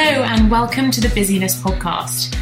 Hello, 0.00 0.22
and 0.22 0.48
welcome 0.48 0.92
to 0.92 1.00
the 1.00 1.08
Busyness 1.08 1.60
Podcast. 1.60 2.38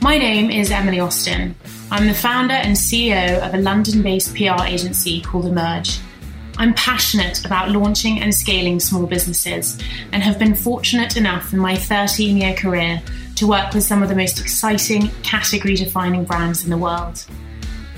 My 0.00 0.16
name 0.18 0.52
is 0.52 0.70
Emily 0.70 1.00
Austin. 1.00 1.56
I'm 1.90 2.06
the 2.06 2.14
founder 2.14 2.54
and 2.54 2.76
CEO 2.76 3.40
of 3.40 3.54
a 3.54 3.58
London 3.58 4.02
based 4.02 4.36
PR 4.36 4.62
agency 4.64 5.20
called 5.20 5.46
Emerge. 5.46 5.98
I'm 6.58 6.72
passionate 6.74 7.44
about 7.44 7.70
launching 7.70 8.20
and 8.20 8.32
scaling 8.32 8.78
small 8.78 9.04
businesses 9.04 9.82
and 10.12 10.22
have 10.22 10.38
been 10.38 10.54
fortunate 10.54 11.16
enough 11.16 11.52
in 11.52 11.58
my 11.58 11.74
13 11.74 12.36
year 12.36 12.54
career 12.54 13.02
to 13.34 13.48
work 13.48 13.74
with 13.74 13.82
some 13.82 14.04
of 14.04 14.08
the 14.08 14.14
most 14.14 14.40
exciting, 14.40 15.08
category 15.24 15.74
defining 15.74 16.22
brands 16.22 16.62
in 16.62 16.70
the 16.70 16.78
world. 16.78 17.26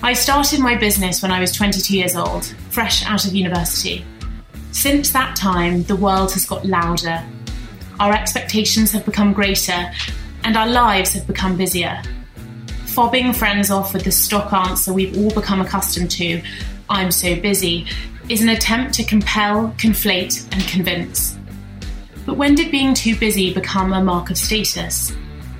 I 0.02 0.14
started 0.14 0.60
my 0.60 0.76
business 0.78 1.20
when 1.20 1.30
I 1.30 1.40
was 1.40 1.52
22 1.52 1.94
years 1.94 2.16
old, 2.16 2.46
fresh 2.70 3.04
out 3.04 3.26
of 3.26 3.34
university. 3.34 4.02
Since 4.72 5.10
that 5.10 5.36
time, 5.36 5.82
the 5.82 5.94
world 5.94 6.32
has 6.32 6.46
got 6.46 6.64
louder 6.64 7.22
our 8.00 8.12
expectations 8.12 8.90
have 8.92 9.04
become 9.04 9.32
greater, 9.32 9.90
and 10.44 10.56
our 10.56 10.66
lives 10.66 11.12
have 11.12 11.26
become 11.26 11.56
busier. 11.56 12.02
Fobbing 12.86 13.34
friends 13.34 13.70
off 13.70 13.92
with 13.92 14.04
the 14.04 14.12
stock 14.12 14.52
answer 14.52 14.92
we've 14.92 15.16
all 15.18 15.30
become 15.30 15.60
accustomed 15.60 16.10
to, 16.12 16.42
I'm 16.88 17.10
so 17.10 17.34
busy, 17.40 17.86
is 18.28 18.42
an 18.42 18.48
attempt 18.48 18.94
to 18.94 19.04
compel, 19.04 19.74
conflate, 19.78 20.46
and 20.52 20.62
convince. 20.68 21.36
But 22.26 22.36
when 22.36 22.54
did 22.54 22.70
being 22.70 22.94
too 22.94 23.16
busy 23.16 23.52
become 23.52 23.92
a 23.92 24.02
mark 24.02 24.30
of 24.30 24.38
status? 24.38 25.12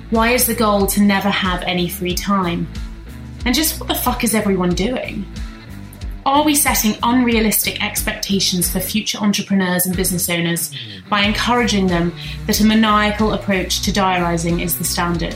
Why 0.09 0.31
is 0.31 0.47
the 0.47 0.55
goal 0.55 0.87
to 0.87 1.01
never 1.01 1.29
have 1.29 1.61
any 1.63 1.89
free 1.89 2.15
time? 2.15 2.67
And 3.45 3.53
just 3.53 3.79
what 3.79 3.87
the 3.87 3.95
fuck 3.95 4.23
is 4.23 4.33
everyone 4.33 4.71
doing? 4.71 5.25
Are 6.25 6.43
we 6.43 6.55
setting 6.55 6.97
unrealistic 7.03 7.83
expectations 7.83 8.67
for 8.67 8.79
future 8.79 9.19
entrepreneurs 9.19 9.85
and 9.85 9.95
business 9.95 10.27
owners 10.27 10.71
by 11.07 11.21
encouraging 11.21 11.85
them 11.85 12.15
that 12.47 12.59
a 12.59 12.65
maniacal 12.65 13.33
approach 13.33 13.83
to 13.83 13.91
diarising 13.91 14.59
is 14.59 14.75
the 14.79 14.83
standard? 14.83 15.35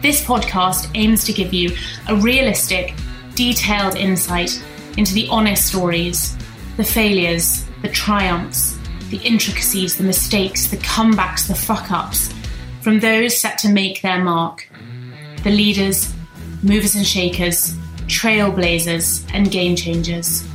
This 0.00 0.24
podcast 0.24 0.90
aims 0.94 1.22
to 1.24 1.34
give 1.34 1.52
you 1.52 1.76
a 2.08 2.16
realistic, 2.16 2.94
detailed 3.34 3.96
insight 3.96 4.64
into 4.96 5.12
the 5.12 5.28
honest 5.28 5.66
stories, 5.66 6.34
the 6.78 6.84
failures, 6.84 7.66
the 7.82 7.90
triumphs, 7.90 8.78
the 9.10 9.18
intricacies, 9.18 9.98
the 9.98 10.04
mistakes, 10.04 10.68
the 10.68 10.78
comebacks, 10.78 11.46
the 11.46 11.54
fuck 11.54 11.90
ups 11.90 12.32
from 12.80 13.00
those 13.00 13.38
set 13.38 13.58
to 13.58 13.68
make 13.68 14.00
their 14.00 14.24
mark. 14.24 14.66
The 15.42 15.50
leaders, 15.50 16.10
movers 16.62 16.94
and 16.94 17.06
shakers, 17.06 17.76
trailblazers, 18.06 19.28
and 19.32 19.50
game 19.50 19.76
changers. 19.76 20.46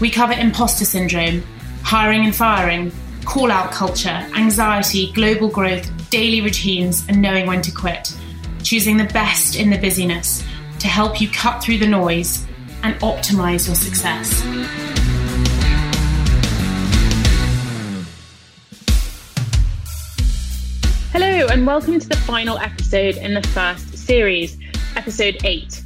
We 0.00 0.10
cover 0.10 0.32
imposter 0.32 0.84
syndrome, 0.84 1.42
hiring 1.82 2.24
and 2.24 2.34
firing, 2.34 2.92
call 3.24 3.50
out 3.50 3.70
culture, 3.70 4.26
anxiety, 4.36 5.12
global 5.12 5.48
growth, 5.48 5.90
daily 6.10 6.40
routines, 6.40 7.06
and 7.08 7.22
knowing 7.22 7.46
when 7.46 7.62
to 7.62 7.70
quit. 7.70 8.14
Choosing 8.62 8.96
the 8.96 9.04
best 9.04 9.56
in 9.56 9.70
the 9.70 9.78
busyness 9.78 10.44
to 10.80 10.86
help 10.88 11.20
you 11.20 11.28
cut 11.28 11.62
through 11.62 11.78
the 11.78 11.86
noise 11.86 12.46
and 12.82 12.94
optimize 12.96 13.66
your 13.66 13.76
success. 13.76 14.42
Hello, 21.12 21.46
and 21.46 21.66
welcome 21.66 22.00
to 22.00 22.08
the 22.08 22.16
final 22.16 22.58
episode 22.58 23.16
in 23.16 23.34
the 23.34 23.42
first 23.48 23.96
series, 23.96 24.58
episode 24.96 25.36
8 25.44 25.83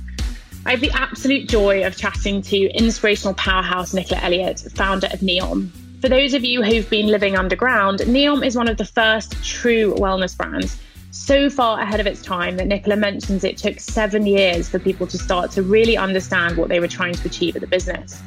I 0.69 0.73
have 0.73 0.83
the 0.83 0.91
absolute 0.91 1.49
joy 1.49 1.87
of 1.87 1.97
chatting 1.97 2.43
to 2.43 2.71
inspirational 2.77 3.33
powerhouse 3.33 3.95
Nicola 3.95 4.21
Elliott, 4.21 4.61
founder 4.75 5.07
of 5.07 5.21
Neom. 5.21 5.71
For 6.03 6.11
those 6.11 6.35
of 6.35 6.45
you 6.45 6.63
who've 6.63 6.89
been 6.91 7.07
living 7.07 7.37
underground, 7.39 8.01
Neom 8.01 8.45
is 8.45 8.55
one 8.55 8.69
of 8.69 8.77
the 8.77 8.85
first 8.85 9.43
true 9.43 9.95
wellness 9.95 10.37
brands. 10.37 10.79
So 11.11 11.49
far 11.49 11.81
ahead 11.81 12.01
of 12.01 12.07
its 12.07 12.21
time 12.21 12.59
that 12.59 12.67
Nicola 12.67 12.97
mentions 12.97 13.45
it 13.45 13.57
took 13.57 13.81
seven 13.81 14.27
years 14.27 14.69
for 14.69 14.79
people 14.79 15.07
to 15.07 15.17
start 15.17 15.51
to 15.53 15.63
really 15.63 15.97
understand 15.97 16.59
what 16.59 16.69
they 16.69 16.81
were 16.81 16.87
trying 16.87 17.15
to 17.15 17.27
achieve 17.27 17.57
at 17.57 17.63
the 17.63 17.67
business. 17.67 18.23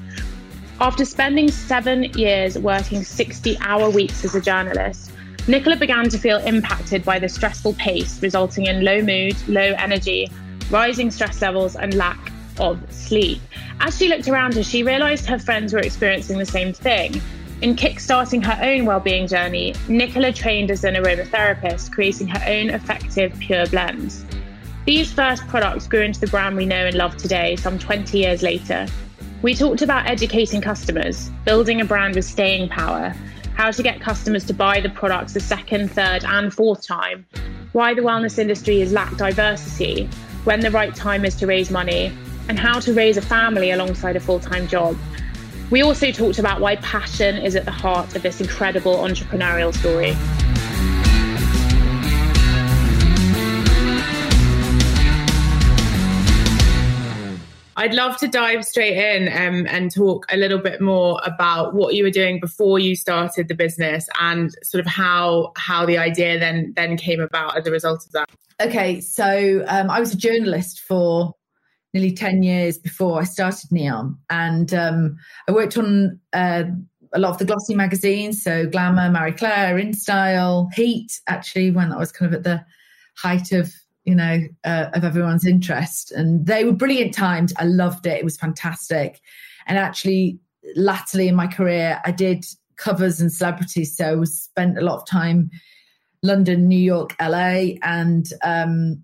After 0.79 1.05
spending 1.05 1.51
seven 1.51 2.05
years 2.05 2.57
working 2.57 3.03
60 3.03 3.55
hour 3.59 3.87
weeks 3.91 4.25
as 4.25 4.33
a 4.33 4.41
journalist, 4.41 5.11
Nicola 5.47 5.75
began 5.75 6.09
to 6.09 6.17
feel 6.17 6.37
impacted 6.37 7.05
by 7.05 7.19
the 7.19 7.29
stressful 7.29 7.73
pace, 7.75 8.19
resulting 8.19 8.65
in 8.65 8.83
low 8.83 9.03
mood, 9.03 9.35
low 9.47 9.75
energy, 9.77 10.27
rising 10.71 11.11
stress 11.11 11.39
levels, 11.39 11.75
and 11.75 11.93
lack 11.93 12.30
of 12.59 12.79
sleep. 12.91 13.41
As 13.79 13.97
she 13.97 14.07
looked 14.07 14.27
around 14.27 14.53
her, 14.55 14.63
she 14.63 14.83
realised 14.83 15.25
her 15.25 15.39
friends 15.39 15.73
were 15.73 15.79
experiencing 15.79 16.37
the 16.37 16.45
same 16.45 16.73
thing. 16.73 17.21
In 17.61 17.75
kickstarting 17.75 18.43
her 18.43 18.57
own 18.63 18.85
well-being 18.85 19.27
journey, 19.27 19.75
Nicola 19.87 20.33
trained 20.33 20.71
as 20.71 20.83
an 20.83 20.95
aromatherapist, 20.95 21.91
creating 21.91 22.27
her 22.27 22.43
own 22.47 22.69
effective 22.69 23.37
pure 23.39 23.67
blends. 23.67 24.25
These 24.85 25.13
first 25.13 25.47
products 25.47 25.87
grew 25.87 26.01
into 26.01 26.19
the 26.19 26.27
brand 26.27 26.57
we 26.57 26.65
know 26.65 26.87
and 26.87 26.95
love 26.95 27.15
today, 27.17 27.55
some 27.55 27.77
20 27.77 28.17
years 28.17 28.41
later. 28.41 28.87
We 29.43 29.53
talked 29.53 29.83
about 29.83 30.07
educating 30.07 30.59
customers, 30.59 31.29
building 31.45 31.81
a 31.81 31.85
brand 31.85 32.15
with 32.15 32.25
staying 32.25 32.69
power, 32.69 33.15
how 33.55 33.69
to 33.69 33.83
get 33.83 34.01
customers 34.01 34.43
to 34.45 34.53
buy 34.53 34.79
the 34.79 34.89
products 34.89 35.33
the 35.33 35.39
second, 35.39 35.91
third, 35.91 36.23
and 36.23 36.51
fourth 36.51 36.85
time, 36.85 37.27
why 37.73 37.93
the 37.93 38.01
wellness 38.01 38.39
industry 38.39 38.79
has 38.79 38.91
lacked 38.91 39.17
diversity, 39.17 40.09
when 40.45 40.61
the 40.61 40.71
right 40.71 40.95
time 40.95 41.25
is 41.25 41.35
to 41.35 41.45
raise 41.45 41.69
money, 41.69 42.11
and 42.47 42.59
how 42.59 42.79
to 42.79 42.93
raise 42.93 43.17
a 43.17 43.21
family 43.21 43.71
alongside 43.71 44.15
a 44.15 44.19
full 44.19 44.39
time 44.39 44.67
job. 44.67 44.97
We 45.69 45.81
also 45.81 46.11
talked 46.11 46.37
about 46.37 46.59
why 46.59 46.75
passion 46.77 47.37
is 47.37 47.55
at 47.55 47.65
the 47.65 47.71
heart 47.71 48.15
of 48.15 48.23
this 48.23 48.41
incredible 48.41 48.97
entrepreneurial 48.97 49.73
story. 49.73 50.15
I'd 57.77 57.93
love 57.93 58.17
to 58.17 58.27
dive 58.27 58.63
straight 58.63 58.97
in 58.97 59.27
um, 59.29 59.65
and 59.67 59.89
talk 59.89 60.25
a 60.29 60.37
little 60.37 60.59
bit 60.59 60.81
more 60.81 61.19
about 61.23 61.73
what 61.73 61.95
you 61.95 62.03
were 62.03 62.11
doing 62.11 62.39
before 62.39 62.77
you 62.77 62.95
started 62.95 63.47
the 63.47 63.55
business 63.55 64.07
and 64.19 64.53
sort 64.61 64.81
of 64.81 64.85
how 64.85 65.51
how 65.55 65.85
the 65.85 65.97
idea 65.97 66.37
then 66.37 66.73
then 66.75 66.95
came 66.95 67.19
about 67.19 67.57
as 67.57 67.65
a 67.65 67.71
result 67.71 68.05
of 68.05 68.11
that. 68.11 68.29
Okay, 68.61 69.01
so 69.01 69.63
um, 69.67 69.89
I 69.89 69.99
was 69.99 70.13
a 70.13 70.17
journalist 70.17 70.81
for 70.81 71.33
nearly 71.93 72.11
10 72.11 72.43
years 72.43 72.77
before 72.77 73.19
I 73.19 73.23
started 73.23 73.69
Neom. 73.69 74.17
And 74.29 74.73
um, 74.73 75.17
I 75.47 75.51
worked 75.51 75.77
on 75.77 76.19
uh, 76.33 76.63
a 77.13 77.19
lot 77.19 77.31
of 77.31 77.37
the 77.37 77.45
glossy 77.45 77.75
magazines, 77.75 78.41
so 78.43 78.65
Glamour, 78.67 79.09
Marie 79.09 79.33
Claire, 79.33 79.77
InStyle, 79.77 80.71
Heat, 80.73 81.19
actually, 81.27 81.71
when 81.71 81.89
that 81.89 81.99
was 81.99 82.11
kind 82.11 82.33
of 82.33 82.37
at 82.39 82.43
the 82.43 82.65
height 83.17 83.51
of 83.51 83.73
you 84.05 84.15
know 84.15 84.39
uh, 84.63 84.87
of 84.93 85.03
everyone's 85.03 85.45
interest. 85.45 86.11
And 86.11 86.45
they 86.45 86.63
were 86.63 86.71
brilliant 86.71 87.13
times. 87.13 87.53
I 87.57 87.65
loved 87.65 88.05
it. 88.05 88.17
It 88.17 88.23
was 88.23 88.37
fantastic. 88.37 89.19
And 89.67 89.77
actually 89.77 90.39
latterly 90.75 91.27
in 91.27 91.35
my 91.35 91.47
career 91.47 91.99
i 92.05 92.11
did 92.11 92.45
covers 92.77 93.19
and 93.19 93.31
celebrities 93.31 93.95
so 93.95 94.21
I 94.21 94.23
spent 94.25 94.77
a 94.77 94.81
lot 94.81 95.01
of 95.01 95.07
time 95.07 95.49
london 96.23 96.67
new 96.67 96.79
york 96.79 97.15
la 97.19 97.55
and 97.83 98.27
um, 98.43 99.03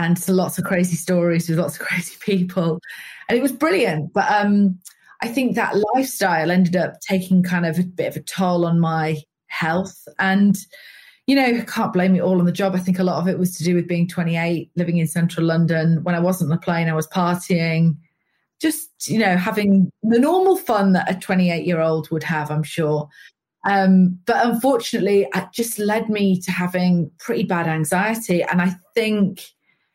and 0.00 0.18
so 0.18 0.32
lots 0.32 0.58
of 0.58 0.64
crazy 0.64 0.96
stories 0.96 1.48
with 1.48 1.58
lots 1.58 1.78
of 1.78 1.86
crazy 1.86 2.16
people. 2.20 2.80
And 3.28 3.38
it 3.38 3.42
was 3.42 3.52
brilliant. 3.52 4.12
But 4.12 4.30
um 4.30 4.78
i 5.22 5.28
think 5.28 5.54
that 5.54 5.76
lifestyle 5.94 6.50
ended 6.50 6.74
up 6.76 6.98
taking 7.02 7.42
kind 7.42 7.66
of 7.66 7.78
a 7.78 7.82
bit 7.82 8.08
of 8.08 8.16
a 8.16 8.24
toll 8.24 8.64
on 8.64 8.80
my 8.80 9.18
health. 9.48 10.08
And 10.18 10.56
you 11.26 11.36
know 11.36 11.44
I 11.44 11.60
can't 11.60 11.92
blame 11.92 12.16
it 12.16 12.22
all 12.22 12.38
on 12.38 12.46
the 12.46 12.52
job. 12.52 12.74
I 12.74 12.78
think 12.78 12.98
a 12.98 13.04
lot 13.04 13.20
of 13.20 13.28
it 13.28 13.38
was 13.38 13.56
to 13.56 13.64
do 13.64 13.74
with 13.74 13.86
being 13.86 14.08
28 14.08 14.70
living 14.76 14.96
in 14.96 15.06
central 15.06 15.46
london. 15.46 16.02
When 16.02 16.14
i 16.14 16.20
wasn't 16.20 16.50
on 16.50 16.56
the 16.56 16.64
plane 16.64 16.88
i 16.88 16.94
was 16.94 17.06
partying. 17.08 17.96
Just 18.60 19.08
you 19.08 19.18
know 19.18 19.36
having 19.36 19.90
the 20.02 20.18
normal 20.18 20.56
fun 20.56 20.92
that 20.92 21.10
a 21.10 21.18
28 21.18 21.66
year 21.66 21.80
old 21.80 22.10
would 22.10 22.24
have 22.24 22.50
i'm 22.50 22.62
sure. 22.62 23.08
Um, 23.66 24.18
but 24.24 24.46
unfortunately 24.46 25.26
it 25.34 25.44
just 25.52 25.78
led 25.78 26.08
me 26.08 26.40
to 26.40 26.50
having 26.50 27.10
pretty 27.18 27.42
bad 27.42 27.68
anxiety. 27.68 28.42
And 28.42 28.62
i 28.62 28.74
think 28.94 29.42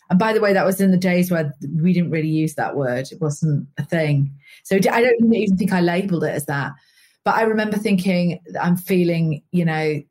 and 0.10 0.20
by 0.20 0.34
the 0.34 0.42
way, 0.42 0.54
that 0.54 0.66
was 0.66 0.80
in 0.80 0.92
the 0.92 0.98
days 0.98 1.32
where 1.32 1.54
we 1.82 1.94
didn't 1.94 2.12
really 2.12 2.30
use 2.30 2.56
that 2.56 2.76
word. 2.76 3.08
It 3.12 3.20
wasn't 3.20 3.68
a 3.78 3.86
thing. 3.86 4.32
So 4.64 4.76
I 4.76 5.02
don't 5.02 5.34
even 5.34 5.58
think 5.58 5.74
I 5.74 5.82
labeled 5.82 6.24
it 6.24 6.34
as 6.34 6.46
that. 6.46 6.74
But 7.24 7.36
I 7.36 7.42
remember 7.42 7.78
thinking, 7.78 8.40
I'm 8.62 8.78
feeling, 8.78 9.42
you 9.52 9.66
know, 9.66 10.02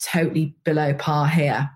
totally 0.00 0.54
below 0.64 0.94
par 0.94 1.26
here. 1.26 1.68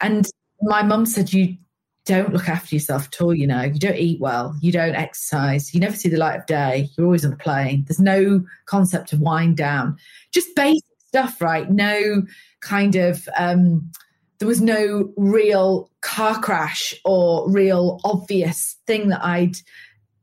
And 0.00 0.26
my 0.62 0.82
mum 0.82 1.04
said, 1.04 1.32
You 1.32 1.58
don't 2.06 2.32
look 2.32 2.48
after 2.48 2.74
yourself 2.74 3.08
at 3.08 3.20
all, 3.20 3.34
you 3.34 3.46
know, 3.46 3.62
you 3.62 3.78
don't 3.78 3.96
eat 3.96 4.18
well, 4.18 4.56
you 4.62 4.72
don't 4.72 4.94
exercise, 4.94 5.74
you 5.74 5.80
never 5.80 5.94
see 5.94 6.08
the 6.08 6.16
light 6.16 6.36
of 6.36 6.46
day, 6.46 6.88
you're 6.96 7.04
always 7.04 7.24
on 7.24 7.30
the 7.30 7.36
plane. 7.36 7.84
There's 7.86 8.00
no 8.00 8.42
concept 8.64 9.12
of 9.12 9.20
wind 9.20 9.58
down, 9.58 9.98
just 10.32 10.56
basic 10.56 10.82
stuff, 11.08 11.42
right? 11.42 11.70
No 11.70 12.22
kind 12.60 12.96
of, 12.96 13.28
um, 13.36 13.90
there 14.38 14.48
was 14.48 14.60
no 14.60 15.12
real 15.16 15.90
car 16.00 16.40
crash 16.40 16.94
or 17.04 17.50
real 17.50 18.00
obvious 18.04 18.76
thing 18.86 19.08
that 19.08 19.24
I'd 19.24 19.56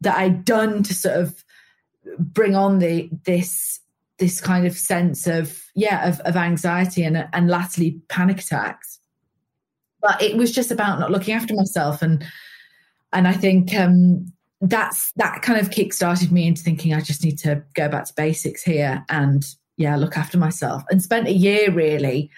that 0.01 0.17
I'd 0.17 0.45
done 0.45 0.83
to 0.83 0.93
sort 0.93 1.15
of 1.15 1.43
bring 2.19 2.55
on 2.55 2.79
the 2.79 3.09
this 3.25 3.79
this 4.17 4.39
kind 4.39 4.65
of 4.65 4.77
sense 4.77 5.27
of 5.27 5.61
yeah 5.75 6.07
of, 6.07 6.19
of 6.21 6.35
anxiety 6.35 7.03
and 7.03 7.27
and 7.33 7.49
latterly 7.49 8.01
panic 8.09 8.39
attacks. 8.39 8.99
But 10.01 10.21
it 10.21 10.37
was 10.37 10.51
just 10.51 10.71
about 10.71 10.99
not 10.99 11.11
looking 11.11 11.33
after 11.33 11.53
myself. 11.53 12.01
And 12.01 12.25
and 13.15 13.27
i 13.27 13.33
think 13.33 13.73
um 13.73 14.31
that's 14.61 15.11
that 15.13 15.41
kind 15.41 15.59
of 15.59 15.71
kick 15.71 15.93
started 15.93 16.31
me 16.31 16.45
into 16.45 16.61
thinking 16.61 16.93
i 16.93 17.01
just 17.01 17.23
need 17.23 17.37
to 17.39 17.63
go 17.73 17.89
back 17.89 18.05
to 18.05 18.13
basics 18.15 18.61
here 18.61 19.03
and 19.09 19.45
yeah 19.77 19.95
look 19.95 20.17
after 20.17 20.37
myself 20.37 20.83
and 20.89 21.01
spent 21.01 21.27
a 21.27 21.33
year 21.33 21.71
really 21.71 22.29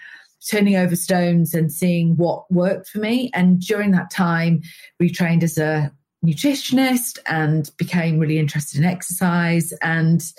turning 0.46 0.76
over 0.76 0.96
stones 0.96 1.54
and 1.54 1.72
seeing 1.72 2.16
what 2.16 2.50
worked 2.50 2.88
for 2.88 2.98
me 2.98 3.30
and 3.34 3.60
during 3.60 3.90
that 3.90 4.10
time 4.10 4.62
retrained 5.02 5.42
as 5.42 5.58
a 5.58 5.92
nutritionist 6.24 7.18
and 7.26 7.70
became 7.76 8.18
really 8.18 8.38
interested 8.38 8.78
in 8.78 8.84
exercise 8.84 9.72
and 9.82 10.32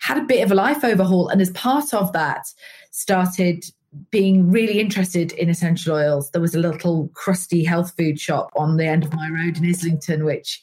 had 0.00 0.18
a 0.18 0.24
bit 0.24 0.44
of 0.44 0.50
a 0.50 0.54
life 0.54 0.84
overhaul. 0.84 1.28
And 1.28 1.40
as 1.40 1.50
part 1.50 1.92
of 1.94 2.12
that, 2.12 2.46
started 2.90 3.64
being 4.10 4.50
really 4.50 4.80
interested 4.80 5.32
in 5.32 5.48
essential 5.48 5.94
oils. 5.94 6.30
There 6.30 6.40
was 6.40 6.54
a 6.54 6.60
little 6.60 7.08
crusty 7.14 7.64
health 7.64 7.94
food 7.96 8.20
shop 8.20 8.50
on 8.56 8.76
the 8.76 8.86
end 8.86 9.04
of 9.04 9.14
my 9.14 9.28
road 9.30 9.56
in 9.56 9.66
Islington, 9.66 10.24
which, 10.24 10.62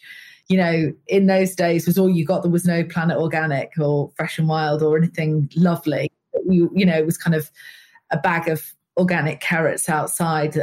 you 0.50 0.58
know, 0.58 0.94
in 1.08 1.28
those 1.28 1.56
days 1.56 1.88
was 1.88 1.98
all 1.98 2.10
you 2.10 2.26
got. 2.26 2.44
There 2.44 2.52
was 2.52 2.66
no 2.66 2.84
Planet 2.84 3.18
Organic 3.18 3.72
or 3.80 4.12
Fresh 4.18 4.40
and 4.40 4.48
Wild 4.48 4.84
or 4.84 4.98
anything 4.98 5.50
lovely. 5.56 6.12
You, 6.48 6.72
you 6.76 6.86
know, 6.86 6.98
it 6.98 7.06
was 7.06 7.18
kind 7.18 7.36
of 7.36 7.50
a 8.12 8.18
bag 8.18 8.48
of 8.48 8.74
organic 8.98 9.40
carrots 9.40 9.90
outside 9.90 10.56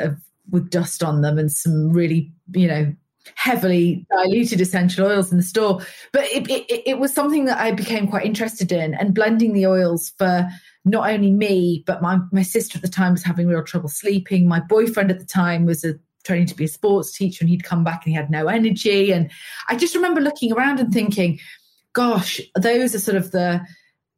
with 0.51 0.71
dust 0.71 1.03
on 1.03 1.23
them 1.23 1.39
and 1.39 1.51
some 1.51 1.93
really, 1.93 2.33
you 2.53 2.67
know, 2.67 2.95
heavily 3.35 4.07
diluted 4.11 4.61
essential 4.61 5.07
oils 5.07 5.31
in 5.31 5.39
the 5.39 5.45
store. 5.45 5.81
But 6.13 6.25
it, 6.25 6.49
it, 6.51 6.83
it, 6.87 6.99
was 6.99 7.13
something 7.13 7.45
that 7.45 7.59
I 7.59 7.73
became 7.73 8.09
quite 8.09 8.27
interested 8.27 8.73
in 8.73 8.95
and 8.95 9.15
blending 9.15 9.53
the 9.53 9.67
oils 9.67 10.13
for 10.19 10.49
not 10.85 11.11
only 11.11 11.31
me, 11.31 11.85
but 11.87 12.03
my, 12.03 12.19
my 12.33 12.43
sister 12.43 12.77
at 12.77 12.83
the 12.83 12.89
time 12.89 13.13
was 13.13 13.23
having 13.23 13.47
real 13.47 13.63
trouble 13.63 13.89
sleeping. 13.89 14.49
My 14.49 14.61
boyfriend 14.61 15.11
at 15.11 15.19
the 15.19 15.27
time 15.27 15.67
was 15.67 15.85
a 15.85 15.95
training 16.25 16.47
to 16.47 16.57
be 16.57 16.65
a 16.65 16.69
sports 16.69 17.17
teacher 17.17 17.43
and 17.43 17.51
he'd 17.51 17.65
come 17.65 17.85
back 17.85 18.05
and 18.05 18.13
he 18.13 18.17
had 18.17 18.31
no 18.31 18.47
energy. 18.47 19.13
And 19.13 19.31
I 19.69 19.77
just 19.77 19.95
remember 19.95 20.21
looking 20.21 20.53
around 20.53 20.81
and 20.81 20.93
thinking, 20.93 21.39
gosh, 21.93 22.41
those 22.57 22.95
are 22.95 23.01
sort 23.01 23.17
of 23.17 23.31
the 23.31 23.61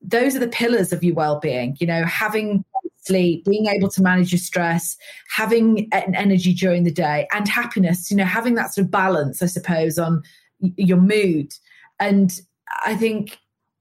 those 0.04 0.34
are 0.34 0.40
the 0.40 0.48
pillars 0.48 0.92
of 0.92 1.04
your 1.04 1.14
well-being, 1.14 1.76
you 1.78 1.86
know, 1.86 2.04
having 2.04 2.64
sleep, 3.04 3.44
being 3.44 3.66
able 3.66 3.88
to 3.90 4.02
manage 4.02 4.32
your 4.32 4.38
stress, 4.38 4.96
having 5.28 5.88
an 5.92 6.14
energy 6.14 6.54
during 6.54 6.84
the 6.84 6.92
day, 6.92 7.26
and 7.32 7.48
happiness, 7.48 8.10
you 8.10 8.16
know, 8.16 8.24
having 8.24 8.54
that 8.54 8.72
sort 8.72 8.84
of 8.84 8.90
balance, 8.90 9.42
I 9.42 9.46
suppose, 9.46 9.98
on 9.98 10.22
your 10.76 10.98
mood. 10.98 11.52
And 11.98 12.32
I 12.84 12.94
think 12.96 13.38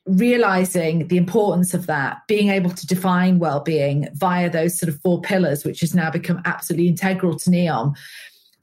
realizing 0.07 1.07
the 1.07 1.17
importance 1.17 1.75
of 1.75 1.85
that, 1.85 2.17
being 2.27 2.49
able 2.49 2.71
to 2.71 2.87
define 2.87 3.37
well-being 3.37 4.07
via 4.15 4.49
those 4.49 4.79
sort 4.79 4.89
of 4.89 4.99
four 5.01 5.21
pillars, 5.21 5.63
which 5.63 5.81
has 5.81 5.93
now 5.93 6.09
become 6.09 6.41
absolutely 6.45 6.87
integral 6.87 7.37
to 7.37 7.51
Neom, 7.51 7.95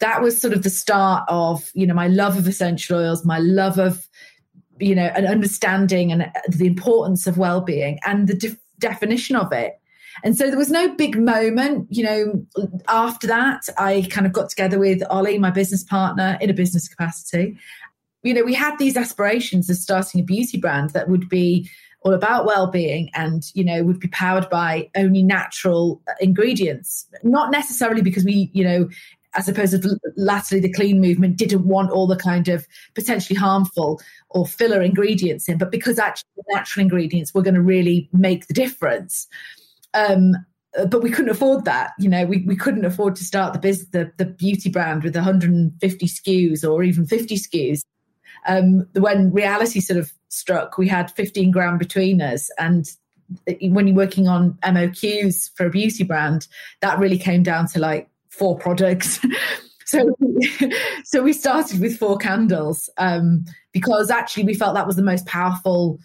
That 0.01 0.23
was 0.23 0.41
sort 0.41 0.55
of 0.55 0.63
the 0.63 0.71
start 0.71 1.25
of, 1.29 1.71
you 1.75 1.87
know, 1.87 1.95
my 1.95 2.09
love 2.09 2.37
of 2.37 2.47
essential 2.47 2.99
oils, 2.99 3.25
my 3.25 3.39
love 3.39 3.79
of, 3.79 4.09
you 4.79 4.95
know, 4.95 5.07
an 5.15 5.27
understanding 5.27 6.13
and 6.13 6.31
the 6.49 6.67
importance 6.67 7.27
of 7.27 7.39
well-being 7.39 7.99
and 8.05 8.29
the 8.29 8.35
de- 8.35 8.57
definition 8.79 9.35
of 9.35 9.53
it 9.53 9.81
and 10.25 10.37
so 10.37 10.49
there 10.49 10.59
was 10.59 10.71
no 10.71 10.95
big 10.95 11.19
moment, 11.19 11.87
you 11.91 12.05
know, 12.05 12.47
after 12.89 13.27
that, 13.27 13.69
I 13.79 14.07
kind 14.11 14.27
of 14.27 14.33
got 14.33 14.49
together 14.51 14.79
with 14.79 15.03
Ollie, 15.11 15.39
my 15.39 15.51
business 15.51 15.85
partner, 15.85 16.39
in 16.41 16.51
a 16.51 16.55
business 16.55 16.89
capacity. 16.89 17.57
You 18.23 18.35
know, 18.35 18.43
we 18.43 18.55
had 18.55 18.77
these 18.79 18.97
aspirations 18.97 19.71
of 19.71 19.77
starting 19.77 20.21
a 20.21 20.25
beauty 20.25 20.59
brand 20.59 20.91
that 20.91 21.09
would 21.09 21.29
be 21.29 21.71
all 22.03 22.15
about 22.15 22.47
well-being 22.47 23.11
and 23.15 23.45
you 23.55 23.65
know 23.65 23.83
would 23.83 23.99
be 23.99 24.07
powered 24.09 24.49
by 24.49 24.89
only 24.97 25.21
natural 25.21 26.01
ingredients 26.21 27.07
not 27.25 27.51
necessarily 27.51 28.03
because 28.03 28.25
we 28.25 28.53
you 28.55 28.63
know 28.63 28.89
I 29.35 29.41
suppose 29.41 29.75
latterly 30.17 30.61
the 30.61 30.73
clean 30.73 31.01
movement 31.01 31.37
didn't 31.37 31.67
want 31.67 31.91
all 31.91 32.07
the 32.07 32.17
kind 32.17 32.49
of 32.49 32.67
potentially 32.95 33.39
harmful 33.39 34.01
or 34.31 34.47
filler 34.47 34.81
ingredients 34.83 35.49
in, 35.49 35.59
but 35.59 35.71
because 35.71 35.99
actually 35.99 36.29
natural 36.51 36.83
ingredients 36.83 37.35
were 37.35 37.43
going 37.43 37.55
to 37.55 37.61
really 37.61 38.09
make 38.13 38.47
the 38.47 38.55
difference. 38.55 39.29
Um, 39.95 40.35
uh, 40.79 40.87
but 40.87 41.03
we 41.03 41.11
couldn't 41.11 41.31
afford 41.31 41.65
that. 41.65 41.93
You 41.99 42.09
know, 42.09 42.25
we, 42.27 42.45
we 42.47 42.57
couldn't 42.57 42.85
afford 42.85 43.17
to 43.17 43.25
start 43.25 43.53
the 43.53 43.59
business, 43.59 43.89
the, 43.91 44.13
the 44.19 44.27
beauty 44.27 44.69
brand 44.69 45.03
with 45.03 45.15
150 45.15 46.07
SKUs 46.07 46.69
or 46.69 46.83
even 46.83 47.07
50 47.07 47.37
SKUs. 47.37 47.81
Um, 48.47 48.87
when 48.93 49.33
reality 49.33 49.81
sort 49.81 49.99
of 49.99 50.13
struck, 50.29 50.79
we 50.79 50.89
had 50.89 51.11
15 51.13 51.51
grand 51.51 51.79
between 51.79 52.21
us. 52.21 52.51
And 52.59 52.87
when 53.61 53.87
you're 53.87 53.97
working 53.97 54.29
on 54.29 54.59
MOQs 54.65 55.51
for 55.55 55.67
a 55.67 55.71
beauty 55.71 56.05
brand, 56.05 56.47
that 56.81 56.99
really 56.99 57.19
came 57.19 57.43
down 57.43 57.67
to 57.69 57.79
like 57.79 58.09
four 58.31 58.57
products. 58.59 59.21
so, 59.85 60.09
so 61.05 61.23
we 61.23 61.33
started 61.33 61.81
with 61.81 61.99
four 61.99 62.19
candles 62.19 62.89
um, 62.99 63.45
because 63.73 64.11
actually 64.11 64.45
we 64.45 64.55
felt 64.55 64.75
that 64.75 64.87
was 64.87 64.97
the 64.97 65.03
most 65.03 65.27
powerful 65.27 65.99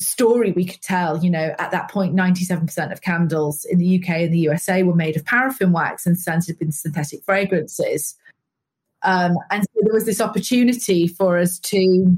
story 0.00 0.52
we 0.52 0.64
could 0.64 0.82
tell. 0.82 1.22
You 1.22 1.30
know, 1.30 1.54
at 1.58 1.70
that 1.70 1.90
point, 1.90 2.14
97% 2.14 2.92
of 2.92 3.02
candles 3.02 3.64
in 3.64 3.78
the 3.78 4.00
UK 4.00 4.08
and 4.10 4.34
the 4.34 4.38
USA 4.38 4.82
were 4.82 4.94
made 4.94 5.16
of 5.16 5.24
paraffin 5.24 5.72
wax 5.72 6.06
and 6.06 6.18
scented 6.18 6.56
with 6.58 6.72
synthetic 6.72 7.22
fragrances. 7.24 8.16
Um, 9.02 9.36
and 9.50 9.62
so 9.62 9.80
there 9.82 9.94
was 9.94 10.06
this 10.06 10.20
opportunity 10.20 11.06
for 11.06 11.38
us 11.38 11.58
to 11.60 12.16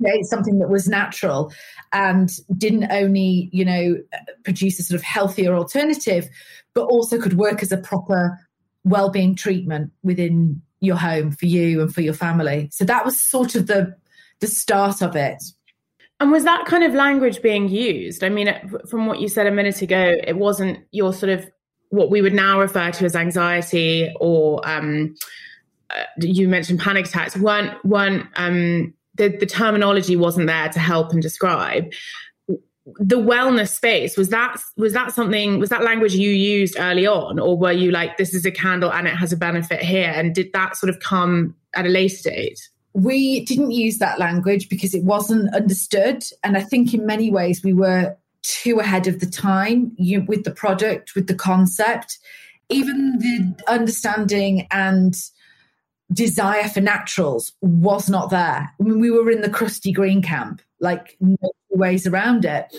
create 0.00 0.24
something 0.24 0.58
that 0.58 0.68
was 0.68 0.88
natural 0.88 1.52
and 1.92 2.30
didn't 2.56 2.90
only, 2.90 3.48
you 3.52 3.64
know, 3.64 3.96
produce 4.44 4.78
a 4.80 4.82
sort 4.82 4.98
of 4.98 5.04
healthier 5.04 5.54
alternative, 5.54 6.28
but 6.74 6.84
also 6.86 7.20
could 7.20 7.34
work 7.34 7.62
as 7.62 7.70
a 7.70 7.76
proper 7.76 8.38
well-being 8.82 9.34
treatment 9.34 9.92
within 10.02 10.60
your 10.80 10.96
home 10.96 11.30
for 11.30 11.46
you 11.46 11.80
and 11.80 11.94
for 11.94 12.02
your 12.02 12.14
family. 12.14 12.68
So 12.72 12.84
that 12.84 13.04
was 13.04 13.20
sort 13.20 13.54
of 13.54 13.66
the 13.66 13.94
the 14.40 14.46
start 14.48 15.00
of 15.00 15.16
it. 15.16 15.42
And 16.24 16.32
was 16.32 16.44
that 16.44 16.64
kind 16.64 16.82
of 16.82 16.94
language 16.94 17.42
being 17.42 17.68
used? 17.68 18.24
I 18.24 18.30
mean, 18.30 18.50
from 18.88 19.04
what 19.04 19.20
you 19.20 19.28
said 19.28 19.46
a 19.46 19.50
minute 19.50 19.82
ago, 19.82 20.16
it 20.26 20.38
wasn't 20.38 20.78
your 20.90 21.12
sort 21.12 21.28
of 21.28 21.46
what 21.90 22.10
we 22.10 22.22
would 22.22 22.32
now 22.32 22.58
refer 22.58 22.90
to 22.92 23.04
as 23.04 23.14
anxiety 23.14 24.10
or 24.18 24.66
um, 24.66 25.14
uh, 25.90 26.04
you 26.18 26.48
mentioned 26.48 26.80
panic 26.80 27.04
attacks 27.04 27.36
weren't 27.36 27.74
weren't 27.84 28.26
um, 28.36 28.94
the, 29.16 29.36
the 29.36 29.44
terminology 29.44 30.16
wasn't 30.16 30.46
there 30.46 30.70
to 30.70 30.78
help 30.78 31.12
and 31.12 31.20
describe. 31.20 31.92
The 33.00 33.18
wellness 33.18 33.76
space 33.76 34.16
was 34.16 34.30
that 34.30 34.62
was 34.78 34.94
that 34.94 35.12
something 35.12 35.58
was 35.58 35.68
that 35.68 35.84
language 35.84 36.14
you 36.14 36.30
used 36.30 36.78
early 36.78 37.06
on? 37.06 37.38
Or 37.38 37.58
were 37.58 37.70
you 37.70 37.90
like 37.90 38.16
this 38.16 38.32
is 38.32 38.46
a 38.46 38.50
candle 38.50 38.90
and 38.90 39.06
it 39.06 39.14
has 39.14 39.30
a 39.30 39.36
benefit 39.36 39.82
here 39.82 40.10
and 40.10 40.34
did 40.34 40.54
that 40.54 40.74
sort 40.78 40.88
of 40.88 41.00
come 41.00 41.54
at 41.74 41.84
a 41.84 41.90
later 41.90 42.30
date 42.30 42.66
we 42.94 43.44
didn't 43.44 43.72
use 43.72 43.98
that 43.98 44.18
language 44.18 44.68
because 44.68 44.94
it 44.94 45.02
wasn't 45.02 45.52
understood. 45.54 46.24
And 46.42 46.56
I 46.56 46.62
think 46.62 46.94
in 46.94 47.04
many 47.04 47.30
ways 47.30 47.62
we 47.62 47.72
were 47.72 48.16
too 48.42 48.78
ahead 48.78 49.08
of 49.08 49.20
the 49.20 49.26
time 49.26 49.92
you, 49.98 50.22
with 50.22 50.44
the 50.44 50.50
product, 50.52 51.14
with 51.14 51.26
the 51.26 51.34
concept. 51.34 52.18
Even 52.70 53.18
the 53.18 53.54
understanding 53.70 54.66
and 54.70 55.16
desire 56.12 56.68
for 56.68 56.80
naturals 56.80 57.52
was 57.60 58.08
not 58.08 58.30
there. 58.30 58.70
I 58.78 58.82
mean, 58.82 59.00
we 59.00 59.10
were 59.10 59.30
in 59.30 59.40
the 59.40 59.50
crusty 59.50 59.92
green 59.92 60.22
camp, 60.22 60.62
like 60.80 61.16
no 61.20 61.36
ways 61.70 62.06
around 62.06 62.44
it. 62.44 62.74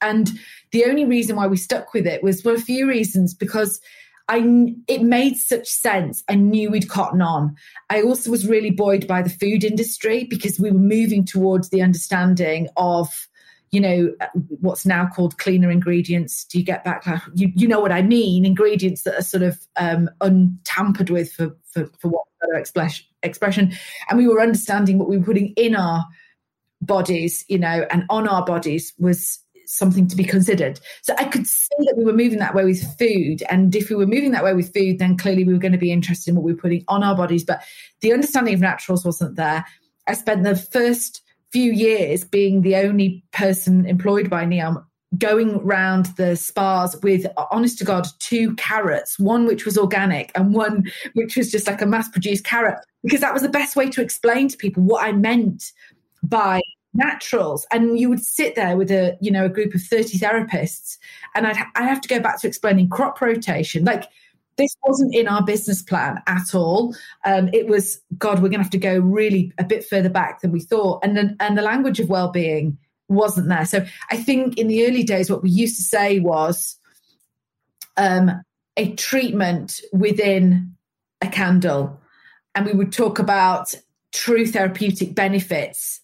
And 0.00 0.30
the 0.70 0.84
only 0.86 1.04
reason 1.04 1.36
why 1.36 1.46
we 1.46 1.56
stuck 1.56 1.92
with 1.92 2.06
it 2.06 2.22
was 2.22 2.40
for 2.40 2.52
a 2.52 2.60
few 2.60 2.88
reasons 2.88 3.34
because 3.34 3.80
I 4.28 4.74
it 4.86 5.02
made 5.02 5.36
such 5.36 5.68
sense. 5.68 6.22
I 6.28 6.34
knew 6.34 6.70
we'd 6.70 6.88
cotton 6.88 7.22
on. 7.22 7.56
I 7.88 8.02
also 8.02 8.30
was 8.30 8.46
really 8.46 8.70
buoyed 8.70 9.06
by 9.06 9.22
the 9.22 9.30
food 9.30 9.64
industry 9.64 10.24
because 10.24 10.60
we 10.60 10.70
were 10.70 10.78
moving 10.78 11.24
towards 11.24 11.70
the 11.70 11.80
understanding 11.80 12.68
of, 12.76 13.28
you 13.70 13.80
know, 13.80 14.14
what's 14.60 14.84
now 14.84 15.08
called 15.08 15.38
cleaner 15.38 15.70
ingredients. 15.70 16.44
Do 16.44 16.58
you 16.58 16.64
get 16.64 16.84
back? 16.84 17.06
You, 17.34 17.50
you 17.54 17.66
know 17.66 17.80
what 17.80 17.92
I 17.92 18.02
mean? 18.02 18.44
Ingredients 18.44 19.02
that 19.04 19.18
are 19.18 19.22
sort 19.22 19.42
of 19.42 19.58
um, 19.76 20.10
untampered 20.20 21.10
with 21.10 21.32
for 21.32 21.56
for, 21.72 21.86
for 21.98 22.08
what 22.08 22.24
better 22.40 22.58
expression. 23.22 23.72
And 24.08 24.18
we 24.18 24.28
were 24.28 24.40
understanding 24.40 24.98
what 24.98 25.08
we 25.08 25.18
were 25.18 25.24
putting 25.24 25.48
in 25.56 25.74
our 25.74 26.04
bodies, 26.80 27.44
you 27.48 27.58
know, 27.58 27.86
and 27.90 28.04
on 28.08 28.28
our 28.28 28.44
bodies 28.44 28.92
was 28.98 29.40
something 29.68 30.08
to 30.08 30.16
be 30.16 30.24
considered. 30.24 30.80
So 31.02 31.14
I 31.18 31.24
could 31.24 31.46
see 31.46 31.76
that 31.80 31.96
we 31.96 32.04
were 32.04 32.12
moving 32.12 32.38
that 32.38 32.54
way 32.54 32.64
with 32.64 32.82
food. 32.98 33.42
And 33.50 33.74
if 33.74 33.90
we 33.90 33.96
were 33.96 34.06
moving 34.06 34.32
that 34.32 34.44
way 34.44 34.54
with 34.54 34.72
food, 34.72 34.98
then 34.98 35.16
clearly 35.16 35.44
we 35.44 35.52
were 35.52 35.58
going 35.58 35.72
to 35.72 35.78
be 35.78 35.92
interested 35.92 36.30
in 36.30 36.36
what 36.36 36.44
we 36.44 36.52
were 36.52 36.60
putting 36.60 36.84
on 36.88 37.02
our 37.02 37.14
bodies. 37.14 37.44
But 37.44 37.62
the 38.00 38.12
understanding 38.12 38.54
of 38.54 38.60
naturals 38.60 39.04
wasn't 39.04 39.36
there. 39.36 39.64
I 40.06 40.14
spent 40.14 40.42
the 40.42 40.56
first 40.56 41.22
few 41.52 41.72
years 41.72 42.24
being 42.24 42.62
the 42.62 42.76
only 42.76 43.24
person 43.32 43.86
employed 43.86 44.28
by 44.28 44.44
Neom 44.44 44.84
going 45.16 45.58
round 45.64 46.06
the 46.16 46.36
spas 46.36 46.94
with 47.02 47.26
honest 47.50 47.78
to 47.78 47.84
god 47.84 48.06
two 48.18 48.54
carrots 48.56 49.18
one 49.18 49.46
which 49.46 49.64
was 49.64 49.78
organic 49.78 50.30
and 50.34 50.52
one 50.52 50.84
which 51.14 51.34
was 51.34 51.50
just 51.50 51.66
like 51.66 51.80
a 51.80 51.86
mass 51.86 52.10
produced 52.10 52.44
carrot 52.44 52.78
because 53.02 53.20
that 53.20 53.32
was 53.32 53.40
the 53.40 53.48
best 53.48 53.74
way 53.74 53.88
to 53.88 54.02
explain 54.02 54.48
to 54.48 54.56
people 54.58 54.82
what 54.82 55.02
i 55.02 55.10
meant 55.10 55.72
by 56.22 56.60
naturals. 56.98 57.66
And 57.72 57.98
you 57.98 58.08
would 58.10 58.22
sit 58.22 58.54
there 58.54 58.76
with 58.76 58.90
a 58.90 59.16
you 59.20 59.30
know 59.30 59.46
a 59.46 59.48
group 59.48 59.74
of 59.74 59.80
30 59.80 60.18
therapists 60.18 60.98
and 61.34 61.46
i'd, 61.46 61.56
I'd 61.76 61.88
have 61.88 62.00
to 62.02 62.08
go 62.08 62.20
back 62.20 62.40
to 62.40 62.48
explaining 62.48 62.88
crop 62.90 63.20
rotation. 63.20 63.84
Like 63.84 64.04
this 64.56 64.76
wasn't 64.82 65.14
in 65.14 65.28
our 65.28 65.42
business 65.44 65.82
plan 65.82 66.20
at 66.26 66.54
all. 66.54 66.94
Um, 67.24 67.48
it 67.54 67.68
was 67.68 68.00
god 68.18 68.42
we're 68.42 68.48
going 68.48 68.58
to 68.58 68.64
have 68.64 68.70
to 68.70 68.78
go 68.78 68.98
really 68.98 69.52
a 69.58 69.64
bit 69.64 69.84
further 69.84 70.10
back 70.10 70.40
than 70.40 70.52
we 70.52 70.60
thought. 70.60 71.04
And 71.04 71.16
the, 71.16 71.36
and 71.40 71.56
the 71.56 71.62
language 71.62 72.00
of 72.00 72.10
well-being 72.10 72.76
wasn't 73.08 73.48
there. 73.48 73.64
So 73.64 73.86
i 74.10 74.16
think 74.16 74.58
in 74.58 74.68
the 74.68 74.86
early 74.86 75.04
days 75.04 75.30
what 75.30 75.42
we 75.42 75.50
used 75.50 75.76
to 75.76 75.82
say 75.82 76.18
was 76.18 76.76
um, 77.96 78.42
a 78.76 78.94
treatment 78.94 79.80
within 79.92 80.74
a 81.20 81.28
candle. 81.28 82.00
And 82.54 82.66
we 82.66 82.72
would 82.72 82.92
talk 82.92 83.18
about 83.18 83.74
true 84.12 84.46
therapeutic 84.46 85.14
benefits 85.14 86.00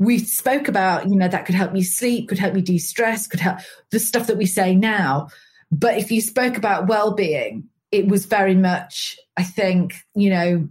we 0.00 0.18
spoke 0.18 0.66
about 0.66 1.08
you 1.08 1.14
know 1.14 1.28
that 1.28 1.46
could 1.46 1.54
help 1.54 1.76
you 1.76 1.84
sleep 1.84 2.28
could 2.28 2.38
help 2.38 2.56
you 2.56 2.62
de-stress 2.62 3.28
could 3.28 3.38
help 3.38 3.58
the 3.90 4.00
stuff 4.00 4.26
that 4.26 4.36
we 4.36 4.46
say 4.46 4.74
now. 4.74 5.28
But 5.70 5.98
if 5.98 6.10
you 6.10 6.20
spoke 6.20 6.56
about 6.56 6.88
well-being 6.88 7.68
it 7.92 8.06
was 8.08 8.26
very 8.26 8.54
much 8.54 9.16
i 9.36 9.42
think 9.42 9.94
you 10.14 10.30
know 10.30 10.68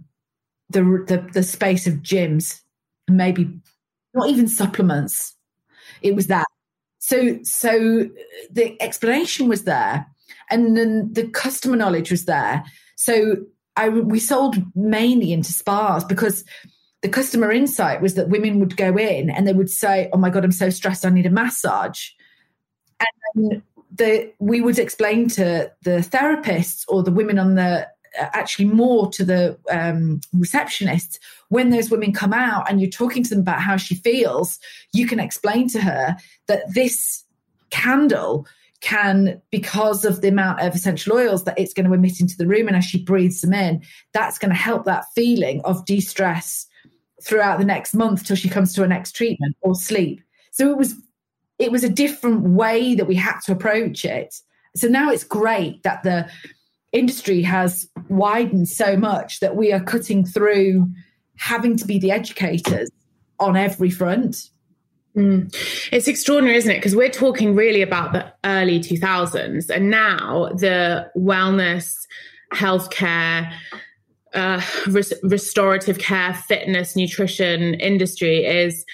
the 0.68 0.82
the, 1.06 1.26
the 1.32 1.42
space 1.42 1.86
of 1.86 1.94
gyms 1.94 2.60
maybe 3.08 3.60
not 4.14 4.28
even 4.28 4.48
supplements. 4.48 5.34
It 6.02 6.14
was 6.14 6.28
that. 6.28 6.46
So 6.98 7.38
so 7.42 8.08
the 8.50 8.80
explanation 8.80 9.48
was 9.48 9.64
there 9.64 10.06
and 10.50 10.76
then 10.76 11.12
the 11.12 11.28
customer 11.28 11.76
knowledge 11.76 12.10
was 12.10 12.24
there. 12.24 12.64
So 12.96 13.36
i 13.76 13.88
we 13.88 14.18
sold 14.18 14.56
mainly 14.74 15.32
into 15.32 15.52
spas 15.52 16.04
because 16.04 16.44
the 17.02 17.08
customer 17.08 17.50
insight 17.50 18.02
was 18.02 18.14
that 18.14 18.28
women 18.28 18.60
would 18.60 18.76
go 18.76 18.96
in 18.96 19.30
and 19.30 19.46
they 19.46 19.52
would 19.52 19.70
say, 19.70 20.08
"Oh 20.12 20.18
my 20.18 20.30
god, 20.30 20.44
I'm 20.44 20.52
so 20.52 20.70
stressed, 20.70 21.06
I 21.06 21.10
need 21.10 21.26
a 21.26 21.30
massage," 21.30 22.10
and 23.34 23.62
the 23.94 24.32
we 24.38 24.60
would 24.60 24.78
explain 24.78 25.28
to 25.28 25.70
the 25.82 25.98
therapists 25.98 26.84
or 26.88 27.02
the 27.02 27.12
women 27.12 27.38
on 27.38 27.54
the 27.54 27.88
uh, 28.20 28.26
actually 28.32 28.66
more 28.66 29.10
to 29.12 29.24
the 29.24 29.58
um, 29.70 30.20
receptionists 30.34 31.18
when 31.48 31.70
those 31.70 31.90
women 31.90 32.12
come 32.12 32.32
out 32.32 32.68
and 32.68 32.80
you're 32.80 32.90
talking 32.90 33.22
to 33.22 33.30
them 33.30 33.40
about 33.40 33.60
how 33.60 33.76
she 33.76 33.94
feels 33.94 34.58
you 34.92 35.06
can 35.06 35.20
explain 35.20 35.68
to 35.68 35.80
her 35.80 36.16
that 36.46 36.62
this 36.74 37.24
candle 37.70 38.46
can 38.80 39.40
because 39.50 40.04
of 40.04 40.22
the 40.22 40.28
amount 40.28 40.60
of 40.60 40.74
essential 40.74 41.16
oils 41.16 41.44
that 41.44 41.58
it's 41.58 41.74
going 41.74 41.86
to 41.86 41.92
emit 41.92 42.20
into 42.20 42.36
the 42.36 42.46
room 42.46 42.66
and 42.66 42.76
as 42.76 42.84
she 42.84 43.02
breathes 43.02 43.42
them 43.42 43.52
in 43.52 43.82
that's 44.12 44.38
going 44.38 44.50
to 44.50 44.56
help 44.56 44.84
that 44.84 45.04
feeling 45.14 45.60
of 45.64 45.84
de-stress 45.84 46.66
throughout 47.22 47.58
the 47.58 47.64
next 47.64 47.94
month 47.94 48.24
till 48.24 48.36
she 48.36 48.48
comes 48.48 48.74
to 48.74 48.82
her 48.82 48.88
next 48.88 49.12
treatment 49.12 49.56
or 49.60 49.74
sleep. 49.74 50.20
So 50.50 50.70
it 50.70 50.76
was 50.76 50.94
it 51.58 51.70
was 51.70 51.84
a 51.84 51.88
different 51.88 52.42
way 52.42 52.94
that 52.94 53.06
we 53.06 53.14
had 53.14 53.38
to 53.40 53.52
approach 53.52 54.04
it. 54.04 54.34
So 54.76 54.88
now 54.88 55.10
it's 55.10 55.24
great 55.24 55.82
that 55.82 56.02
the 56.02 56.28
industry 56.92 57.42
has 57.42 57.88
widened 58.08 58.68
so 58.68 58.96
much 58.96 59.40
that 59.40 59.56
we 59.56 59.72
are 59.72 59.80
cutting 59.80 60.24
through 60.24 60.88
having 61.36 61.76
to 61.76 61.86
be 61.86 61.98
the 61.98 62.10
educators 62.10 62.90
on 63.38 63.56
every 63.56 63.90
front. 63.90 64.50
Mm. 65.16 65.54
It's 65.92 66.08
extraordinary, 66.08 66.56
isn't 66.56 66.70
it? 66.70 66.76
Because 66.76 66.94
we're 66.94 67.10
talking 67.10 67.54
really 67.54 67.82
about 67.82 68.12
the 68.12 68.32
early 68.44 68.80
2000s, 68.80 69.68
and 69.68 69.90
now 69.90 70.50
the 70.54 71.10
wellness, 71.16 72.06
healthcare, 72.54 73.52
uh, 74.34 74.60
res- 74.88 75.14
restorative 75.22 75.98
care, 75.98 76.34
fitness, 76.34 76.96
nutrition 76.96 77.74
industry 77.74 78.44
is 78.44 78.84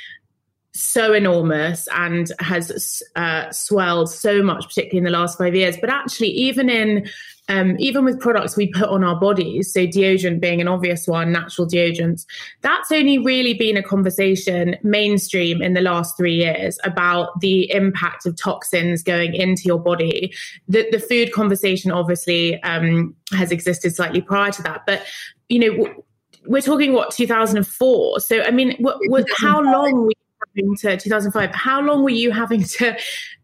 so 0.75 1.13
enormous 1.13 1.89
and 1.93 2.31
has 2.39 3.03
uh, 3.17 3.51
swelled 3.51 4.11
so 4.11 4.43
much, 4.43 4.67
particularly 4.67 4.99
in 4.99 5.05
the 5.05 5.11
last 5.11 5.39
five 5.39 5.55
years. 5.55 5.77
But 5.81 5.91
actually, 5.91 6.29
even 6.29 6.69
in 6.69 7.09
um, 7.49 7.77
even 7.79 8.05
with 8.05 8.21
products 8.21 8.57
we 8.57 8.69
put 8.69 8.89
on 8.89 9.05
our 9.05 9.19
bodies, 9.19 9.73
so 9.73 9.87
deodorant 9.87 10.41
being 10.41 10.61
an 10.61 10.67
obvious 10.67 11.07
one, 11.07 11.31
natural 11.31 11.67
deodorants, 11.67 12.27
that's 12.63 12.91
only 12.91 13.19
really 13.19 13.55
been 13.55 13.77
a 13.77 13.83
conversation 13.83 14.77
mainstream 14.83 15.63
in 15.63 15.75
the 15.75 15.81
last 15.81 16.17
three 16.17 16.35
years 16.35 16.79
about 16.83 17.41
the 17.41 17.71
impact 17.71 18.27
of 18.27 18.37
toxins 18.37 19.03
going 19.03 19.35
into 19.35 19.63
your 19.65 19.79
body. 19.79 20.35
The, 20.69 20.89
the 20.91 20.99
food 20.99 21.33
conversation 21.33 21.93
obviously 21.93 22.61
um, 22.65 23.15
has 23.33 23.53
existed 23.53 23.95
slightly 23.95 24.21
prior 24.21 24.51
to 24.53 24.63
that, 24.63 24.83
but 24.85 25.05
you 25.49 25.61
know, 25.61 26.03
we're 26.47 26.63
talking 26.63 26.95
what 26.95 27.13
2004. 27.13 28.21
So 28.21 28.43
I 28.43 28.51
mean, 28.51 28.77
what, 28.79 28.99
what, 29.07 29.27
how 29.37 29.61
long 29.61 30.03
were 30.03 30.11
you 30.11 30.65
having 30.65 30.77
to 30.79 30.97
2005? 30.97 31.55
How 31.55 31.81
long 31.81 32.03
were 32.03 32.11
you 32.11 32.33
having 32.33 32.65
to 32.65 32.97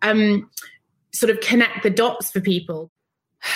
um, 0.03 0.51
sort 1.13 1.31
of 1.31 1.41
connect 1.41 1.85
the 1.85 1.91
dots 1.91 2.33
for 2.33 2.41
people? 2.41 2.91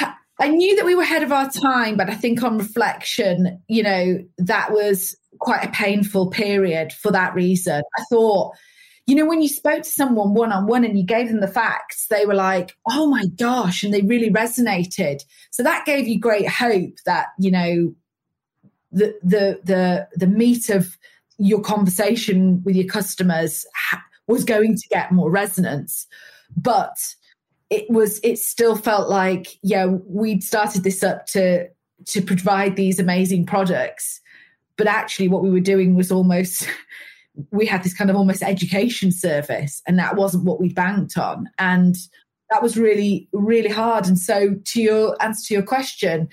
I 0.39 0.49
knew 0.49 0.77
that 0.77 0.85
we 0.85 0.95
were 0.95 1.03
ahead 1.03 1.23
of 1.23 1.33
our 1.33 1.51
time, 1.51 1.97
but 1.97 2.11
I 2.11 2.15
think 2.15 2.43
on 2.43 2.59
reflection, 2.59 3.63
you 3.69 3.83
know, 3.83 4.19
that 4.39 4.71
was 4.73 5.17
quite 5.39 5.65
a 5.65 5.71
painful 5.71 6.31
period 6.31 6.93
for 6.93 7.11
that 7.13 7.35
reason. 7.35 7.83
I 7.99 8.05
thought, 8.11 8.55
you 9.07 9.15
know, 9.15 9.25
when 9.25 9.41
you 9.41 9.49
spoke 9.49 9.83
to 9.83 9.89
someone 9.89 10.35
one 10.35 10.53
on 10.53 10.67
one 10.67 10.85
and 10.85 10.99
you 10.99 11.05
gave 11.05 11.29
them 11.29 11.41
the 11.41 11.49
facts, 11.49 12.07
they 12.11 12.27
were 12.27 12.35
like, 12.35 12.77
oh 12.91 13.07
my 13.07 13.25
gosh, 13.39 13.83
and 13.83 13.95
they 13.95 14.03
really 14.03 14.31
resonated. 14.31 15.23
So 15.51 15.63
that 15.63 15.87
gave 15.87 16.09
you 16.09 16.19
great 16.19 16.49
hope 16.49 16.95
that, 17.07 17.29
you 17.39 17.51
know, 17.51 17.95
the 18.93 19.15
the 19.23 19.61
the 19.65 20.09
the 20.15 20.27
meat 20.27 20.71
of 20.71 20.97
your 21.39 21.61
conversation 21.61 22.63
with 22.65 22.77
your 22.77 22.87
customers 22.87 23.67
was 24.27 24.45
going 24.45 24.75
to 24.75 24.89
get 24.91 25.13
more 25.13 25.31
resonance. 25.31 26.07
But 26.57 26.97
it 27.71 27.91
was 27.91 28.21
it 28.23 28.39
still 28.39 28.77
felt 28.77 29.09
like 29.09 29.59
yeah 29.63 29.87
we'd 29.87 30.43
started 30.43 30.85
this 30.85 31.03
up 31.03 31.27
to 31.27 31.67
to 32.05 32.23
provide 32.23 32.77
these 32.77 32.99
amazing 32.99 33.45
products 33.47 34.21
but 34.77 34.87
actually 34.87 35.29
what 35.29 35.43
we 35.43 35.51
were 35.51 35.61
doing 35.61 35.95
was 35.95 36.13
almost 36.13 36.69
we 37.51 37.67
had 37.67 37.83
this 37.83 37.95
kind 37.95 38.11
of 38.11 38.17
almost 38.17 38.43
education 38.43 39.13
service 39.13 39.83
and 39.87 39.99
that 39.99 40.17
wasn't 40.17 40.45
what 40.45 40.59
we 40.59 40.73
banked 40.73 41.19
on. 41.19 41.49
And 41.59 41.95
that 42.51 42.63
was 42.63 42.77
really 42.77 43.29
really 43.33 43.69
hard. 43.69 44.07
And 44.07 44.19
so 44.19 44.55
to 44.55 44.83
your 44.83 45.23
answer 45.23 45.49
to 45.49 45.55
your 45.55 45.63
question 45.63 46.29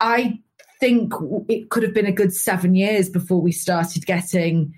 i 0.00 0.38
think 0.80 1.12
it 1.48 1.70
could 1.70 1.84
have 1.84 1.94
been 1.94 2.06
a 2.06 2.12
good 2.12 2.34
7 2.34 2.74
years 2.74 3.08
before 3.08 3.40
we 3.40 3.52
started 3.52 4.04
getting 4.04 4.74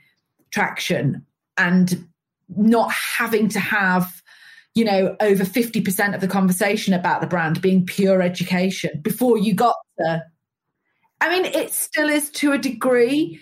traction 0.51 1.25
and 1.57 2.07
not 2.57 2.93
having 2.93 3.49
to 3.49 3.61
have 3.61 4.23
you 4.75 4.85
know, 4.85 5.17
over 5.21 5.45
50% 5.45 6.15
of 6.15 6.21
the 6.21 6.29
conversation 6.29 6.95
about 6.95 7.21
the 7.21 7.27
brand 7.27 7.61
being 7.61 7.87
pure 7.87 8.23
education 8.23 9.01
before 9.03 9.39
you 9.39 9.55
got 9.55 9.77
to. 9.99 10.25
I 11.21 11.29
mean, 11.31 11.45
it 11.45 11.73
still 11.73 12.09
is 12.09 12.31
to 12.33 12.53
a 12.53 12.59
degree, 12.59 13.41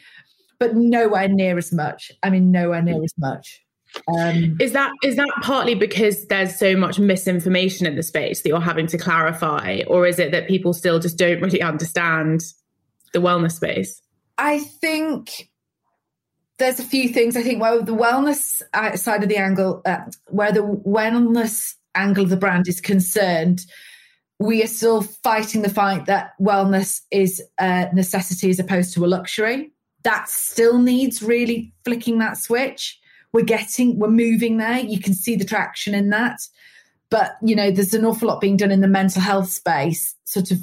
but 0.59 0.77
nowhere 0.77 1.29
near 1.29 1.57
as 1.57 1.73
much. 1.73 2.12
I 2.23 2.31
mean, 2.31 2.51
nowhere 2.51 2.83
near 2.83 3.03
as 3.03 3.15
much. 3.19 3.62
Um, 4.09 4.57
is 4.61 4.73
that 4.73 4.91
is 5.03 5.17
that 5.17 5.29
partly 5.43 5.75
because 5.75 6.27
there's 6.29 6.57
so 6.57 6.77
much 6.77 6.99
misinformation 6.99 7.87
in 7.87 7.95
the 7.95 8.03
space 8.03 8.41
that 8.41 8.49
you're 8.49 8.61
having 8.61 8.87
to 8.87 8.99
clarify, 8.99 9.83
or 9.87 10.07
is 10.07 10.19
it 10.19 10.33
that 10.33 10.49
people 10.49 10.73
still 10.73 10.99
just 10.99 11.19
don't 11.19 11.41
really 11.43 11.61
understand 11.61 12.43
the 13.12 13.19
wellness 13.19 13.53
space? 13.53 14.01
I 14.39 14.61
think 14.61 15.51
there's 16.62 16.81
a 16.81 16.85
few 16.85 17.09
things 17.09 17.37
I 17.37 17.42
think 17.42 17.61
well 17.61 17.83
the 17.83 17.92
wellness 17.92 18.62
uh, 18.73 18.97
side 18.97 19.23
of 19.23 19.28
the 19.28 19.37
angle 19.37 19.83
uh, 19.85 19.99
where 20.28 20.52
the 20.52 20.61
wellness 20.61 21.75
angle 21.95 22.25
of 22.25 22.31
the 22.31 22.37
brand 22.37 22.69
is 22.69 22.81
concerned 22.81 23.66
we 24.42 24.62
are 24.62 24.69
still 24.69 25.02
fighting 25.02 25.62
the 25.62 25.71
fight 25.71 26.07
that 26.07 26.33
wellness 26.40 27.00
is 27.11 27.40
a 27.61 27.88
necessity 27.95 28.50
as 28.50 28.59
opposed 28.59 28.92
to 28.95 29.04
a 29.04 29.07
luxury. 29.07 29.71
That 30.02 30.28
still 30.28 30.78
needs 30.78 31.23
really 31.23 31.73
flicking 31.85 32.19
that 32.19 32.37
switch. 32.37 32.99
We're 33.33 33.45
getting 33.45 33.99
we're 33.99 34.09
moving 34.09 34.59
there. 34.59 34.81
You 34.81 34.99
can 34.99 35.14
see 35.14 35.37
the 35.37 35.45
traction 35.45 35.95
in 35.95 36.11
that. 36.11 36.40
But 37.09 37.37
you 37.42 37.54
know 37.54 37.71
there's 37.71 37.95
an 37.95 38.04
awful 38.04 38.28
lot 38.28 38.40
being 38.40 38.57
done 38.57 38.73
in 38.73 38.81
the 38.81 38.88
mental 38.88 39.23
health 39.23 39.50
space 39.50 40.14
sort 40.25 40.50
of 40.50 40.59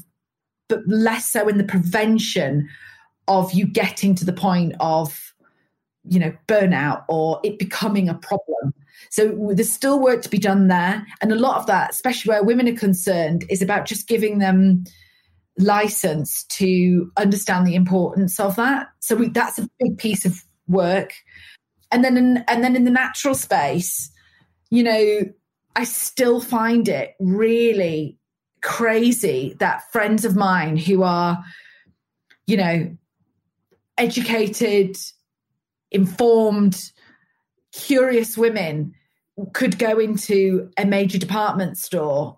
but 0.67 0.81
less 0.87 1.29
so 1.29 1.47
in 1.47 1.57
the 1.57 1.63
prevention 1.63 2.67
of 3.27 3.53
you 3.53 3.65
getting 3.65 4.15
to 4.15 4.25
the 4.25 4.33
point 4.33 4.73
of 4.79 5.28
you 6.07 6.19
know 6.19 6.33
burnout 6.47 7.03
or 7.07 7.39
it 7.43 7.59
becoming 7.59 8.09
a 8.09 8.13
problem. 8.13 8.73
So 9.11 9.51
there's 9.53 9.71
still 9.71 9.99
work 9.99 10.21
to 10.23 10.29
be 10.29 10.37
done 10.37 10.67
there. 10.67 11.05
And 11.21 11.31
a 11.31 11.35
lot 11.35 11.57
of 11.57 11.67
that 11.67 11.91
especially 11.91 12.29
where 12.29 12.43
women 12.43 12.67
are 12.67 12.75
concerned 12.75 13.45
is 13.49 13.61
about 13.61 13.85
just 13.85 14.07
giving 14.07 14.39
them 14.39 14.83
license 15.57 16.43
to 16.45 17.11
understand 17.17 17.67
the 17.67 17.75
importance 17.75 18.39
of 18.39 18.55
that. 18.55 18.87
So 18.99 19.15
we, 19.15 19.29
that's 19.29 19.59
a 19.59 19.69
big 19.79 19.97
piece 19.97 20.25
of 20.25 20.41
work. 20.67 21.13
And 21.91 22.03
then 22.03 22.17
in, 22.17 22.37
and 22.47 22.63
then 22.63 22.75
in 22.75 22.85
the 22.85 22.91
natural 22.91 23.35
space 23.35 24.11
you 24.69 24.83
know 24.83 25.21
i 25.75 25.83
still 25.83 26.39
find 26.39 26.87
it 26.87 27.15
really 27.19 28.17
crazy 28.61 29.55
that 29.59 29.89
friends 29.91 30.25
of 30.25 30.35
mine 30.35 30.77
who 30.77 31.03
are 31.03 31.43
you 32.47 32.57
know 32.57 32.95
educated 33.97 34.97
informed, 35.91 36.91
curious 37.73 38.37
women 38.37 38.93
could 39.53 39.79
go 39.79 39.99
into 39.99 40.69
a 40.77 40.85
major 40.85 41.17
department 41.17 41.77
store 41.77 42.37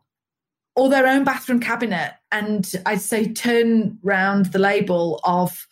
or 0.75 0.89
their 0.89 1.07
own 1.07 1.23
bathroom 1.23 1.59
cabinet 1.59 2.13
and 2.31 2.71
I'd 2.85 3.01
say 3.01 3.31
turn 3.31 3.97
round 4.03 4.47
the 4.47 4.59
label 4.59 5.19
of 5.23 5.67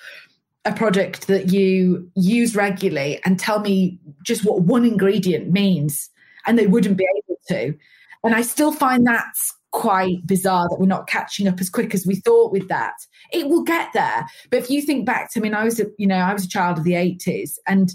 a 0.66 0.74
product 0.74 1.28
that 1.28 1.54
you 1.54 2.12
use 2.16 2.56
regularly 2.56 3.20
and 3.24 3.40
tell 3.40 3.60
me 3.60 4.00
just 4.24 4.44
what 4.44 4.62
one 4.62 4.86
ingredient 4.86 5.52
means 5.52 6.10
and 6.46 6.58
they 6.58 6.68
wouldn't 6.68 6.98
be 6.98 7.08
able 7.18 7.40
to. 7.48 7.78
And 8.24 8.36
i 8.36 8.42
still 8.42 8.74
find 8.74 9.08
that 9.08 9.34
quite 9.72 10.26
bizarre 10.26 10.68
that 10.70 10.80
we're 10.80 10.88
not 10.88 11.08
catching 11.08 11.48
up 11.48 11.60
as 11.60 11.70
quick 11.70 11.94
as 11.94 12.06
we 12.06 12.16
thought 12.16 12.52
with 12.52 12.68
that 12.68 12.96
it 13.32 13.48
will 13.48 13.64
get 13.64 13.90
there 13.94 14.26
but 14.50 14.58
if 14.58 14.70
you 14.70 14.82
think 14.82 15.06
back 15.06 15.32
to 15.32 15.40
I 15.40 15.44
mean 15.44 15.54
I 15.54 15.64
was 15.64 15.80
a, 15.80 15.86
you 15.98 16.08
know 16.08 16.16
I 16.16 16.34
was 16.34 16.46
a 16.46 16.50
child 16.50 16.78
of 16.78 16.84
the 16.84 16.94
80s 16.94 17.52
and 17.68 17.94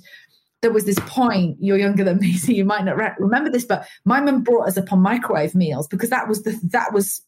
there 0.63 0.73
was 0.73 0.85
this 0.85 0.99
point 1.01 1.57
you're 1.61 1.79
younger 1.79 2.05
than 2.05 2.19
me 2.19 2.35
so 2.37 2.53
you 2.53 2.65
might 2.65 2.85
not 2.85 2.97
re- 2.97 3.15
remember 3.19 3.51
this 3.51 3.65
but 3.65 3.87
my 4.05 4.21
mum 4.21 4.43
brought 4.43 4.69
us 4.69 4.79
up 4.79 4.93
on 4.93 5.01
microwave 5.01 5.55
meals 5.55 5.89
because 5.89 6.11
that 6.11 6.29
was 6.29 6.43
the 6.45 6.59
that 6.63 6.93
was 6.93 7.23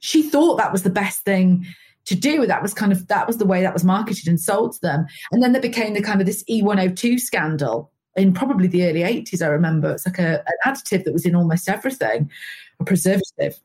she 0.00 0.22
thought 0.22 0.58
that 0.58 0.72
was 0.72 0.82
the 0.82 0.90
best 0.90 1.22
thing 1.22 1.66
to 2.06 2.14
do. 2.14 2.46
That 2.46 2.62
was 2.62 2.72
kind 2.72 2.92
of 2.92 3.06
that 3.08 3.26
was 3.26 3.38
the 3.38 3.46
way 3.46 3.60
that 3.62 3.74
was 3.74 3.84
marketed 3.84 4.28
and 4.28 4.40
sold 4.40 4.72
to 4.74 4.80
them. 4.80 5.06
And 5.30 5.42
then 5.42 5.52
there 5.52 5.60
became 5.62 5.94
the 5.94 6.02
kind 6.02 6.20
of 6.20 6.26
this 6.26 6.44
E102 6.44 7.20
scandal 7.20 7.90
in 8.16 8.32
probably 8.32 8.68
the 8.68 8.84
early 8.84 9.00
80s. 9.00 9.42
I 9.42 9.48
remember 9.48 9.92
it's 9.92 10.06
like 10.06 10.18
a, 10.18 10.42
an 10.46 10.54
additive 10.74 11.04
that 11.04 11.12
was 11.12 11.26
in 11.26 11.34
almost 11.34 11.68
everything, 11.68 12.30
a 12.80 12.84
preservative. 12.84 13.58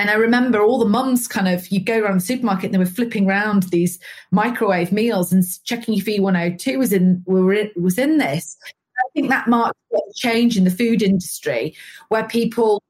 And 0.00 0.10
I 0.10 0.14
remember 0.14 0.60
all 0.60 0.78
the 0.78 0.88
mums 0.88 1.28
kind 1.28 1.46
of, 1.46 1.68
you 1.68 1.78
go 1.78 2.00
around 2.00 2.16
the 2.16 2.24
supermarket 2.24 2.66
and 2.66 2.74
they 2.74 2.78
were 2.78 2.86
flipping 2.86 3.28
around 3.28 3.64
these 3.64 3.98
microwave 4.30 4.92
meals 4.92 5.32
and 5.32 5.44
checking 5.64 5.98
if 5.98 6.06
E102 6.06 6.78
was 6.78 6.92
in, 6.92 7.22
was 7.26 7.98
in 7.98 8.18
this. 8.18 8.56
I 8.98 9.02
think 9.14 9.28
that 9.28 9.46
marked 9.46 9.78
a 9.92 9.98
change 10.14 10.56
in 10.56 10.64
the 10.64 10.70
food 10.70 11.02
industry 11.02 11.76
where 12.08 12.26
people 12.26 12.82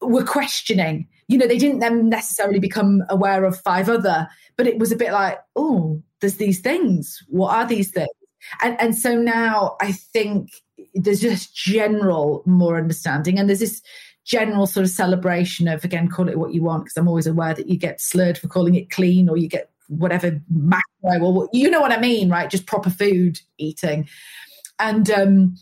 were 0.00 0.24
questioning 0.24 1.08
you 1.28 1.38
know, 1.38 1.46
they 1.46 1.58
didn't 1.58 1.80
then 1.80 2.08
necessarily 2.08 2.60
become 2.60 3.02
aware 3.08 3.44
of 3.44 3.60
five 3.60 3.88
other, 3.88 4.28
but 4.56 4.66
it 4.66 4.78
was 4.78 4.92
a 4.92 4.96
bit 4.96 5.12
like, 5.12 5.38
oh, 5.56 6.00
there's 6.20 6.36
these 6.36 6.60
things. 6.60 7.22
What 7.28 7.54
are 7.54 7.66
these 7.66 7.90
things? 7.90 8.08
And 8.62 8.80
and 8.80 8.96
so 8.96 9.16
now 9.16 9.76
I 9.80 9.92
think 9.92 10.50
there's 10.94 11.20
just 11.20 11.54
general 11.54 12.42
more 12.46 12.78
understanding, 12.78 13.38
and 13.38 13.48
there's 13.48 13.60
this 13.60 13.82
general 14.26 14.66
sort 14.66 14.84
of 14.84 14.90
celebration 14.90 15.68
of 15.68 15.84
again, 15.84 16.08
call 16.08 16.28
it 16.28 16.38
what 16.38 16.52
you 16.52 16.62
want, 16.62 16.84
because 16.84 16.96
I'm 16.96 17.08
always 17.08 17.28
aware 17.28 17.54
that 17.54 17.68
you 17.68 17.78
get 17.78 18.00
slurred 18.00 18.36
for 18.36 18.48
calling 18.48 18.74
it 18.74 18.90
clean, 18.90 19.28
or 19.28 19.36
you 19.36 19.48
get 19.48 19.70
whatever 19.88 20.40
macro, 20.50 21.20
or 21.20 21.48
you 21.52 21.70
know 21.70 21.80
what 21.80 21.92
I 21.92 22.00
mean, 22.00 22.28
right? 22.28 22.50
Just 22.50 22.66
proper 22.66 22.90
food 22.90 23.40
eating, 23.56 24.08
and 24.78 25.08
um, 25.10 25.56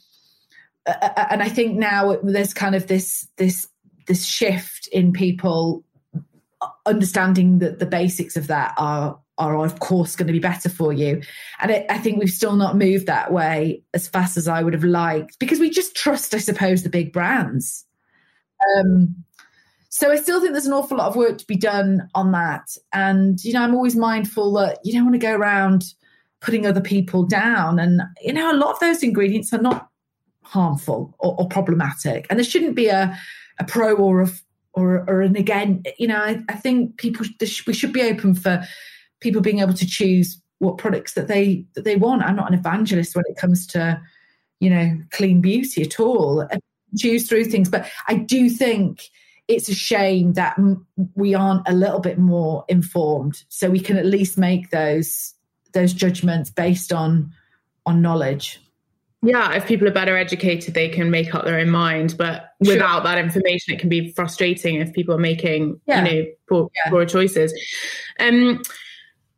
and 0.86 1.42
I 1.42 1.48
think 1.48 1.76
now 1.76 2.16
there's 2.22 2.54
kind 2.54 2.74
of 2.74 2.86
this 2.86 3.28
this 3.36 3.68
this 4.06 4.24
shift 4.24 4.88
in 4.88 5.12
people 5.12 5.84
understanding 6.86 7.58
that 7.58 7.78
the 7.78 7.86
basics 7.86 8.36
of 8.36 8.46
that 8.46 8.74
are 8.78 9.18
are 9.36 9.64
of 9.64 9.80
course 9.80 10.16
going 10.16 10.28
to 10.28 10.32
be 10.32 10.38
better 10.38 10.68
for 10.68 10.92
you. 10.92 11.20
And 11.60 11.72
i 11.90 11.98
think 11.98 12.18
we've 12.18 12.30
still 12.30 12.56
not 12.56 12.78
moved 12.78 13.06
that 13.06 13.32
way 13.32 13.82
as 13.92 14.06
fast 14.06 14.36
as 14.36 14.46
i 14.46 14.62
would 14.62 14.74
have 14.74 14.84
liked 14.84 15.38
because 15.40 15.58
we 15.58 15.70
just 15.70 15.96
trust 15.96 16.34
i 16.34 16.38
suppose 16.38 16.82
the 16.82 16.88
big 16.88 17.12
brands 17.12 17.84
um, 18.76 19.14
so 19.88 20.10
i 20.10 20.16
still 20.16 20.40
think 20.40 20.52
there's 20.52 20.66
an 20.66 20.72
awful 20.72 20.98
lot 20.98 21.08
of 21.08 21.16
work 21.16 21.38
to 21.38 21.46
be 21.46 21.56
done 21.56 22.08
on 22.14 22.32
that 22.32 22.76
and 22.92 23.42
you 23.44 23.52
know 23.52 23.62
i'm 23.62 23.74
always 23.74 23.96
mindful 23.96 24.52
that 24.52 24.78
you 24.84 24.92
don't 24.92 25.04
want 25.04 25.14
to 25.14 25.18
go 25.18 25.34
around 25.34 25.84
putting 26.40 26.66
other 26.66 26.80
people 26.80 27.24
down 27.24 27.78
and 27.78 28.02
you 28.20 28.32
know 28.32 28.52
a 28.52 28.56
lot 28.56 28.72
of 28.72 28.80
those 28.80 29.02
ingredients 29.02 29.52
are 29.52 29.62
not 29.62 29.88
harmful 30.42 31.14
or, 31.20 31.34
or 31.38 31.48
problematic 31.48 32.26
and 32.28 32.38
there 32.38 32.44
shouldn't 32.44 32.74
be 32.74 32.88
a 32.88 33.16
a 33.60 33.64
pro 33.64 33.94
or 33.94 34.22
a 34.22 34.28
or, 34.74 35.04
or 35.08 35.22
an 35.22 35.36
again. 35.36 35.82
You 35.98 36.08
know, 36.08 36.18
I, 36.18 36.42
I 36.48 36.54
think 36.54 36.96
people 36.98 37.26
we 37.66 37.72
should 37.72 37.92
be 37.92 38.02
open 38.02 38.34
for 38.34 38.62
people 39.20 39.40
being 39.40 39.60
able 39.60 39.74
to 39.74 39.86
choose 39.86 40.40
what 40.58 40.78
products 40.78 41.14
that 41.14 41.28
they 41.28 41.64
that 41.74 41.84
they 41.84 41.96
want. 41.96 42.22
I'm 42.22 42.36
not 42.36 42.52
an 42.52 42.58
evangelist 42.58 43.16
when 43.16 43.24
it 43.28 43.36
comes 43.36 43.66
to 43.68 44.00
you 44.60 44.70
know 44.70 44.98
clean 45.10 45.40
beauty 45.40 45.82
at 45.82 45.98
all. 46.00 46.46
Choose 46.96 47.28
through 47.28 47.46
things, 47.46 47.68
but 47.68 47.88
I 48.08 48.14
do 48.14 48.48
think 48.48 49.10
it's 49.48 49.68
a 49.68 49.74
shame 49.74 50.32
that 50.34 50.58
we 51.14 51.34
aren't 51.34 51.68
a 51.68 51.74
little 51.74 52.00
bit 52.00 52.18
more 52.18 52.64
informed, 52.68 53.42
so 53.48 53.70
we 53.70 53.80
can 53.80 53.96
at 53.96 54.06
least 54.06 54.38
make 54.38 54.70
those 54.70 55.34
those 55.72 55.92
judgments 55.92 56.50
based 56.50 56.92
on 56.92 57.32
on 57.86 58.00
knowledge. 58.00 58.60
Yeah, 59.24 59.54
if 59.54 59.66
people 59.66 59.88
are 59.88 59.92
better 59.92 60.16
educated, 60.18 60.74
they 60.74 60.88
can 60.90 61.10
make 61.10 61.34
up 61.34 61.44
their 61.44 61.58
own 61.58 61.70
mind. 61.70 62.14
But 62.18 62.50
sure. 62.62 62.74
without 62.74 63.04
that 63.04 63.16
information, 63.16 63.72
it 63.72 63.80
can 63.80 63.88
be 63.88 64.12
frustrating 64.12 64.76
if 64.76 64.92
people 64.92 65.14
are 65.14 65.18
making, 65.18 65.80
yeah. 65.86 66.04
you 66.04 66.10
know, 66.10 66.26
poor, 66.46 66.70
yeah. 66.76 66.90
poor 66.90 67.06
choices. 67.06 67.54
Um, 68.20 68.62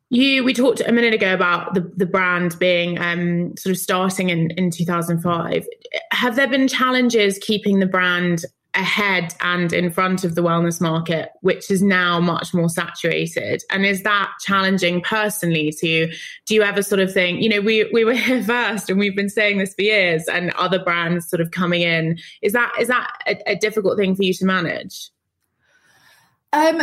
you 0.09 0.43
we 0.43 0.53
talked 0.53 0.81
a 0.81 0.91
minute 0.91 1.13
ago 1.13 1.33
about 1.33 1.73
the, 1.73 1.81
the 1.95 2.05
brand 2.05 2.57
being 2.59 2.97
um, 2.97 3.55
sort 3.57 3.71
of 3.71 3.77
starting 3.77 4.29
in, 4.29 4.51
in 4.51 4.71
2005. 4.71 5.67
Have 6.11 6.35
there 6.35 6.47
been 6.47 6.67
challenges 6.67 7.37
keeping 7.39 7.79
the 7.79 7.85
brand 7.85 8.45
ahead 8.73 9.33
and 9.41 9.73
in 9.73 9.89
front 9.89 10.23
of 10.23 10.35
the 10.35 10.41
wellness 10.41 10.79
market, 10.79 11.31
which 11.41 11.69
is 11.71 11.81
now 11.81 12.19
much 12.19 12.53
more 12.53 12.69
saturated? 12.69 13.63
And 13.71 13.85
is 13.85 14.03
that 14.03 14.31
challenging 14.41 15.01
personally 15.01 15.73
to 15.79 15.87
you? 15.87 16.13
Do 16.45 16.55
you 16.55 16.63
ever 16.63 16.81
sort 16.81 17.01
of 17.01 17.11
think, 17.11 17.41
you 17.41 17.49
know, 17.49 17.59
we 17.59 17.89
we 17.91 18.05
were 18.05 18.13
here 18.15 18.43
first 18.43 18.89
and 18.89 18.99
we've 18.99 19.15
been 19.15 19.29
saying 19.29 19.57
this 19.57 19.73
for 19.73 19.81
years 19.81 20.27
and 20.27 20.51
other 20.51 20.79
brands 20.79 21.29
sort 21.29 21.41
of 21.41 21.51
coming 21.51 21.81
in. 21.81 22.17
Is 22.41 22.53
that 22.53 22.71
is 22.79 22.87
that 22.87 23.11
a, 23.27 23.51
a 23.51 23.55
difficult 23.55 23.97
thing 23.97 24.15
for 24.15 24.23
you 24.23 24.33
to 24.35 24.45
manage? 24.45 25.09
Um 26.53 26.81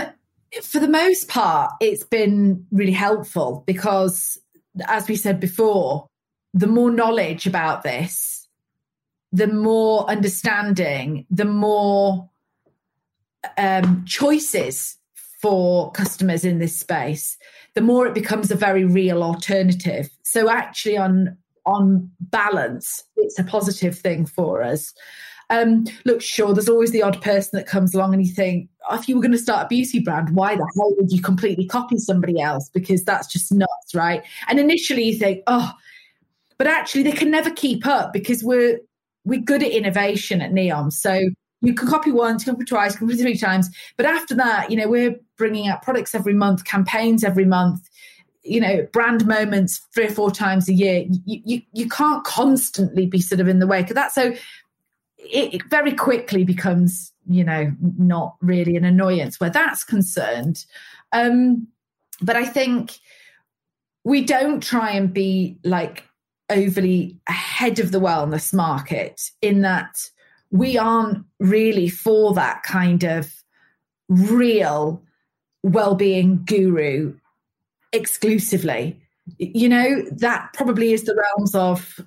for 0.63 0.79
the 0.79 0.89
most 0.89 1.29
part, 1.29 1.73
it's 1.81 2.05
been 2.05 2.67
really 2.71 2.93
helpful 2.93 3.65
because 3.67 4.39
as 4.87 5.09
we 5.09 5.17
said 5.17 5.41
before, 5.41 6.07
the 6.53 6.67
more 6.67 6.91
knowledge 6.91 7.47
about 7.47 7.83
this 7.83 8.35
the 9.35 9.49
more 9.49 10.09
understanding, 10.09 11.27
the 11.29 11.45
more 11.45 12.31
um, 13.59 14.05
choices 14.07 14.97
for 15.43 15.91
customers 15.91 16.45
in 16.45 16.61
this 16.61 16.79
space, 16.79 17.37
the 17.75 17.81
more 17.81 18.07
it 18.07 18.15
becomes 18.15 18.53
a 18.53 18.55
very 18.55 18.85
real 18.85 19.25
alternative. 19.25 20.09
So 20.23 20.49
actually, 20.49 20.97
on 20.97 21.37
on 21.67 22.11
balance, 22.21 23.03
it's 23.17 23.39
a 23.39 23.45
positive 23.45 23.99
thing 23.99 24.25
for 24.25 24.63
us. 24.63 24.95
Um, 25.51 25.85
look, 26.05 26.23
sure, 26.23 26.55
there's 26.55 26.69
always 26.69 26.91
the 26.91 27.03
odd 27.03 27.21
person 27.21 27.59
that 27.59 27.67
comes 27.67 27.95
along 27.95 28.15
and 28.15 28.27
you 28.27 28.33
think, 28.33 28.69
if 28.93 29.09
you 29.09 29.17
were 29.17 29.23
going 29.23 29.33
to 29.33 29.39
start 29.39 29.67
a 29.67 29.69
beauty 29.69 30.01
brand, 30.01 30.35
why 30.35 30.57
the 30.57 30.71
hell 30.77 30.95
would 30.97 31.11
you 31.11 31.23
completely 31.23 31.67
copy 31.67 31.99
somebody 31.99 32.41
else? 32.41 32.69
Because 32.73 33.05
that's 33.05 33.27
just 33.27 33.53
nuts, 33.53 33.95
right? 33.95 34.23
And 34.49 34.59
initially 34.59 35.05
you 35.05 35.19
think, 35.19 35.43
oh, 35.47 35.73
but 36.59 36.67
actually 36.67 37.03
they 37.03 37.13
can 37.13 37.31
never 37.31 37.51
keep 37.51 37.87
up 37.87 38.13
because 38.13 38.43
we're 38.45 38.81
we're 39.25 39.41
good 39.41 39.63
at 39.63 39.71
innovation 39.71 40.43
at 40.43 40.53
Neom. 40.53 40.93
So 40.93 41.29
you 41.63 41.75
can 41.75 41.89
copy 41.89 42.13
once, 42.13 42.45
copy 42.45 42.65
twice, 42.65 42.97
copy 42.97 43.17
three 43.17 43.39
times. 43.39 43.71
But 43.97 44.07
after 44.07 44.35
that, 44.35 44.71
you 44.71 44.77
know, 44.77 44.89
we're 44.89 45.17
bringing 45.39 45.67
out 45.67 45.83
products 45.83 46.15
every 46.15 46.35
month, 46.35 46.65
campaigns 46.65 47.25
every 47.25 47.47
month, 47.47 47.89
you 48.43 48.61
know, 48.61 48.87
brand 48.93 49.27
moments 49.27 49.81
three 49.95 50.07
or 50.07 50.11
four 50.11 50.31
times 50.31 50.69
a 50.69 50.75
year. 50.75 51.07
You, 51.25 51.41
you, 51.45 51.63
you 51.73 51.89
can't 51.89 52.23
constantly 52.25 53.07
be 53.07 53.21
sort 53.21 53.41
of 53.41 53.49
in 53.49 53.61
the 53.61 53.67
way 53.67 53.81
because 53.81 53.95
that's 53.95 54.15
so 54.15 54.35
it, 55.25 55.63
very 55.71 55.93
quickly 55.93 56.45
becomes, 56.45 57.13
you 57.27 57.45
know, 57.45 57.73
not 57.99 58.37
really 58.41 58.77
an 58.77 58.85
annoyance 58.85 59.41
where 59.41 59.51
that's 59.51 59.85
concerned. 59.85 60.65
Um, 61.13 61.69
but 62.21 62.37
I 62.37 62.45
think 62.45 62.99
we 64.05 64.25
don't 64.25 64.63
try 64.63 64.91
and 64.91 65.13
be 65.13 65.59
like 65.65 66.05
overly 66.51 67.19
ahead 67.27 67.79
of 67.79 67.91
the 67.91 68.01
wellness 68.01 68.53
market 68.53 69.31
in 69.41 69.63
that 69.63 70.11
we 70.51 70.79
aren't 70.79 71.25
really 71.41 71.89
for 71.89 72.35
that 72.35 72.63
kind 72.63 73.03
of 73.03 73.33
real 74.09 75.03
well-being 75.63 76.45
guru 76.45 77.15
exclusively 77.93 79.01
you 79.39 79.69
know 79.69 80.03
that 80.11 80.53
probably 80.53 80.93
is 80.93 81.05
the 81.05 81.15
realms 81.15 81.55
of 81.55 81.99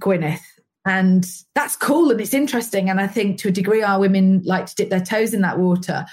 gwyneth 0.00 0.40
and 0.84 1.26
that's 1.54 1.76
cool 1.76 2.10
and 2.10 2.20
it's 2.20 2.34
interesting. 2.34 2.90
And 2.90 3.00
i 3.00 3.06
think 3.06 3.38
to 3.38 3.48
a 3.48 3.52
degree 3.52 3.82
our 3.82 4.00
women 4.00 4.42
like 4.44 4.66
to 4.66 4.74
dip 4.74 4.90
their 4.90 5.00
toes 5.00 5.34
in 5.34 5.40
that 5.42 5.58
water. 5.58 6.06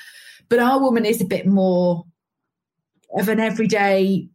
But 0.50 0.60
our 0.60 0.80
woman 0.80 1.06
is 1.06 1.22
a 1.22 1.26
bit 1.26 1.48
more 1.48 2.06
of 3.18 3.30
an 3.30 3.40
everyday 3.40 4.28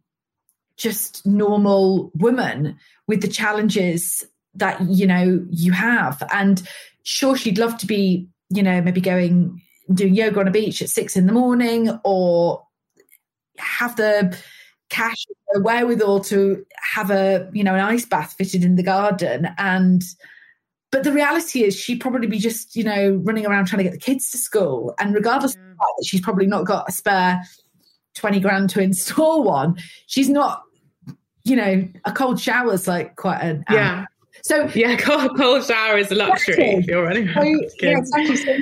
just 0.77 1.25
normal 1.25 2.11
woman 2.15 2.77
with 3.07 3.21
the 3.21 3.27
challenges 3.27 4.23
that 4.55 4.81
you 4.81 5.07
know 5.07 5.45
you 5.49 5.71
have. 5.71 6.21
And 6.31 6.61
sure 7.03 7.35
she'd 7.35 7.57
love 7.57 7.77
to 7.79 7.87
be 7.87 8.27
you 8.49 8.63
know 8.63 8.81
maybe 8.81 9.01
going 9.01 9.61
doing 9.93 10.13
yoga 10.13 10.39
on 10.39 10.47
a 10.47 10.51
beach 10.51 10.81
at 10.81 10.89
six 10.89 11.15
in 11.15 11.27
the 11.27 11.33
morning 11.33 11.97
or 12.03 12.63
have 13.57 13.95
the 13.95 14.37
cash 14.89 15.25
wherewithal 15.55 16.21
to 16.21 16.65
have 16.81 17.11
a 17.11 17.49
you 17.53 17.63
know 17.63 17.73
an 17.73 17.81
ice 17.81 18.05
bath 18.05 18.33
fitted 18.37 18.63
in 18.63 18.75
the 18.75 18.83
garden 18.83 19.49
and 19.57 20.03
but 20.91 21.03
the 21.03 21.11
reality 21.11 21.63
is 21.63 21.75
she'd 21.75 21.99
probably 21.99 22.27
be 22.27 22.39
just 22.39 22.75
you 22.75 22.83
know 22.83 23.21
running 23.23 23.45
around 23.45 23.65
trying 23.65 23.79
to 23.79 23.83
get 23.83 23.93
the 23.93 23.99
kids 23.99 24.31
to 24.31 24.37
school 24.37 24.93
and 24.99 25.13
regardless 25.13 25.55
yeah. 25.55 25.61
of 25.61 25.67
the 25.67 25.75
fact 25.75 25.91
that 25.97 26.05
she's 26.05 26.21
probably 26.21 26.45
not 26.45 26.65
got 26.65 26.87
a 26.87 26.91
spare 26.91 27.41
20 28.15 28.39
grand 28.39 28.69
to 28.69 28.81
install 28.81 29.43
one 29.43 29.75
she's 30.07 30.29
not 30.29 30.63
you 31.43 31.55
know 31.55 31.87
a 32.05 32.11
cold 32.11 32.39
shower 32.39 32.73
is 32.73 32.87
like 32.87 33.15
quite 33.15 33.39
an 33.39 33.63
yeah 33.71 34.05
so 34.43 34.69
yeah 34.73 34.95
cold, 34.99 35.35
cold 35.37 35.63
shower 35.65 35.97
is 35.97 36.11
a 36.11 36.15
luxury 36.15 36.53
exactly. 36.53 36.79
if 36.79 36.87
you're 36.87 37.03
running 37.03 37.27
so, 37.33 37.43
yeah, 37.81 37.97
exactly. 37.97 38.35
so 38.37 38.53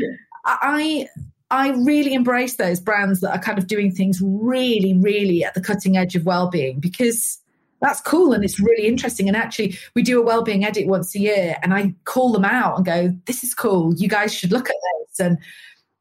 i 0.45 1.07
I 1.55 1.69
really 1.69 2.13
embrace 2.13 2.55
those 2.55 2.79
brands 2.79 3.21
that 3.21 3.31
are 3.31 3.39
kind 3.39 3.57
of 3.57 3.67
doing 3.67 3.91
things 3.91 4.21
really, 4.21 4.97
really 4.97 5.43
at 5.43 5.53
the 5.53 5.61
cutting 5.61 5.97
edge 5.97 6.15
of 6.15 6.25
well-being 6.25 6.79
because 6.79 7.39
that's 7.81 8.01
cool 8.01 8.33
and 8.33 8.43
it's 8.43 8.59
really 8.59 8.87
interesting. 8.87 9.27
And 9.27 9.37
actually, 9.37 9.77
we 9.95 10.01
do 10.01 10.19
a 10.19 10.25
well-being 10.25 10.65
edit 10.65 10.87
once 10.87 11.15
a 11.15 11.19
year, 11.19 11.57
and 11.61 11.73
I 11.73 11.93
call 12.05 12.31
them 12.31 12.45
out 12.45 12.77
and 12.77 12.85
go, 12.85 13.15
"This 13.25 13.43
is 13.43 13.53
cool. 13.53 13.93
You 13.95 14.07
guys 14.07 14.33
should 14.33 14.51
look 14.51 14.69
at 14.69 14.75
this." 14.75 15.19
And 15.19 15.37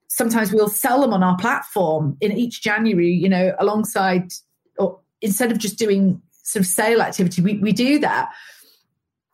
sometimes 0.08 0.52
we'll 0.52 0.68
sell 0.68 1.00
them 1.00 1.12
on 1.12 1.22
our 1.22 1.36
platform 1.36 2.16
in 2.20 2.32
each 2.32 2.62
January. 2.62 3.12
You 3.12 3.28
know, 3.28 3.54
alongside 3.58 4.32
or 4.78 4.98
instead 5.20 5.52
of 5.52 5.58
just 5.58 5.78
doing 5.78 6.20
sort 6.42 6.60
of 6.60 6.66
sale 6.66 7.02
activity, 7.02 7.42
we, 7.42 7.58
we 7.58 7.72
do 7.72 7.98
that. 8.00 8.30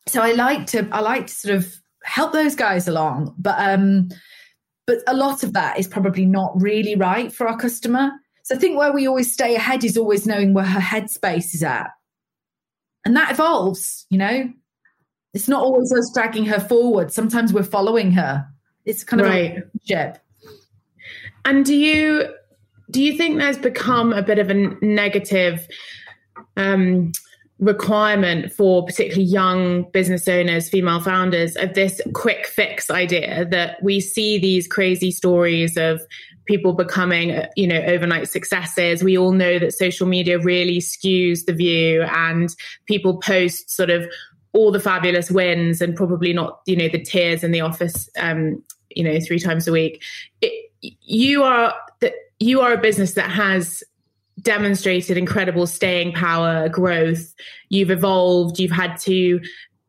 So 0.06 0.22
I 0.22 0.32
like 0.32 0.66
to 0.68 0.88
I 0.92 1.00
like 1.00 1.28
to 1.28 1.34
sort 1.34 1.54
of 1.54 1.80
help 2.04 2.32
those 2.32 2.54
guys 2.54 2.88
along, 2.88 3.34
but 3.38 3.56
um, 3.58 4.08
but 4.90 5.04
a 5.06 5.14
lot 5.14 5.44
of 5.44 5.52
that 5.52 5.78
is 5.78 5.86
probably 5.86 6.26
not 6.26 6.50
really 6.60 6.96
right 6.96 7.32
for 7.32 7.46
our 7.46 7.56
customer. 7.56 8.10
So 8.42 8.56
I 8.56 8.58
think 8.58 8.76
where 8.76 8.92
we 8.92 9.06
always 9.06 9.32
stay 9.32 9.54
ahead 9.54 9.84
is 9.84 9.96
always 9.96 10.26
knowing 10.26 10.52
where 10.52 10.64
her 10.64 10.80
headspace 10.80 11.54
is 11.54 11.62
at. 11.62 11.90
And 13.04 13.14
that 13.16 13.30
evolves 13.30 14.04
you 14.10 14.18
know? 14.18 14.52
It's 15.32 15.46
not 15.46 15.62
always 15.62 15.92
us 15.92 16.10
dragging 16.12 16.44
her 16.46 16.58
forward. 16.58 17.12
Sometimes 17.12 17.52
we're 17.52 17.62
following 17.62 18.10
her. 18.10 18.44
It's 18.84 19.04
kind 19.04 19.20
of 19.20 19.28
right. 19.28 19.36
a 19.36 19.62
relationship. 19.84 20.18
And 21.44 21.64
do 21.64 21.76
you 21.76 22.34
do 22.90 23.00
you 23.00 23.16
think 23.16 23.38
there's 23.38 23.58
become 23.58 24.12
a 24.12 24.22
bit 24.22 24.40
of 24.40 24.50
a 24.50 24.54
negative 24.54 25.68
um, 26.56 27.12
requirement 27.60 28.50
for 28.52 28.84
particularly 28.84 29.24
young 29.24 29.82
business 29.90 30.26
owners, 30.26 30.68
female 30.68 31.00
founders, 31.00 31.56
of 31.56 31.74
this 31.74 32.00
quick 32.14 32.46
fix 32.46 32.90
idea 32.90 33.46
that 33.50 33.82
we 33.82 34.00
see 34.00 34.38
these 34.38 34.66
crazy 34.66 35.10
stories 35.10 35.76
of 35.76 36.00
people 36.46 36.72
becoming, 36.72 37.44
you 37.56 37.66
know, 37.66 37.80
overnight 37.82 38.28
successes. 38.28 39.04
We 39.04 39.16
all 39.16 39.32
know 39.32 39.58
that 39.58 39.72
social 39.72 40.06
media 40.06 40.38
really 40.38 40.78
skews 40.78 41.44
the 41.44 41.52
view 41.52 42.02
and 42.02 42.48
people 42.86 43.18
post 43.18 43.70
sort 43.70 43.90
of 43.90 44.06
all 44.52 44.72
the 44.72 44.80
fabulous 44.80 45.30
wins 45.30 45.80
and 45.80 45.94
probably 45.94 46.32
not, 46.32 46.60
you 46.66 46.74
know, 46.74 46.88
the 46.88 47.00
tears 47.00 47.44
in 47.44 47.52
the 47.52 47.60
office, 47.60 48.08
um, 48.16 48.64
you 48.88 49.04
know, 49.04 49.20
three 49.20 49.38
times 49.38 49.68
a 49.68 49.72
week. 49.72 50.02
It, 50.40 50.70
you 50.80 51.42
are 51.42 51.74
that 52.00 52.14
you 52.38 52.62
are 52.62 52.72
a 52.72 52.80
business 52.80 53.12
that 53.12 53.30
has 53.30 53.84
demonstrated 54.42 55.16
incredible 55.16 55.66
staying 55.66 56.12
power, 56.12 56.68
growth. 56.68 57.34
You've 57.68 57.90
evolved. 57.90 58.58
You've 58.58 58.70
had 58.70 58.96
to 59.00 59.40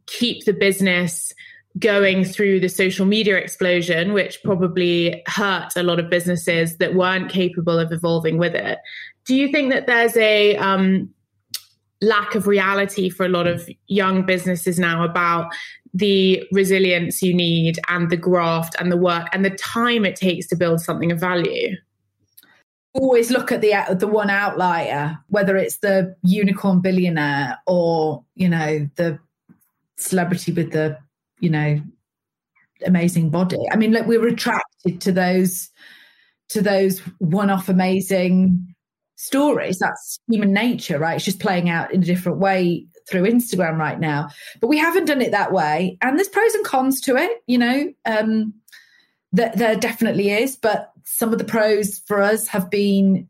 keep 0.07 0.45
the 0.45 0.53
business 0.53 1.33
going 1.79 2.25
through 2.25 2.59
the 2.59 2.67
social 2.67 3.05
media 3.05 3.37
explosion, 3.37 4.13
which 4.13 4.43
probably 4.43 5.23
hurt 5.27 5.71
a 5.75 5.83
lot 5.83 5.99
of 5.99 6.09
businesses 6.09 6.77
that 6.77 6.95
weren't 6.95 7.29
capable 7.29 7.79
of 7.79 7.91
evolving 7.91 8.37
with 8.37 8.53
it. 8.53 8.79
Do 9.25 9.35
you 9.35 9.51
think 9.51 9.71
that 9.71 9.87
there's 9.87 10.17
a 10.17 10.57
um, 10.57 11.09
lack 12.01 12.35
of 12.35 12.47
reality 12.47 13.09
for 13.09 13.25
a 13.25 13.29
lot 13.29 13.47
of 13.47 13.69
young 13.87 14.25
businesses 14.25 14.79
now 14.79 15.03
about 15.03 15.53
the 15.93 16.43
resilience 16.51 17.21
you 17.21 17.33
need 17.33 17.79
and 17.87 18.09
the 18.09 18.17
graft 18.17 18.75
and 18.79 18.91
the 18.91 18.97
work 18.97 19.27
and 19.33 19.45
the 19.45 19.49
time 19.51 20.05
it 20.05 20.15
takes 20.15 20.47
to 20.47 20.55
build 20.55 20.81
something 20.81 21.11
of 21.11 21.19
value? 21.19 21.75
Always 22.93 23.31
look 23.31 23.51
at 23.51 23.61
the 23.61 23.73
the 23.95 24.07
one 24.07 24.29
outlier, 24.29 25.17
whether 25.27 25.55
it's 25.55 25.77
the 25.77 26.15
unicorn 26.23 26.81
billionaire 26.81 27.57
or 27.65 28.25
you 28.35 28.49
know 28.49 28.89
the 28.95 29.17
celebrity 29.97 30.51
with 30.51 30.71
the 30.71 30.97
you 31.39 31.49
know 31.49 31.81
amazing 32.85 33.29
body. 33.29 33.59
I 33.71 33.77
mean 33.77 33.91
look 33.91 34.07
we're 34.07 34.27
attracted 34.27 34.99
to 35.01 35.11
those 35.11 35.69
to 36.49 36.61
those 36.61 36.99
one-off 37.19 37.69
amazing 37.69 38.75
stories. 39.15 39.79
That's 39.79 40.19
human 40.27 40.51
nature 40.51 40.99
right? 40.99 41.15
It's 41.15 41.25
just 41.25 41.39
playing 41.39 41.69
out 41.69 41.93
in 41.93 42.01
a 42.01 42.05
different 42.05 42.39
way 42.39 42.87
through 43.09 43.23
instagram 43.23 43.77
right 43.77 43.99
now. 43.99 44.29
But 44.59 44.67
we 44.67 44.77
haven't 44.77 45.05
done 45.05 45.21
it 45.21 45.31
that 45.31 45.53
way. 45.53 45.97
And 46.01 46.17
there's 46.17 46.27
pros 46.27 46.53
and 46.55 46.65
cons 46.65 46.99
to 47.01 47.15
it 47.15 47.41
you 47.47 47.57
know 47.57 47.93
um 48.05 48.53
that 49.33 49.57
there 49.57 49.75
definitely 49.75 50.31
is. 50.31 50.55
But 50.55 50.90
some 51.05 51.31
of 51.31 51.37
the 51.37 51.45
pros 51.45 51.99
for 52.07 52.21
us 52.21 52.47
have 52.47 52.69
been 52.69 53.27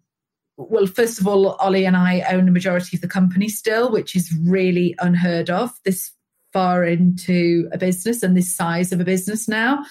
well, 0.58 0.86
first 0.86 1.20
of 1.20 1.28
all, 1.28 1.54
Ollie 1.54 1.86
and 1.86 1.98
I 1.98 2.22
own 2.32 2.46
the 2.46 2.52
majority 2.52 2.96
of 2.96 3.02
the 3.02 3.08
company 3.08 3.50
still, 3.50 3.92
which 3.92 4.16
is 4.16 4.32
really 4.46 4.96
unheard 5.00 5.50
of. 5.50 5.72
This 5.86 6.12
far 6.54 6.84
into 6.84 7.70
a 7.72 7.78
business 7.78 8.22
and 8.22 8.36
this 8.36 8.54
size 8.54 8.92
of 8.92 9.00
a 9.00 9.06
business 9.06 9.48
now. 9.48 9.84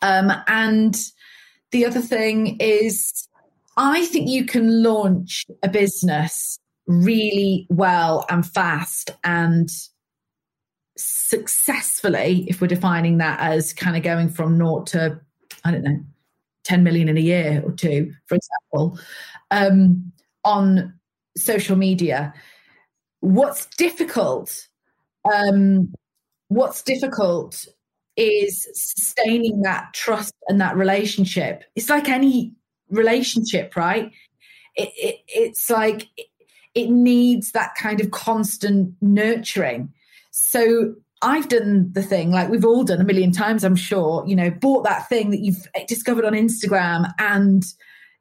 Um, 0.00 0.32
and 0.46 0.96
the 1.70 1.84
other 1.84 2.00
thing 2.00 2.56
is, 2.60 3.28
I 3.76 4.06
think 4.06 4.28
you 4.28 4.44
can 4.44 4.82
launch 4.82 5.46
a 5.62 5.68
business 5.68 6.58
really 6.86 7.66
well 7.70 8.24
and 8.28 8.46
fast 8.46 9.10
and 9.24 9.68
successfully, 10.96 12.46
if 12.48 12.60
we're 12.60 12.66
defining 12.66 13.18
that 13.18 13.40
as 13.40 13.72
kind 13.72 13.96
of 13.96 14.02
going 14.02 14.28
from 14.28 14.58
naught 14.58 14.86
to, 14.88 15.20
I 15.64 15.70
don't 15.70 15.82
know, 15.82 16.00
10 16.64 16.82
million 16.82 17.08
in 17.08 17.16
a 17.16 17.20
year 17.20 17.62
or 17.64 17.72
two, 17.72 18.12
for 18.26 18.36
example, 18.36 18.98
um, 19.50 20.12
on 20.44 20.92
social 21.36 21.76
media. 21.76 22.32
What's 23.20 23.66
difficult 23.76 24.68
um, 25.32 25.92
what's 26.48 26.82
difficult 26.82 27.66
is 28.16 28.68
sustaining 28.74 29.62
that 29.62 29.92
trust 29.94 30.34
and 30.48 30.60
that 30.60 30.76
relationship. 30.76 31.64
It's 31.74 31.88
like 31.88 32.08
any 32.08 32.54
relationship, 32.90 33.74
right? 33.74 34.10
It, 34.74 34.90
it, 34.96 35.16
it's 35.28 35.70
like 35.70 36.08
it, 36.16 36.26
it 36.74 36.90
needs 36.90 37.52
that 37.52 37.74
kind 37.74 38.00
of 38.00 38.10
constant 38.10 38.94
nurturing. 39.00 39.92
So 40.30 40.94
I've 41.22 41.48
done 41.48 41.92
the 41.92 42.02
thing 42.02 42.32
like 42.32 42.48
we've 42.48 42.64
all 42.64 42.82
done 42.82 43.00
a 43.00 43.04
million 43.04 43.30
times, 43.30 43.62
I'm 43.62 43.76
sure, 43.76 44.24
you 44.26 44.34
know, 44.34 44.50
bought 44.50 44.84
that 44.84 45.08
thing 45.08 45.30
that 45.30 45.40
you've 45.40 45.66
discovered 45.86 46.24
on 46.24 46.32
Instagram 46.32 47.12
and 47.18 47.64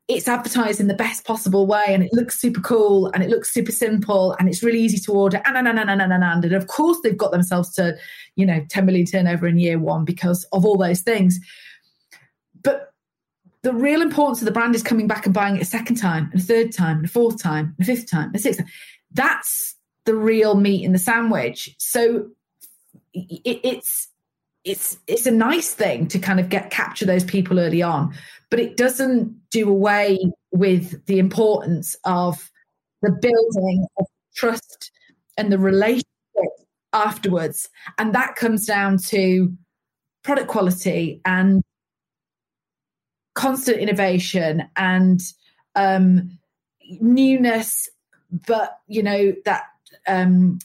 it's 0.08 0.28
advertised 0.28 0.80
in 0.80 0.88
the 0.88 0.94
best 0.94 1.26
possible 1.26 1.66
way 1.66 1.86
and 1.88 2.04
it 2.04 2.14
looks 2.14 2.40
super 2.40 2.62
cool 2.62 3.08
and 3.08 3.24
it 3.24 3.30
looks 3.30 3.52
super 3.52 3.72
simple 3.72 4.36
and 4.40 4.50
it's 4.50 4.62
really 4.62 4.80
easy 4.80 5.00
to 5.00 5.14
order 5.14 5.42
and, 5.46 5.58
and, 5.58 5.68
and, 5.68 5.80
and, 5.80 5.90
and, 5.90 6.02
and, 6.02 6.24
and 6.24 6.44
and 6.44 6.54
of 6.54 6.68
course 6.68 6.98
they've 7.02 7.18
got 7.18 7.32
themselves 7.32 7.74
to 7.74 7.96
you 8.36 8.46
know 8.46 8.64
10 8.70 8.86
million 8.86 9.06
turnover 9.06 9.48
in 9.48 9.58
year 9.58 9.80
one 9.80 10.06
because 10.06 10.44
of 10.52 10.66
all 10.66 10.78
those 10.78 11.02
things. 11.02 11.40
But 12.64 12.94
the 13.64 13.74
real 13.74 14.02
importance 14.02 14.42
of 14.42 14.46
the 14.46 14.52
brand 14.52 14.76
is 14.76 14.84
coming 14.84 15.08
back 15.08 15.26
and 15.26 15.34
buying 15.34 15.56
it 15.56 15.62
a 15.62 15.66
second 15.66 15.96
time 15.96 16.30
and 16.32 16.42
a 16.42 16.44
third 16.44 16.72
time 16.72 16.98
and 16.98 17.06
a 17.06 17.10
fourth 17.10 17.42
time 17.42 17.76
and 17.78 17.88
a 17.88 17.96
fifth 17.96 18.10
time 18.10 18.28
and 18.28 18.36
a 18.36 18.40
sixth 18.40 18.60
time. 18.60 18.70
That's 19.12 19.76
the 20.06 20.16
real 20.16 20.56
meat 20.56 20.84
in 20.84 20.94
the 20.94 21.00
sandwich. 21.00 21.74
So 21.78 22.28
it, 23.14 23.60
it's 23.64 24.08
it's 24.64 24.98
it's 25.08 25.26
a 25.26 25.32
nice 25.32 25.74
thing 25.74 26.08
to 26.08 26.20
kind 26.20 26.40
of 26.40 26.50
get 26.50 26.70
capture 26.70 27.06
those 27.06 27.24
people 27.24 27.60
early 27.60 27.82
on 27.82 28.14
but 28.52 28.60
it 28.60 28.78
doesn't 28.78 29.36
do 29.50 29.70
away 29.70 30.20
with 30.52 31.04
the 31.06 31.18
importance 31.18 31.96
of 32.04 32.52
the 33.02 33.12
building 33.12 33.88
of 33.98 34.06
trust 34.36 34.92
and 35.38 35.52
the 35.52 35.58
relationship 35.58 36.06
afterwards. 36.94 37.70
And 37.98 38.14
that 38.14 38.36
comes 38.36 38.66
down 38.66 38.98
to 39.08 39.52
product 40.24 40.50
quality 40.50 41.22
and 41.26 41.64
constant 43.34 43.78
innovation 43.78 44.68
and 44.76 45.22
um, 45.76 46.38
newness 47.00 47.90
but 48.48 48.78
you 48.88 49.02
know 49.02 49.34
that 49.46 49.64
um, 50.08 50.60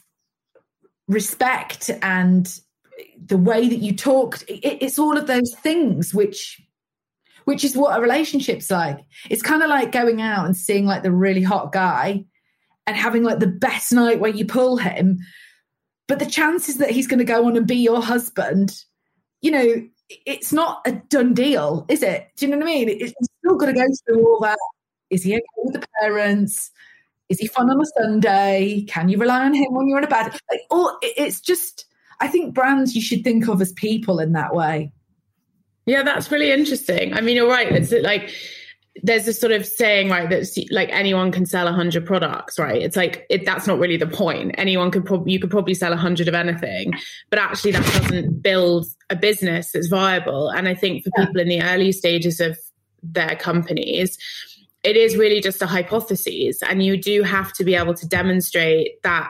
respect 1.08 1.90
and 2.02 2.60
the 3.26 3.38
way 3.38 3.68
that 3.68 3.78
you 3.78 3.94
talk 3.94 4.42
it, 4.48 4.78
it's 4.82 4.98
all 4.98 5.16
of 5.16 5.26
those 5.26 5.54
things 5.56 6.14
which 6.14 6.60
which 7.44 7.62
is 7.62 7.76
what 7.76 7.96
a 7.96 8.02
relationship's 8.02 8.72
like. 8.72 8.98
It's 9.30 9.42
kind 9.42 9.62
of 9.62 9.70
like 9.70 9.92
going 9.92 10.20
out 10.20 10.46
and 10.46 10.56
seeing 10.56 10.84
like 10.84 11.04
the 11.04 11.12
really 11.12 11.42
hot 11.42 11.70
guy 11.70 12.24
and 12.88 12.96
having 12.96 13.22
like 13.22 13.38
the 13.38 13.46
best 13.46 13.92
night 13.92 14.18
where 14.18 14.32
you 14.32 14.44
pull 14.44 14.78
him. 14.78 15.18
But 16.08 16.18
the 16.18 16.26
chances 16.26 16.78
that 16.78 16.90
he's 16.90 17.06
going 17.06 17.20
to 17.20 17.24
go 17.24 17.46
on 17.46 17.56
and 17.56 17.66
be 17.66 17.76
your 17.76 18.02
husband 18.02 18.72
you 19.46 19.50
know 19.50 19.88
it's 20.24 20.52
not 20.52 20.82
a 20.86 20.92
done 20.92 21.34
deal 21.34 21.84
is 21.88 22.02
it? 22.02 22.28
Do 22.36 22.46
you 22.46 22.52
know 22.52 22.58
what 22.58 22.66
i 22.66 22.70
mean? 22.70 22.88
It's 22.88 23.12
still 23.40 23.56
got 23.56 23.66
to 23.66 23.72
go 23.72 23.86
through 24.06 24.26
all 24.26 24.40
that. 24.40 24.58
Is 25.10 25.24
he 25.24 25.34
okay 25.34 25.44
with 25.58 25.80
the 25.80 25.86
parents 26.00 26.70
is 27.28 27.38
he 27.38 27.46
fun 27.46 27.70
on 27.70 27.80
a 27.80 27.86
sunday 27.98 28.84
can 28.88 29.08
you 29.08 29.18
rely 29.18 29.44
on 29.44 29.54
him 29.54 29.72
when 29.72 29.88
you're 29.88 29.98
in 29.98 30.04
a 30.04 30.08
bad 30.08 30.32
like 30.50 30.60
oh 30.70 30.96
it's 31.02 31.40
just 31.40 31.86
I 32.20 32.28
think 32.28 32.54
brands 32.54 32.94
you 32.94 33.02
should 33.02 33.24
think 33.24 33.48
of 33.48 33.60
as 33.60 33.72
people 33.72 34.18
in 34.18 34.32
that 34.32 34.54
way. 34.54 34.92
Yeah, 35.84 36.02
that's 36.02 36.30
really 36.30 36.50
interesting. 36.50 37.14
I 37.14 37.20
mean, 37.20 37.36
you're 37.36 37.48
right. 37.48 37.70
It's 37.70 37.92
like 37.92 38.32
there's 39.02 39.26
this 39.26 39.38
sort 39.38 39.52
of 39.52 39.66
saying 39.66 40.08
right 40.08 40.30
that 40.30 40.48
like 40.70 40.88
anyone 40.90 41.30
can 41.30 41.44
sell 41.44 41.66
a 41.66 41.70
100 41.70 42.06
products 42.06 42.58
right 42.58 42.80
it's 42.80 42.96
like 42.96 43.26
it, 43.28 43.44
that's 43.44 43.66
not 43.66 43.78
really 43.78 43.98
the 43.98 44.06
point 44.06 44.54
anyone 44.56 44.90
could 44.90 45.04
probably 45.04 45.30
you 45.30 45.38
could 45.38 45.50
probably 45.50 45.74
sell 45.74 45.92
a 45.92 45.96
100 45.96 46.28
of 46.28 46.34
anything 46.34 46.94
but 47.28 47.38
actually 47.38 47.72
that 47.72 47.84
doesn't 48.00 48.40
build 48.40 48.86
a 49.10 49.14
business 49.14 49.72
that's 49.72 49.88
viable 49.88 50.48
and 50.48 50.66
i 50.66 50.72
think 50.72 51.04
for 51.04 51.10
yeah. 51.14 51.26
people 51.26 51.42
in 51.42 51.48
the 51.48 51.60
early 51.60 51.92
stages 51.92 52.40
of 52.40 52.58
their 53.02 53.36
companies 53.36 54.16
it 54.86 54.96
is 54.96 55.16
really 55.16 55.40
just 55.40 55.60
a 55.60 55.66
hypothesis 55.66 56.62
and 56.62 56.82
you 56.82 56.96
do 56.96 57.22
have 57.22 57.52
to 57.52 57.64
be 57.64 57.74
able 57.74 57.94
to 57.94 58.06
demonstrate 58.06 59.02
that 59.02 59.28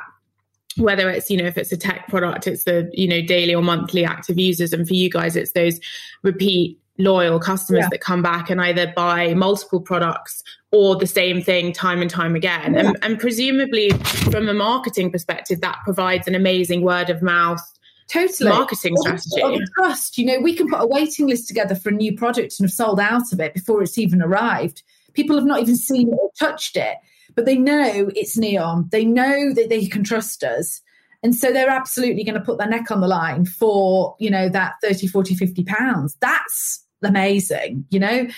whether 0.77 1.09
it's 1.09 1.31
you 1.31 1.37
know 1.37 1.47
if 1.47 1.57
it's 1.57 1.73
a 1.73 1.77
tech 1.77 2.07
product 2.09 2.47
it's 2.47 2.65
the 2.65 2.91
you 2.93 3.09
know 3.09 3.23
daily 3.23 3.55
or 3.55 3.63
monthly 3.63 4.05
active 4.05 4.39
users 4.39 4.73
and 4.73 4.87
for 4.87 4.95
you 4.95 5.09
guys 5.09 5.35
it's 5.35 5.53
those 5.53 5.81
repeat 6.23 6.79
loyal 6.99 7.39
customers 7.39 7.83
yeah. 7.83 7.89
that 7.91 8.01
come 8.01 8.23
back 8.23 8.51
and 8.51 8.61
either 8.61 8.93
buy 8.95 9.35
multiple 9.35 9.81
products 9.81 10.43
or 10.73 10.97
the 10.97 11.07
same 11.07 11.43
thing 11.43 11.73
time 11.73 12.01
and 12.01 12.11
time 12.11 12.35
again. 12.35 12.75
Yeah. 12.75 12.81
And, 12.81 12.99
and, 13.03 13.19
presumably, 13.19 13.91
from 14.31 14.49
a 14.49 14.55
marketing 14.55 15.13
perspective, 15.13 15.61
that 15.61 15.79
provides 15.85 16.27
an 16.27 16.35
amazing 16.35 16.83
word 16.83 17.11
of 17.11 17.23
mouth. 17.23 17.61
Totally. 18.09 18.51
Marketing 18.51 18.97
strategy. 18.97 19.65
trust. 19.77 20.17
You 20.17 20.27
know, 20.27 20.41
we 20.41 20.55
can 20.55 20.69
put 20.69 20.81
a 20.81 20.87
waiting 20.87 21.27
list 21.27 21.49
together 21.49 21.75
for 21.75 21.89
a 21.89 21.93
new 21.93 22.17
product 22.17 22.59
and 22.59 22.67
have 22.67 22.73
sold 22.73 23.01
out 23.01 23.33
of 23.33 23.41
it 23.41 23.53
before 23.53 23.83
it's 23.83 23.99
even 23.99 24.23
arrived. 24.23 24.83
People 25.17 25.37
have 25.37 25.47
not 25.47 25.61
even 25.61 25.77
seen 25.77 26.09
it 26.09 26.19
or 26.21 26.31
touched 26.39 26.77
it, 26.77 26.99
but 27.35 27.47
they 27.47 27.57
know 27.57 28.11
it's 28.15 28.39
Neom. 28.39 28.91
They 28.91 29.05
know 29.05 29.53
that 29.55 29.69
they 29.69 29.87
can 29.87 30.05
trust 30.05 30.45
us. 30.45 30.81
And 31.23 31.35
so 31.35 31.53
they're 31.53 31.71
absolutely 31.71 32.23
going 32.23 32.39
to 32.39 32.45
put 32.45 32.59
their 32.59 32.69
neck 32.69 32.91
on 32.91 33.01
the 33.01 33.09
line 33.09 33.47
for, 33.47 34.15
you 34.21 34.31
know, 34.31 34.49
that 34.51 34.75
30, 34.83 35.09
40, 35.09 35.35
50 35.35 35.65
pounds. 35.65 36.17
That's 36.21 36.85
amazing, 37.03 37.85
you 37.91 37.99
know, 37.99 38.29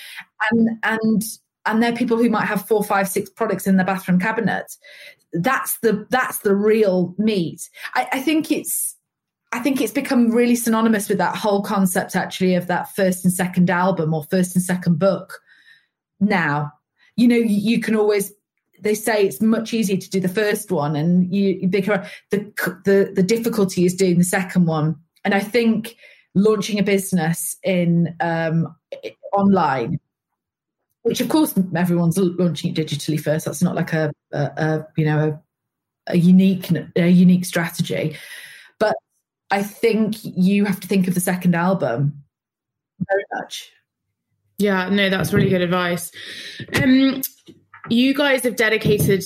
and 0.51 0.69
and 0.83 1.23
and 1.67 1.83
they're 1.83 1.93
people 1.93 2.17
who 2.17 2.31
might 2.31 2.47
have 2.47 2.67
four, 2.67 2.83
five, 2.83 3.09
six 3.09 3.29
products 3.29 3.67
in 3.67 3.77
their 3.77 3.85
bathroom 3.85 4.19
cabinet. 4.19 4.73
That's 5.33 5.79
the 5.81 6.07
that's 6.11 6.39
the 6.39 6.55
real 6.55 7.15
meat. 7.19 7.69
I, 7.95 8.09
I 8.13 8.21
think 8.21 8.51
it's 8.51 8.97
I 9.53 9.61
think 9.61 9.81
it's 9.81 9.93
become 9.93 10.31
really 10.31 10.57
synonymous 10.57 11.09
with 11.09 11.19
that 11.19 11.37
whole 11.37 11.63
concept 11.63 12.17
actually 12.17 12.55
of 12.55 12.67
that 12.67 12.95
first 12.95 13.25
and 13.25 13.33
second 13.33 13.71
album 13.71 14.15
or 14.15 14.25
first 14.25 14.55
and 14.55 14.65
second 14.65 14.99
book. 14.99 15.41
Now, 16.21 16.73
you 17.17 17.29
know, 17.29 17.37
you 17.37 17.81
can 17.81 17.97
always 17.97 18.33
they 18.81 18.95
say 18.95 19.27
it's 19.27 19.41
much 19.41 19.75
easier 19.75 19.97
to 19.97 20.11
do 20.11 20.21
the 20.21 20.29
first 20.29 20.71
one 20.71 20.95
and 20.95 21.35
you, 21.35 21.59
you 21.63 21.69
the 21.69 22.53
the 22.85 23.13
the 23.15 23.23
difficulty 23.23 23.85
is 23.85 23.95
doing 23.95 24.19
the 24.19 24.25
second 24.25 24.67
one. 24.67 24.97
And 25.25 25.35
I 25.35 25.41
think 25.41 25.97
launching 26.35 26.79
a 26.79 26.83
business 26.83 27.57
in 27.65 28.15
um, 28.21 28.75
online 29.33 29.99
which 31.03 31.21
of 31.21 31.29
course 31.29 31.55
everyone's 31.75 32.19
launching 32.19 32.71
it 32.71 32.77
digitally 32.77 33.19
first. 33.19 33.47
That's 33.47 33.63
not 33.63 33.75
like 33.75 33.93
a, 33.93 34.13
a, 34.33 34.39
a 34.39 34.87
you 34.97 35.05
know 35.07 35.41
a, 36.07 36.13
a, 36.13 36.17
unique 36.17 36.71
a 36.97 37.09
unique 37.09 37.45
strategy. 37.45 38.17
But 38.79 38.97
i 39.51 39.63
think 39.63 40.17
you 40.23 40.65
have 40.67 40.81
to 40.81 40.89
think 40.89 41.09
of 41.09 41.15
the 41.15 41.21
second 41.21 41.55
album 41.55 42.23
very 43.09 43.25
much 43.35 43.71
yeah 44.59 44.89
no 44.89 45.09
that's 45.09 45.33
really 45.33 45.49
good 45.49 45.63
advice 45.63 46.11
um 46.83 47.21
you 47.89 48.15
guys 48.15 48.43
have 48.43 48.57
dedicated 48.57 49.25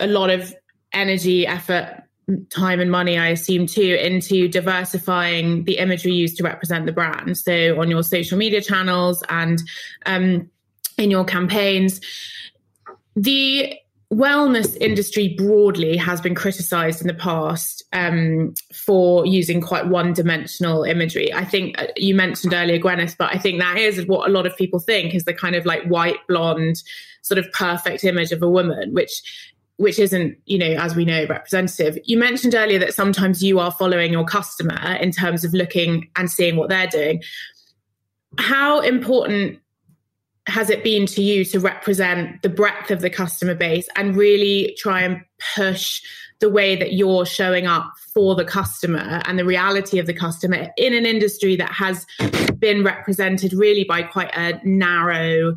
a 0.00 0.06
lot 0.06 0.30
of 0.30 0.54
energy 0.92 1.46
effort 1.46 2.02
time 2.50 2.80
and 2.80 2.90
money, 2.90 3.18
I 3.18 3.28
assume, 3.28 3.66
too, 3.66 3.98
into 4.00 4.48
diversifying 4.48 5.64
the 5.64 5.78
imagery 5.78 6.12
used 6.12 6.36
to 6.38 6.44
represent 6.44 6.86
the 6.86 6.92
brand. 6.92 7.36
So 7.36 7.80
on 7.80 7.90
your 7.90 8.02
social 8.02 8.38
media 8.38 8.60
channels 8.60 9.22
and 9.28 9.60
um, 10.06 10.48
in 10.98 11.10
your 11.10 11.24
campaigns. 11.24 12.00
The 13.16 13.74
wellness 14.12 14.76
industry 14.80 15.34
broadly 15.38 15.96
has 15.96 16.20
been 16.20 16.34
criticized 16.34 17.00
in 17.00 17.06
the 17.06 17.14
past 17.14 17.82
um, 17.94 18.52
for 18.74 19.24
using 19.24 19.60
quite 19.60 19.86
one 19.86 20.12
dimensional 20.12 20.84
imagery. 20.84 21.32
I 21.32 21.46
think 21.46 21.80
uh, 21.80 21.86
you 21.96 22.14
mentioned 22.14 22.52
earlier, 22.52 22.78
Gwyneth, 22.78 23.16
but 23.16 23.34
I 23.34 23.38
think 23.38 23.60
that 23.60 23.78
is 23.78 24.06
what 24.06 24.28
a 24.28 24.32
lot 24.32 24.46
of 24.46 24.54
people 24.56 24.80
think 24.80 25.14
is 25.14 25.24
the 25.24 25.32
kind 25.32 25.56
of 25.56 25.64
like 25.64 25.82
white 25.84 26.18
blonde, 26.28 26.82
sort 27.22 27.38
of 27.38 27.50
perfect 27.52 28.04
image 28.04 28.32
of 28.32 28.42
a 28.42 28.48
woman, 28.48 28.92
which 28.92 29.22
which 29.78 29.98
isn't, 29.98 30.36
you 30.44 30.58
know, 30.58 30.76
as 30.78 30.94
we 30.94 31.04
know, 31.04 31.26
representative. 31.26 31.98
You 32.04 32.18
mentioned 32.18 32.54
earlier 32.54 32.78
that 32.78 32.94
sometimes 32.94 33.42
you 33.42 33.58
are 33.58 33.72
following 33.72 34.12
your 34.12 34.24
customer 34.24 34.96
in 35.00 35.10
terms 35.10 35.42
of 35.44 35.54
looking 35.54 36.08
and 36.14 36.30
seeing 36.30 36.56
what 36.56 36.68
they're 36.68 36.86
doing. 36.86 37.22
How 38.38 38.80
important 38.80 39.58
has 40.46 40.70
it 40.70 40.82
been 40.82 41.06
to 41.06 41.22
you 41.22 41.44
to 41.44 41.60
represent 41.60 42.42
the 42.42 42.48
breadth 42.48 42.90
of 42.90 43.00
the 43.00 43.10
customer 43.10 43.54
base 43.54 43.88
and 43.96 44.16
really 44.16 44.76
try 44.78 45.02
and 45.02 45.20
push 45.54 46.02
the 46.40 46.50
way 46.50 46.74
that 46.74 46.92
you're 46.92 47.24
showing 47.24 47.66
up 47.66 47.92
for 48.12 48.34
the 48.34 48.44
customer 48.44 49.22
and 49.24 49.38
the 49.38 49.44
reality 49.44 49.98
of 50.00 50.06
the 50.06 50.14
customer 50.14 50.68
in 50.76 50.92
an 50.92 51.06
industry 51.06 51.54
that 51.54 51.70
has 51.70 52.04
been 52.58 52.82
represented 52.82 53.52
really 53.52 53.84
by 53.84 54.02
quite 54.02 54.30
a 54.36 54.60
narrow 54.64 55.56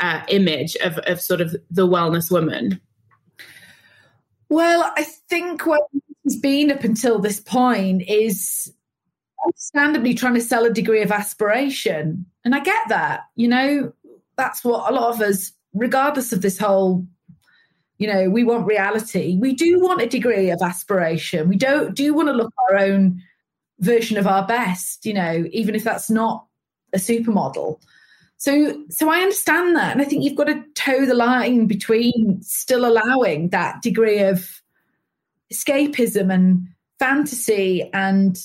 uh, 0.00 0.22
image 0.28 0.76
of, 0.76 0.98
of 0.98 1.20
sort 1.20 1.40
of 1.40 1.56
the 1.70 1.86
wellness 1.88 2.30
woman? 2.30 2.80
Well, 4.48 4.92
I 4.96 5.04
think 5.28 5.66
what 5.66 5.82
he's 6.22 6.38
been 6.38 6.70
up 6.70 6.84
until 6.84 7.18
this 7.18 7.40
point 7.40 8.02
is 8.06 8.72
understandably 9.44 10.14
trying 10.14 10.34
to 10.34 10.40
sell 10.40 10.64
a 10.64 10.70
degree 10.70 11.02
of 11.02 11.12
aspiration. 11.12 12.24
And 12.44 12.54
I 12.54 12.60
get 12.60 12.88
that, 12.88 13.22
you 13.34 13.48
know, 13.48 13.92
that's 14.36 14.64
what 14.64 14.90
a 14.90 14.94
lot 14.94 15.14
of 15.14 15.20
us, 15.20 15.52
regardless 15.74 16.32
of 16.32 16.42
this 16.42 16.58
whole, 16.58 17.06
you 17.98 18.06
know, 18.06 18.28
we 18.28 18.44
want 18.44 18.66
reality. 18.66 19.38
We 19.40 19.54
do 19.54 19.80
want 19.80 20.02
a 20.02 20.06
degree 20.06 20.50
of 20.50 20.60
aspiration. 20.62 21.48
We 21.48 21.56
don't 21.56 21.94
do 21.94 22.12
want 22.12 22.28
to 22.28 22.34
look 22.34 22.52
our 22.70 22.78
own 22.78 23.22
version 23.80 24.18
of 24.18 24.26
our 24.26 24.46
best, 24.46 25.06
you 25.06 25.14
know, 25.14 25.46
even 25.52 25.74
if 25.74 25.84
that's 25.84 26.10
not 26.10 26.46
a 26.92 26.98
supermodel. 26.98 27.80
So, 28.38 28.84
so 28.90 29.08
I 29.08 29.20
understand 29.20 29.76
that, 29.76 29.92
and 29.92 30.02
I 30.02 30.04
think 30.04 30.22
you've 30.22 30.36
got 30.36 30.44
to 30.44 30.62
toe 30.74 31.06
the 31.06 31.14
line 31.14 31.66
between 31.66 32.42
still 32.42 32.84
allowing 32.84 33.48
that 33.48 33.80
degree 33.80 34.18
of 34.18 34.60
escapism 35.50 36.32
and 36.32 36.68
fantasy, 36.98 37.90
and 37.94 38.38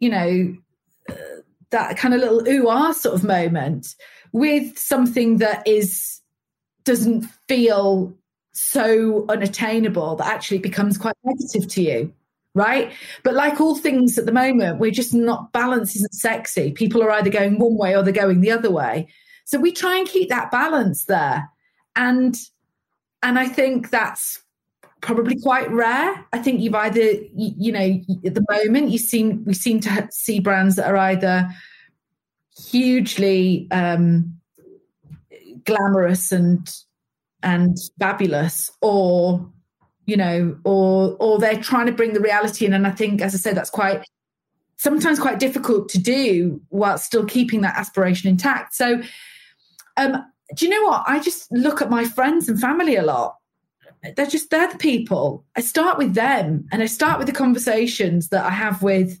you 0.00 0.08
know, 0.08 0.56
that 1.70 1.96
kind 1.96 2.14
of 2.14 2.20
little 2.20 2.48
ooh 2.48 2.68
ah 2.68 2.92
sort 2.92 3.14
of 3.14 3.24
moment 3.24 3.94
with 4.32 4.78
something 4.78 5.38
that 5.38 5.66
is 5.66 6.20
doesn't 6.84 7.24
feel 7.48 8.12
so 8.52 9.24
unattainable 9.28 10.16
that 10.16 10.26
actually 10.26 10.58
becomes 10.58 10.98
quite 10.98 11.14
negative 11.24 11.68
to 11.68 11.82
you 11.82 12.12
right? 12.54 12.92
But 13.22 13.34
like 13.34 13.60
all 13.60 13.76
things 13.76 14.18
at 14.18 14.26
the 14.26 14.32
moment, 14.32 14.80
we're 14.80 14.90
just 14.90 15.14
not 15.14 15.52
balance 15.52 15.94
isn't 15.96 16.14
sexy. 16.14 16.72
People 16.72 17.02
are 17.02 17.10
either 17.12 17.30
going 17.30 17.58
one 17.58 17.76
way 17.76 17.96
or 17.96 18.02
they're 18.02 18.12
going 18.12 18.40
the 18.40 18.50
other 18.50 18.70
way. 18.70 19.08
So 19.44 19.58
we 19.58 19.72
try 19.72 19.98
and 19.98 20.06
keep 20.06 20.28
that 20.28 20.50
balance 20.50 21.04
there. 21.04 21.48
And 21.96 22.36
and 23.22 23.38
I 23.38 23.46
think 23.48 23.90
that's 23.90 24.40
probably 25.00 25.38
quite 25.40 25.70
rare. 25.70 26.24
I 26.32 26.38
think 26.38 26.60
you've 26.60 26.74
either 26.74 27.00
you, 27.00 27.54
you 27.58 27.72
know 27.72 28.00
at 28.26 28.34
the 28.34 28.44
moment 28.50 28.90
you 28.90 28.98
seem 28.98 29.44
we 29.44 29.54
seem 29.54 29.80
to 29.80 30.08
see 30.10 30.40
brands 30.40 30.76
that 30.76 30.88
are 30.88 30.96
either 30.96 31.48
hugely 32.68 33.66
um, 33.70 34.38
glamorous 35.64 36.32
and 36.32 36.68
and 37.42 37.76
fabulous 37.98 38.70
or 38.82 39.50
you 40.10 40.16
know, 40.16 40.58
or 40.64 41.16
or 41.20 41.38
they're 41.38 41.62
trying 41.62 41.86
to 41.86 41.92
bring 41.92 42.14
the 42.14 42.20
reality 42.20 42.66
in. 42.66 42.74
And 42.74 42.84
I 42.84 42.90
think, 42.90 43.22
as 43.22 43.32
I 43.32 43.38
said, 43.38 43.56
that's 43.56 43.70
quite 43.70 44.04
sometimes 44.76 45.20
quite 45.20 45.38
difficult 45.38 45.88
to 45.90 45.98
do 45.98 46.60
while 46.70 46.98
still 46.98 47.24
keeping 47.24 47.60
that 47.60 47.76
aspiration 47.76 48.28
intact. 48.28 48.74
So, 48.74 49.00
um, 49.96 50.24
do 50.56 50.66
you 50.66 50.70
know 50.70 50.88
what? 50.88 51.04
I 51.06 51.20
just 51.20 51.50
look 51.52 51.80
at 51.80 51.90
my 51.90 52.04
friends 52.04 52.48
and 52.48 52.60
family 52.60 52.96
a 52.96 53.04
lot. 53.04 53.36
They're 54.16 54.26
just 54.26 54.50
they're 54.50 54.70
the 54.70 54.78
people. 54.78 55.44
I 55.56 55.60
start 55.60 55.98
with 55.98 56.14
them, 56.14 56.66
and 56.72 56.82
I 56.82 56.86
start 56.86 57.18
with 57.18 57.26
the 57.26 57.34
conversations 57.34 58.28
that 58.28 58.44
I 58.44 58.50
have 58.50 58.82
with 58.82 59.20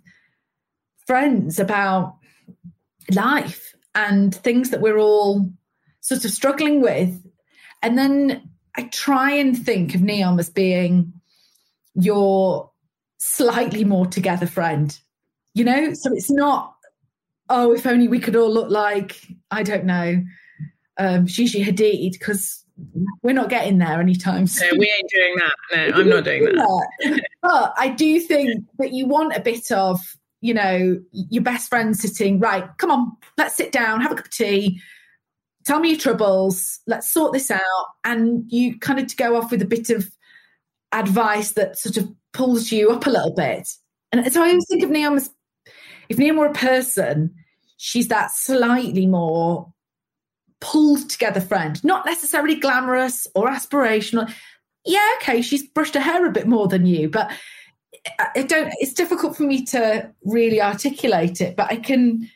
friends 1.06 1.58
about 1.58 2.16
life 3.12 3.74
and 3.94 4.34
things 4.34 4.70
that 4.70 4.80
we're 4.80 4.98
all 4.98 5.50
sort 6.00 6.24
of 6.24 6.30
struggling 6.30 6.80
with, 6.80 7.22
and 7.82 7.98
then 7.98 8.50
I 8.76 8.84
try 8.84 9.32
and 9.32 9.56
think 9.56 9.94
of 9.94 10.00
Neom 10.00 10.38
as 10.38 10.48
being 10.48 11.12
your 11.94 12.70
slightly 13.18 13.84
more 13.84 14.06
together 14.06 14.46
friend, 14.46 14.98
you 15.54 15.64
know? 15.64 15.92
So 15.94 16.12
it's 16.12 16.30
not, 16.30 16.74
oh, 17.48 17.72
if 17.74 17.86
only 17.86 18.08
we 18.08 18.20
could 18.20 18.36
all 18.36 18.52
look 18.52 18.70
like, 18.70 19.26
I 19.50 19.62
don't 19.62 19.84
know, 19.84 20.22
um, 20.98 21.26
Gigi 21.26 21.64
Hadid, 21.64 22.12
because 22.12 22.59
we're 23.22 23.34
not 23.34 23.48
getting 23.48 23.78
there 23.78 24.00
anytime 24.00 24.46
soon. 24.46 24.70
No, 24.72 24.78
we 24.78 24.92
ain't 24.96 25.10
doing 25.10 25.36
that. 25.36 25.90
No, 25.90 25.96
I'm 25.96 26.08
not 26.08 26.24
doing 26.24 26.44
that. 26.44 27.22
but 27.42 27.74
I 27.76 27.88
do 27.88 28.20
think 28.20 28.64
that 28.78 28.92
you 28.92 29.06
want 29.06 29.36
a 29.36 29.40
bit 29.40 29.70
of, 29.70 30.00
you 30.40 30.54
know, 30.54 31.00
your 31.12 31.42
best 31.42 31.68
friend 31.68 31.96
sitting, 31.96 32.40
right, 32.40 32.64
come 32.78 32.90
on, 32.90 33.12
let's 33.36 33.56
sit 33.56 33.72
down, 33.72 34.00
have 34.00 34.12
a 34.12 34.14
cup 34.14 34.26
of 34.26 34.32
tea, 34.32 34.80
tell 35.64 35.80
me 35.80 35.90
your 35.90 35.98
troubles, 35.98 36.80
let's 36.86 37.12
sort 37.12 37.32
this 37.32 37.50
out. 37.50 37.86
And 38.04 38.44
you 38.48 38.78
kind 38.78 38.98
of 38.98 39.06
to 39.08 39.16
go 39.16 39.36
off 39.36 39.50
with 39.50 39.62
a 39.62 39.66
bit 39.66 39.90
of 39.90 40.10
advice 40.92 41.52
that 41.52 41.78
sort 41.78 41.96
of 41.96 42.08
pulls 42.32 42.72
you 42.72 42.90
up 42.90 43.06
a 43.06 43.10
little 43.10 43.34
bit. 43.34 43.68
And 44.12 44.32
so 44.32 44.42
I 44.42 44.48
always 44.48 44.66
think 44.68 44.82
of 44.82 44.90
Neom 44.90 45.16
as 45.16 45.30
if 46.08 46.16
Neom 46.16 46.38
were 46.38 46.46
a 46.46 46.52
person, 46.52 47.34
she's 47.76 48.08
that 48.08 48.32
slightly 48.32 49.06
more 49.06 49.72
pulled 50.60 51.08
together 51.08 51.40
friend, 51.40 51.82
not 51.84 52.06
necessarily 52.06 52.54
glamorous 52.54 53.26
or 53.34 53.48
aspirational. 53.48 54.32
Yeah, 54.84 55.06
okay, 55.16 55.42
she's 55.42 55.66
brushed 55.66 55.94
her 55.94 56.00
hair 56.00 56.26
a 56.26 56.32
bit 56.32 56.46
more 56.46 56.68
than 56.68 56.86
you, 56.86 57.08
but 57.08 57.30
uh, 58.18 58.26
I 58.34 58.42
don't. 58.42 58.72
It's 58.78 58.94
difficult 58.94 59.36
for 59.36 59.42
me 59.42 59.64
to 59.66 60.10
really 60.24 60.60
articulate 60.60 61.40
it, 61.40 61.56
but 61.56 61.70
I 61.70 61.76
can. 61.76 62.28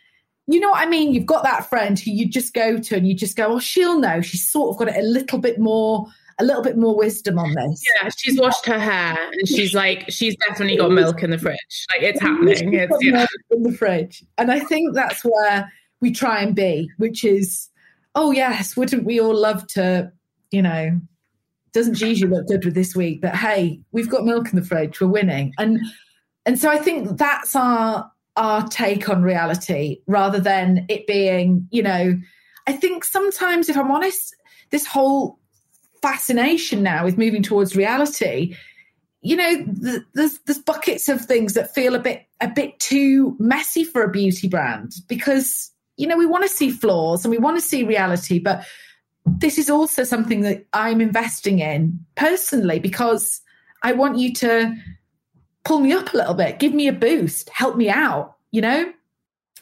You 0.46 0.60
know 0.60 0.70
what 0.70 0.82
I 0.82 0.86
mean? 0.86 1.14
You've 1.14 1.24
got 1.24 1.42
that 1.44 1.70
friend 1.70 1.98
who 1.98 2.10
you 2.10 2.28
just 2.28 2.52
go 2.52 2.78
to 2.78 2.96
and 2.96 3.08
you 3.08 3.14
just 3.14 3.34
go, 3.34 3.54
oh, 3.54 3.58
she'll 3.58 3.98
know. 3.98 4.20
She's 4.20 4.46
sort 4.46 4.70
of 4.70 4.78
got 4.78 4.94
it 4.94 5.02
a 5.02 5.06
little 5.06 5.38
bit 5.38 5.58
more 5.58 6.06
a 6.38 6.44
little 6.44 6.62
bit 6.62 6.76
more 6.76 6.96
wisdom 6.96 7.38
on 7.38 7.54
this. 7.54 7.82
Yeah, 8.02 8.10
she's 8.16 8.38
washed 8.38 8.66
her 8.66 8.78
hair 8.78 9.16
and 9.32 9.48
she's 9.48 9.74
like, 9.74 10.04
she's 10.10 10.36
definitely 10.36 10.76
got 10.76 10.90
milk 10.90 11.22
in 11.22 11.30
the 11.30 11.38
fridge. 11.38 11.86
Like 11.90 12.02
it's 12.02 12.20
happening. 12.20 12.74
It's 12.74 12.92
yeah. 13.00 13.26
in 13.50 13.62
the 13.62 13.72
fridge. 13.72 14.24
And 14.38 14.50
I 14.50 14.60
think 14.60 14.94
that's 14.94 15.24
where 15.24 15.72
we 16.00 16.12
try 16.12 16.42
and 16.42 16.54
be, 16.54 16.90
which 16.98 17.24
is 17.24 17.68
oh 18.14 18.30
yes, 18.30 18.76
wouldn't 18.76 19.04
we 19.04 19.20
all 19.20 19.34
love 19.34 19.66
to, 19.68 20.12
you 20.50 20.62
know, 20.62 21.00
doesn't 21.72 21.94
Gigi 21.94 22.26
look 22.26 22.46
good 22.46 22.64
with 22.64 22.74
this 22.74 22.94
week? 22.94 23.20
But 23.20 23.34
hey, 23.34 23.80
we've 23.92 24.08
got 24.08 24.24
milk 24.24 24.48
in 24.48 24.56
the 24.56 24.64
fridge, 24.64 25.00
we're 25.00 25.08
winning. 25.08 25.52
And 25.58 25.80
and 26.46 26.58
so 26.58 26.70
I 26.70 26.78
think 26.78 27.18
that's 27.18 27.56
our 27.56 28.10
our 28.36 28.66
take 28.68 29.08
on 29.08 29.22
reality 29.22 30.00
rather 30.06 30.40
than 30.40 30.86
it 30.88 31.06
being, 31.06 31.68
you 31.70 31.82
know, 31.82 32.18
I 32.66 32.72
think 32.72 33.04
sometimes 33.04 33.68
if 33.68 33.76
I'm 33.76 33.90
honest, 33.90 34.34
this 34.70 34.86
whole 34.86 35.38
fascination 36.02 36.82
now 36.82 37.04
with 37.04 37.18
moving 37.18 37.42
towards 37.42 37.76
reality, 37.76 38.56
you 39.22 39.36
know, 39.36 39.64
there's 40.14 40.38
there's 40.40 40.58
buckets 40.58 41.08
of 41.08 41.24
things 41.24 41.54
that 41.54 41.74
feel 41.74 41.94
a 41.94 41.98
bit 41.98 42.26
a 42.40 42.48
bit 42.48 42.78
too 42.78 43.36
messy 43.38 43.84
for 43.84 44.02
a 44.02 44.10
beauty 44.10 44.48
brand 44.48 44.92
because 45.08 45.70
you 45.96 46.06
know, 46.06 46.16
we 46.16 46.26
want 46.26 46.44
to 46.44 46.48
see 46.48 46.70
flaws 46.70 47.24
and 47.24 47.30
we 47.30 47.38
want 47.38 47.56
to 47.56 47.60
see 47.60 47.84
reality, 47.84 48.38
but 48.38 48.64
this 49.26 49.58
is 49.58 49.70
also 49.70 50.04
something 50.04 50.42
that 50.42 50.66
I'm 50.72 51.00
investing 51.00 51.60
in 51.60 52.04
personally 52.14 52.78
because 52.78 53.40
I 53.82 53.92
want 53.92 54.18
you 54.18 54.32
to 54.34 54.74
pull 55.64 55.80
me 55.80 55.92
up 55.92 56.12
a 56.12 56.16
little 56.16 56.34
bit, 56.34 56.58
give 56.58 56.74
me 56.74 56.88
a 56.88 56.92
boost, 56.92 57.48
help 57.48 57.76
me 57.76 57.88
out, 57.88 58.36
you 58.50 58.60
know? 58.60 58.92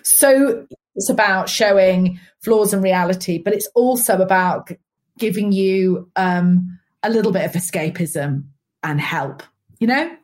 So 0.03 0.66
it's 0.97 1.09
about 1.09 1.49
showing 1.49 2.18
flaws 2.40 2.73
and 2.73 2.83
reality, 2.83 3.38
but 3.38 3.53
it's 3.53 3.68
also 3.75 4.18
about 4.18 4.71
giving 5.18 5.53
you 5.53 6.11
um, 6.16 6.79
a 7.03 7.11
little 7.11 7.33
bit 7.33 7.45
of 7.45 7.53
escapism 7.53 8.45
and 8.83 9.01
help, 9.01 9.42
you 9.79 9.87
know? 9.87 10.16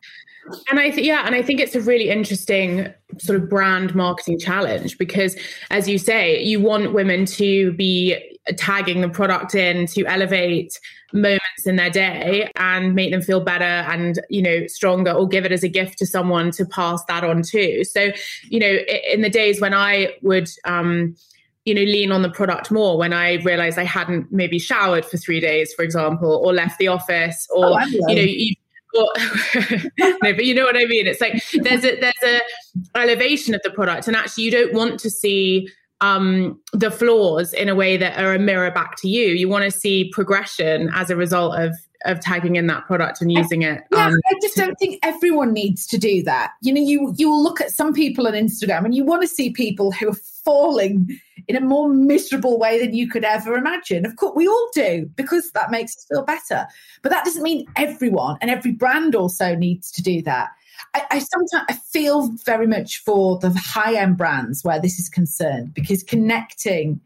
And 0.71 0.79
I 0.79 0.91
think, 0.91 1.07
yeah, 1.07 1.23
and 1.27 1.35
I 1.35 1.43
think 1.43 1.61
it's 1.61 1.75
a 1.75 1.81
really 1.81 2.09
interesting 2.11 2.93
sort 3.19 3.41
of 3.41 3.49
brand 3.49 3.95
marketing 3.95 4.39
challenge 4.39 4.99
because, 4.99 5.37
as 5.71 5.89
you 5.89 5.99
say, 5.99 6.43
you 6.43 6.61
want 6.61 6.93
women 6.93 7.27
to 7.27 7.73
be 7.73 8.17
tagging 8.57 9.01
the 9.01 9.09
product 9.09 9.55
in 9.55 9.87
to 9.87 10.05
elevate 10.07 10.79
moments 11.13 11.67
in 11.67 11.77
their 11.77 11.91
day 11.91 12.51
and 12.57 12.95
make 12.95 13.11
them 13.11 13.23
feel 13.23 13.41
better 13.41 13.65
and 13.65 14.21
you 14.29 14.43
know 14.43 14.67
stronger 14.67 15.11
or 15.11 15.27
give 15.27 15.45
it 15.45 15.53
as 15.53 15.63
a 15.63 15.69
gift 15.69 15.99
to 15.99 16.07
someone 16.07 16.51
to 16.51 16.65
pass 16.67 17.03
that 17.05 17.25
on 17.25 17.43
to. 17.43 17.85
So 17.85 18.11
you 18.45 18.61
know 18.61 18.79
in 19.11 19.23
the 19.23 19.31
days 19.31 19.61
when 19.61 19.75
i 19.75 20.15
would 20.23 20.49
um 20.65 21.17
you 21.65 21.75
know 21.75 21.83
lean 21.83 22.13
on 22.13 22.23
the 22.23 22.31
product 22.31 22.71
more 22.71 22.97
when 22.99 23.13
i 23.13 23.35
realized 23.43 23.79
i 23.79 23.85
hadn't 23.85 24.31
maybe 24.33 24.59
showered 24.59 25.05
for 25.05 25.17
three 25.17 25.41
days 25.41 25.73
for 25.75 25.83
example 25.83 26.41
or 26.45 26.53
left 26.53 26.79
the 26.79 26.89
office 26.89 27.47
or 27.51 27.81
oh, 27.81 27.85
you 27.85 28.15
know 28.15 28.23
you 28.23 28.55
no, 28.95 30.17
but 30.21 30.45
you 30.45 30.55
know 30.55 30.65
what 30.65 30.77
I 30.77 30.87
mean. 30.87 31.07
It's 31.07 31.21
like 31.21 31.45
there's 31.53 31.85
a 31.85 32.01
there's 32.01 32.15
a 32.25 32.41
elevation 32.97 33.55
of 33.55 33.61
the 33.63 33.71
product, 33.71 34.07
and 34.07 34.17
actually 34.17 34.45
you 34.45 34.51
don't 34.51 34.73
want 34.73 34.99
to 35.01 35.11
see 35.11 35.69
um, 36.01 36.61
the 36.73 36.91
flaws 36.91 37.53
in 37.53 37.69
a 37.69 37.75
way 37.75 37.97
that 37.97 38.23
are 38.23 38.35
a 38.35 38.39
mirror 38.39 38.71
back 38.71 38.97
to 38.99 39.09
you. 39.09 39.29
You 39.29 39.49
want 39.49 39.65
to 39.65 39.71
see 39.71 40.11
progression 40.13 40.91
as 40.95 41.11
a 41.11 41.17
result 41.17 41.59
of 41.59 41.75
of 42.05 42.21
tagging 42.21 42.57
in 42.57 42.67
that 42.69 42.87
product 42.87 43.21
and 43.21 43.33
using 43.33 43.63
it. 43.63 43.83
Yeah, 43.93 44.07
um, 44.07 44.15
I 44.27 44.35
just 44.41 44.57
don't 44.57 44.79
think 44.79 44.99
everyone 45.03 45.53
needs 45.53 45.87
to 45.89 45.99
do 45.99 46.23
that. 46.25 46.53
You 46.63 46.73
know, 46.73 46.81
you 46.81 47.15
you 47.17 47.31
will 47.31 47.43
look 47.43 47.61
at 47.61 47.71
some 47.71 47.93
people 47.93 48.27
on 48.27 48.35
Instagram 48.35 48.85
and 48.85 48.95
you 48.95 49.05
want 49.05 49.23
to 49.23 49.29
see 49.29 49.51
people 49.51 49.93
who 49.93 50.11
are 50.11 50.17
falling 50.45 51.19
in 51.49 51.57
a 51.57 51.61
more 51.61 51.89
miserable 51.89 52.59
way 52.59 52.79
than 52.79 52.95
you 52.95 53.09
could 53.09 53.25
ever 53.25 53.55
imagine. 53.55 54.07
Of 54.07 54.17
course, 54.17 54.33
we 54.37 54.47
all 54.47 54.69
do 54.75 55.11
because 55.17 55.51
that 55.53 55.71
makes 55.71 55.97
us 55.97 56.07
feel 56.09 56.23
better. 56.23 56.67
But 57.03 57.11
that 57.11 57.25
doesn't 57.25 57.43
mean 57.43 57.67
everyone 57.77 58.37
and 58.41 58.51
every 58.51 58.73
brand 58.73 59.15
also 59.15 59.55
needs 59.55 59.91
to 59.93 60.03
do 60.03 60.23
that. 60.23 60.51
I, 60.95 61.05
I 61.11 61.19
sometimes 61.19 61.67
I 61.69 61.75
feel 61.75 62.31
very 62.45 62.67
much 62.67 62.99
for 62.99 63.39
the 63.39 63.51
high 63.51 63.95
end 63.95 64.17
brands 64.17 64.63
where 64.63 64.81
this 64.81 64.99
is 64.99 65.09
concerned 65.09 65.75
because 65.75 66.03
connecting 66.03 67.01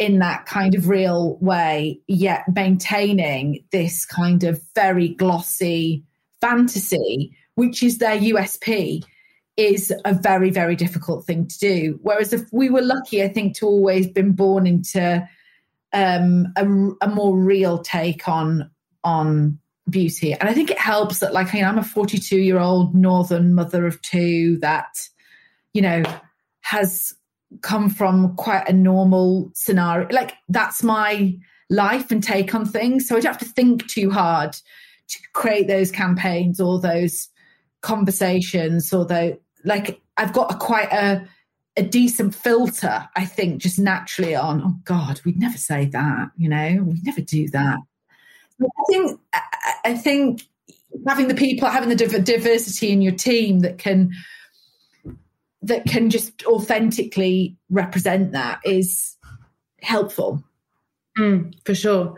in 0.00 0.18
that 0.18 0.46
kind 0.46 0.74
of 0.74 0.88
real 0.88 1.36
way, 1.40 2.00
yet 2.08 2.44
maintaining 2.52 3.62
this 3.70 4.06
kind 4.06 4.42
of 4.42 4.58
very 4.74 5.08
glossy 5.10 6.02
fantasy, 6.40 7.36
which 7.54 7.82
is 7.82 7.98
their 7.98 8.18
USP, 8.18 9.04
is 9.58 9.92
a 10.06 10.14
very, 10.14 10.48
very 10.50 10.74
difficult 10.74 11.26
thing 11.26 11.46
to 11.46 11.58
do. 11.58 11.98
Whereas 12.02 12.32
if 12.32 12.50
we 12.50 12.70
were 12.70 12.80
lucky, 12.80 13.22
I 13.22 13.28
think, 13.28 13.58
to 13.58 13.66
always 13.66 14.08
been 14.08 14.32
born 14.32 14.66
into 14.66 15.28
um, 15.92 16.46
a, 16.56 16.64
a 17.02 17.08
more 17.08 17.36
real 17.36 17.78
take 17.78 18.26
on 18.26 18.70
on 19.04 19.58
beauty. 19.90 20.32
And 20.32 20.48
I 20.48 20.54
think 20.54 20.70
it 20.70 20.78
helps 20.78 21.18
that, 21.18 21.34
like, 21.34 21.54
I'm 21.54 21.76
a 21.76 21.84
42 21.84 22.38
year 22.38 22.58
old 22.58 22.94
northern 22.94 23.52
mother 23.52 23.86
of 23.86 24.00
two 24.00 24.56
that, 24.60 24.96
you 25.74 25.82
know, 25.82 26.02
has 26.62 27.12
come 27.62 27.90
from 27.90 28.34
quite 28.36 28.68
a 28.68 28.72
normal 28.72 29.50
scenario. 29.54 30.08
Like 30.10 30.34
that's 30.48 30.82
my 30.82 31.36
life 31.68 32.10
and 32.10 32.22
take 32.22 32.54
on 32.54 32.64
things. 32.64 33.08
So 33.08 33.16
I 33.16 33.20
don't 33.20 33.32
have 33.32 33.38
to 33.38 33.54
think 33.54 33.86
too 33.88 34.10
hard 34.10 34.52
to 34.52 35.18
create 35.32 35.66
those 35.66 35.90
campaigns 35.90 36.60
or 36.60 36.80
those 36.80 37.28
conversations 37.80 38.92
or 38.92 39.04
though 39.06 39.38
like 39.64 40.00
I've 40.16 40.32
got 40.32 40.52
a 40.52 40.56
quite 40.56 40.92
a 40.92 41.26
a 41.76 41.82
decent 41.82 42.34
filter, 42.34 43.08
I 43.16 43.24
think, 43.24 43.62
just 43.62 43.78
naturally 43.78 44.34
on, 44.34 44.60
oh 44.62 44.74
God, 44.84 45.20
we'd 45.24 45.38
never 45.38 45.56
say 45.56 45.86
that, 45.86 46.30
you 46.36 46.48
know, 46.48 46.82
we'd 46.82 47.06
never 47.06 47.20
do 47.20 47.48
that. 47.50 47.78
I 48.62 48.84
think 48.88 49.20
I 49.84 49.94
think 49.94 50.42
having 51.06 51.28
the 51.28 51.34
people, 51.34 51.68
having 51.68 51.88
the 51.88 51.94
diversity 51.96 52.90
in 52.90 53.00
your 53.00 53.14
team 53.14 53.60
that 53.60 53.78
can 53.78 54.12
that 55.62 55.84
can 55.86 56.10
just 56.10 56.44
authentically 56.46 57.56
represent 57.68 58.32
that 58.32 58.60
is 58.64 59.16
helpful. 59.82 60.42
Mm, 61.18 61.54
for 61.64 61.74
sure. 61.74 62.14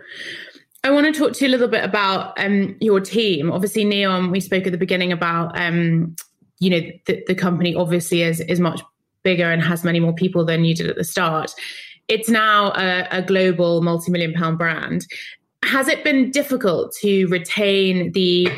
I 0.84 0.90
want 0.90 1.12
to 1.12 1.18
talk 1.18 1.32
to 1.34 1.44
you 1.44 1.48
a 1.48 1.52
little 1.52 1.68
bit 1.68 1.84
about 1.84 2.38
um, 2.40 2.76
your 2.80 3.00
team. 3.00 3.52
Obviously, 3.52 3.84
Neom, 3.84 4.30
we 4.30 4.40
spoke 4.40 4.66
at 4.66 4.72
the 4.72 4.78
beginning 4.78 5.12
about, 5.12 5.58
um, 5.58 6.16
you 6.58 6.70
know, 6.70 6.80
the, 7.06 7.22
the 7.28 7.34
company 7.34 7.74
obviously 7.74 8.22
is, 8.22 8.40
is 8.40 8.58
much 8.58 8.80
bigger 9.22 9.50
and 9.50 9.62
has 9.62 9.84
many 9.84 10.00
more 10.00 10.12
people 10.12 10.44
than 10.44 10.64
you 10.64 10.74
did 10.74 10.90
at 10.90 10.96
the 10.96 11.04
start. 11.04 11.54
It's 12.08 12.28
now 12.28 12.72
a, 12.72 13.06
a 13.10 13.22
global 13.22 13.80
multi 13.80 14.10
million 14.10 14.34
pound 14.34 14.58
brand. 14.58 15.06
Has 15.64 15.86
it 15.86 16.02
been 16.02 16.32
difficult 16.32 16.92
to 17.00 17.26
retain 17.26 18.10
the 18.12 18.48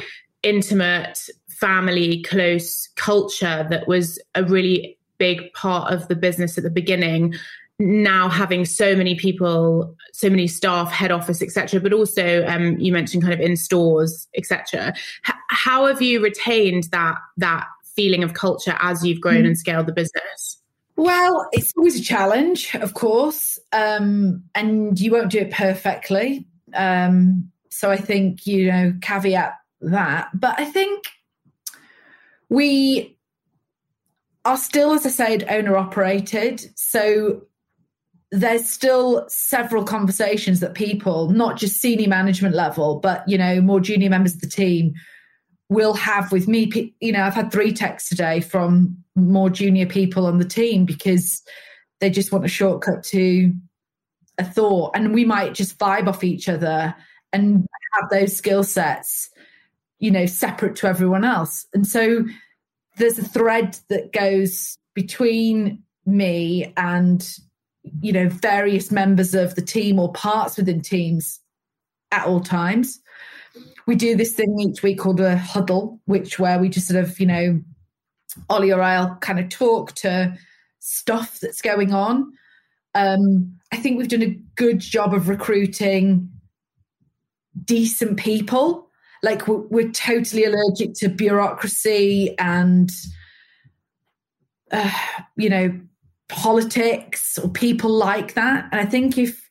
intimate 0.43 1.19
family 1.65 2.23
close 2.25 2.89
culture 2.95 3.67
that 3.71 3.89
was 3.89 4.21
a 4.35 4.45
really 4.45 4.99
big 5.17 5.51
part 5.55 5.91
of 5.91 6.09
the 6.09 6.15
business 6.15 6.59
at 6.59 6.65
the 6.65 6.69
beginning. 6.69 7.35
Now 7.79 8.29
having 8.29 8.67
so 8.67 8.95
many 8.95 9.15
people 9.15 9.97
so 10.13 10.29
many 10.29 10.47
staff 10.47 10.93
head 10.93 11.11
office 11.11 11.41
etc 11.41 11.81
but 11.81 11.93
also 11.95 12.45
um, 12.47 12.79
you 12.79 12.93
mentioned 12.93 13.23
kind 13.23 13.35
of 13.35 13.41
in 13.41 13.57
stores 13.57 14.29
etc 14.37 14.95
H- 15.27 15.35
how 15.49 15.87
have 15.87 16.03
you 16.03 16.23
retained 16.23 16.85
that 16.93 17.17
that 17.39 17.67
feeling 17.97 18.23
of 18.23 18.35
culture 18.35 18.77
as 18.81 19.05
you've 19.05 19.21
grown 19.21 19.43
mm. 19.45 19.47
and 19.47 19.59
scaled 19.59 19.87
the 19.87 19.93
business? 19.93 20.59
Well 20.97 21.49
it's 21.53 21.73
always 21.79 21.99
a 21.99 22.03
challenge 22.03 22.75
of 22.75 22.93
course 22.93 23.59
um, 23.73 24.45
and 24.55 25.01
you 25.01 25.13
won't 25.13 25.31
do 25.31 25.39
it 25.39 25.51
perfectly. 25.51 26.47
Um, 26.75 27.51
so 27.71 27.91
i 27.91 27.97
think 27.97 28.47
you 28.47 28.71
know 28.71 28.93
caveat 29.01 29.55
that. 29.81 30.29
But 30.35 30.61
i 30.61 30.67
think 30.67 31.05
we 32.49 33.19
are 34.45 34.57
still, 34.57 34.93
as 34.93 35.07
I 35.07 35.11
said, 35.11 35.47
owner 35.49 35.77
operated. 35.77 36.71
So 36.79 37.43
there's 38.31 38.69
still 38.69 39.25
several 39.29 39.85
conversations 39.85 40.61
that 40.61 40.75
people, 40.75 41.31
not 41.31 41.57
just 41.57 41.81
senior 41.81 42.09
management 42.09 42.55
level, 42.55 42.99
but 42.99 43.27
you 43.29 43.39
know, 43.39 43.61
more 43.61 43.81
junior 43.81 44.11
members 44.11 44.35
of 44.35 44.41
the 44.41 44.49
team 44.49 44.95
will 45.69 45.95
have 45.95 46.33
with 46.33 46.49
me. 46.49 46.95
You 47.01 47.13
know, 47.13 47.23
I've 47.23 47.35
had 47.35 47.53
three 47.53 47.73
texts 47.73 48.09
today 48.09 48.41
from 48.41 48.97
more 49.15 49.51
junior 49.51 49.87
people 49.87 50.27
on 50.27 50.39
the 50.39 50.45
team 50.45 50.85
because 50.85 51.43
they 52.01 52.11
just 52.11 52.33
want 52.33 52.45
a 52.45 52.49
shortcut 52.49 53.05
to 53.05 53.55
a 54.37 54.45
thought, 54.45 54.97
and 54.97 55.15
we 55.15 55.25
might 55.25 55.55
just 55.55 55.79
vibe 55.79 56.09
off 56.09 56.25
each 56.25 56.49
other 56.49 56.95
and 57.33 57.67
have 57.93 58.11
those 58.11 58.37
skill 58.37 58.65
sets, 58.65 59.31
you 60.05 60.11
know, 60.11 60.27
separate 60.27 60.77
to 60.77 60.87
everyone 60.87 61.25
else. 61.25 61.67
And 61.73 61.87
so 61.87 62.27
there's 62.99 63.19
a 63.19 63.25
thread 63.25 63.79
that 63.89 64.13
goes 64.13 64.77
between 64.93 65.83
me 66.05 66.75
and 66.77 67.27
you 68.03 68.13
know 68.13 68.29
various 68.29 68.91
members 68.91 69.35
of 69.35 69.55
the 69.55 69.63
team 69.63 69.99
or 69.99 70.13
parts 70.13 70.59
within 70.59 70.83
teams 70.83 71.41
at 72.13 72.27
all 72.27 72.41
times 72.41 73.01
we 73.87 73.95
do 73.95 74.15
this 74.15 74.33
thing 74.33 74.59
each 74.61 74.83
week 74.83 74.99
called 74.99 75.21
a 75.21 75.37
huddle 75.37 76.01
which 76.05 76.39
where 76.39 76.59
we 76.59 76.69
just 76.69 76.89
sort 76.89 77.03
of 77.03 77.19
you 77.19 77.27
know 77.27 77.61
ollie 78.51 78.73
or 78.73 78.83
i'll 78.83 79.17
kind 79.17 79.39
of 79.39 79.49
talk 79.49 79.93
to 79.93 80.35
stuff 80.81 81.41
that's 81.41 81.63
going 81.63 81.93
on 81.93 82.31
um, 82.95 83.55
i 83.73 83.77
think 83.77 83.99
we've 83.99 84.09
done 84.09 84.23
a 84.23 84.39
good 84.57 84.79
job 84.79 85.15
of 85.15 85.29
recruiting 85.29 86.29
decent 87.65 88.19
people 88.19 88.84
like 89.25 89.49
we're, 89.49 89.67
we're 89.69 89.91
totally 89.91 90.45
allergic 90.45 90.95
to 90.95 91.09
bureaucracy 91.09 92.35
and 92.39 92.93
uh, 94.71 94.91
you 95.37 95.49
know 95.49 95.81
politics 96.29 97.39
or 97.39 97.49
people 97.49 97.91
like 97.91 98.35
that. 98.35 98.69
And 98.71 98.81
I 98.81 98.85
think 98.87 99.19
if 99.19 99.49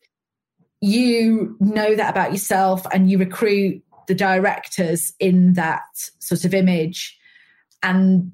you 0.81 1.55
know 1.59 1.95
that 1.95 2.11
about 2.11 2.31
yourself 2.31 2.85
and 2.93 3.09
you 3.09 3.17
recruit 3.17 3.81
the 4.07 4.15
directors 4.15 5.13
in 5.19 5.53
that 5.53 5.83
sort 6.19 6.43
of 6.45 6.53
image 6.53 7.17
and 7.81 8.31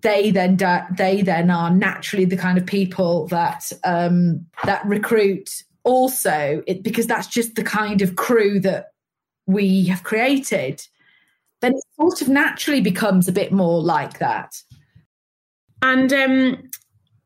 they 0.00 0.30
then 0.30 0.56
they 0.96 1.22
then 1.22 1.50
are 1.50 1.70
naturally 1.70 2.24
the 2.24 2.36
kind 2.36 2.56
of 2.56 2.64
people 2.64 3.26
that 3.28 3.70
um, 3.84 4.46
that 4.64 4.84
recruit 4.86 5.50
also 5.84 6.62
it, 6.66 6.82
because 6.82 7.06
that's 7.06 7.26
just 7.26 7.56
the 7.56 7.64
kind 7.64 8.00
of 8.00 8.16
crew 8.16 8.60
that 8.60 8.91
we 9.46 9.84
have 9.84 10.02
created 10.02 10.86
then 11.60 11.74
it 11.74 11.84
sort 12.00 12.22
of 12.22 12.28
naturally 12.28 12.80
becomes 12.80 13.28
a 13.28 13.32
bit 13.32 13.52
more 13.52 13.80
like 13.80 14.18
that 14.18 14.62
and 15.82 16.12
um, 16.12 16.70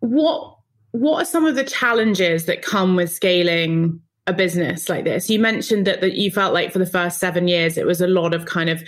what 0.01 0.57
what 0.93 1.23
are 1.23 1.27
some 1.27 1.45
of 1.45 1.55
the 1.55 1.64
challenges 1.64 2.47
that 2.47 2.62
come 2.62 2.97
with 2.97 3.12
scaling 3.12 4.01
a 4.27 4.33
business 4.33 4.89
like 4.89 5.05
this? 5.05 5.31
You 5.31 5.39
mentioned 5.39 5.87
that 5.87 6.01
that 6.01 6.14
you 6.14 6.31
felt 6.31 6.55
like 6.55 6.73
for 6.73 6.79
the 6.79 6.87
first 6.87 7.19
seven 7.19 7.49
years 7.49 7.77
it 7.77 7.87
was 7.87 8.01
a 8.01 8.07
lot 8.07 8.35
of 8.35 8.47
kind 8.47 8.71
of 8.71 8.83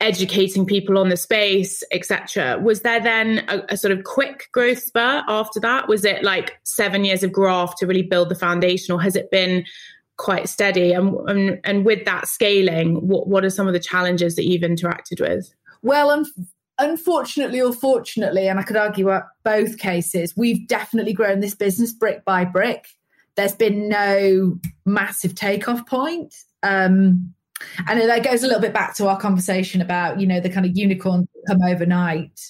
educating 0.00 0.66
people 0.66 0.98
on 0.98 1.10
the 1.10 1.16
space, 1.16 1.84
etc. 1.92 2.58
Was 2.58 2.80
there 2.80 3.00
then 3.00 3.44
a, 3.48 3.62
a, 3.68 3.76
sort 3.76 3.92
of 3.92 4.02
quick 4.02 4.48
growth 4.50 4.82
spurt 4.82 5.22
after 5.28 5.60
that? 5.60 5.86
Was 5.86 6.04
it 6.04 6.24
like 6.24 6.58
seven 6.64 7.04
years 7.04 7.22
of 7.22 7.30
graft 7.30 7.78
to 7.78 7.86
really 7.86 8.02
build 8.02 8.28
the 8.28 8.34
foundation, 8.34 8.92
or 8.92 9.00
has 9.00 9.14
it 9.14 9.30
been 9.30 9.64
quite 10.22 10.48
steady? 10.48 10.92
And 10.92 11.14
and, 11.28 11.60
and 11.64 11.84
with 11.84 12.04
that 12.04 12.28
scaling, 12.28 13.06
what 13.06 13.26
what 13.26 13.44
are 13.44 13.50
some 13.50 13.66
of 13.66 13.74
the 13.74 13.80
challenges 13.80 14.36
that 14.36 14.46
you've 14.46 14.62
interacted 14.62 15.20
with? 15.20 15.52
Well, 15.82 16.10
um, 16.10 16.26
unfortunately 16.78 17.60
or 17.60 17.72
fortunately, 17.72 18.48
and 18.48 18.58
I 18.58 18.62
could 18.62 18.76
argue 18.76 19.10
at 19.10 19.24
both 19.44 19.78
cases, 19.78 20.34
we've 20.36 20.66
definitely 20.68 21.12
grown 21.12 21.40
this 21.40 21.54
business 21.54 21.92
brick 21.92 22.24
by 22.24 22.44
brick. 22.44 22.86
There's 23.34 23.54
been 23.54 23.88
no 23.88 24.58
massive 24.86 25.34
takeoff 25.34 25.86
point. 25.86 26.34
Um, 26.62 27.34
and 27.88 28.00
that 28.00 28.24
goes 28.24 28.42
a 28.42 28.46
little 28.46 28.60
bit 28.60 28.74
back 28.74 28.94
to 28.96 29.08
our 29.08 29.18
conversation 29.18 29.80
about, 29.80 30.20
you 30.20 30.26
know, 30.26 30.40
the 30.40 30.50
kind 30.50 30.66
of 30.66 30.76
unicorn 30.76 31.26
come 31.48 31.62
overnight. 31.62 32.40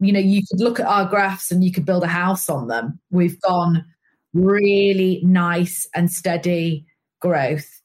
You 0.00 0.12
know, 0.12 0.20
you 0.20 0.42
could 0.50 0.60
look 0.60 0.80
at 0.80 0.86
our 0.86 1.06
graphs 1.06 1.50
and 1.50 1.62
you 1.62 1.72
could 1.72 1.86
build 1.86 2.02
a 2.02 2.08
house 2.08 2.48
on 2.48 2.68
them. 2.68 2.98
We've 3.10 3.40
gone 3.40 3.84
really 4.32 5.20
nice 5.24 5.88
and 5.94 6.10
steady 6.10 6.86
growth. 7.22 7.80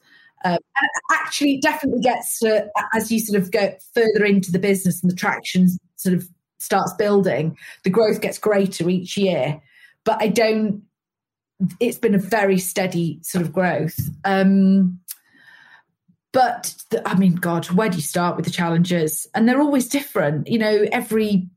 Um, 0.46 0.58
and 0.76 0.90
actually, 1.14 1.58
definitely 1.58 2.02
gets 2.02 2.40
to, 2.40 2.70
as 2.94 3.12
you 3.12 3.20
sort 3.20 3.42
of 3.42 3.52
go 3.52 3.74
further 3.94 4.26
into 4.26 4.52
the 4.52 4.60
business 4.60 5.02
and 5.02 5.12
the 5.12 5.16
traction 5.16 5.70
sort 5.96 6.16
of 6.16 6.28
starts 6.60 6.94
building, 6.94 7.58
the 7.84 7.90
growth 7.90 8.22
gets 8.22 8.38
greater 8.38 8.90
each 8.90 9.18
year. 9.18 9.62
But 10.04 10.22
I 10.22 10.28
don't, 10.28 10.84
it's 11.80 11.98
been 11.98 12.16
a 12.16 12.20
very 12.20 12.60
steady 12.60 13.20
sort 13.24 13.44
of 13.44 13.52
growth. 13.52 14.00
Um, 14.26 15.00
but 16.34 16.76
the, 16.92 17.08
I 17.08 17.16
mean, 17.16 17.36
God, 17.36 17.66
where 17.72 17.90
do 17.90 17.96
you 17.96 18.04
start 18.04 18.36
with 18.36 18.46
the 18.46 18.52
challenges? 18.52 19.28
And 19.34 19.50
they're 19.50 19.62
always 19.62 19.88
different. 19.88 20.48
You 20.48 20.60
know, 20.60 20.86
every 20.92 21.50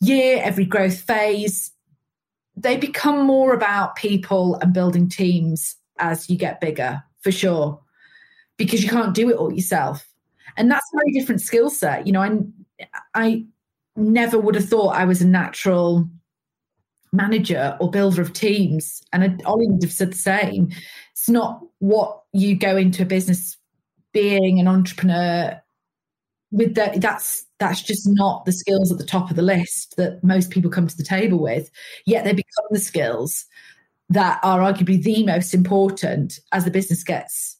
year, 0.00 0.40
every 0.42 0.64
growth 0.64 1.00
phase, 1.00 1.70
they 2.56 2.76
become 2.76 3.26
more 3.26 3.52
about 3.52 3.96
people 3.96 4.56
and 4.56 4.72
building 4.72 5.08
teams 5.08 5.76
as 6.00 6.28
you 6.28 6.36
get 6.36 6.60
bigger, 6.60 7.02
for 7.20 7.32
sure 7.32 7.80
because 8.60 8.82
you 8.82 8.90
can't 8.90 9.14
do 9.14 9.30
it 9.30 9.36
all 9.36 9.50
yourself. 9.50 10.06
And 10.58 10.70
that's 10.70 10.86
a 10.92 10.96
very 10.98 11.12
different 11.12 11.40
skill 11.40 11.70
set. 11.70 12.06
You 12.06 12.12
know, 12.12 12.20
I 12.20 12.38
I 13.14 13.46
never 13.96 14.38
would 14.38 14.54
have 14.54 14.68
thought 14.68 14.96
I 14.96 15.06
was 15.06 15.22
a 15.22 15.26
natural 15.26 16.06
manager 17.10 17.76
or 17.80 17.90
builder 17.90 18.20
of 18.20 18.34
teams. 18.34 19.02
And 19.14 19.42
Ollie 19.46 19.66
would 19.66 19.82
have 19.82 19.92
said 19.92 20.12
the 20.12 20.18
same. 20.18 20.70
It's 21.12 21.28
not 21.28 21.62
what 21.78 22.22
you 22.34 22.54
go 22.54 22.76
into 22.76 23.02
a 23.02 23.06
business 23.06 23.56
being 24.12 24.60
an 24.60 24.68
entrepreneur 24.68 25.58
with 26.52 26.74
that 26.74 27.00
that's 27.00 27.46
that's 27.60 27.80
just 27.80 28.06
not 28.08 28.44
the 28.44 28.52
skills 28.52 28.92
at 28.92 28.98
the 28.98 29.04
top 29.04 29.30
of 29.30 29.36
the 29.36 29.42
list 29.42 29.94
that 29.96 30.22
most 30.22 30.50
people 30.50 30.70
come 30.70 30.88
to 30.88 30.96
the 30.96 31.04
table 31.04 31.38
with 31.38 31.70
yet 32.06 32.24
they 32.24 32.32
become 32.32 32.64
the 32.70 32.80
skills 32.80 33.46
that 34.10 34.40
are 34.42 34.60
arguably 34.60 35.02
the 35.02 35.24
most 35.24 35.54
important 35.54 36.40
as 36.52 36.64
the 36.64 36.70
business 36.70 37.02
gets 37.02 37.56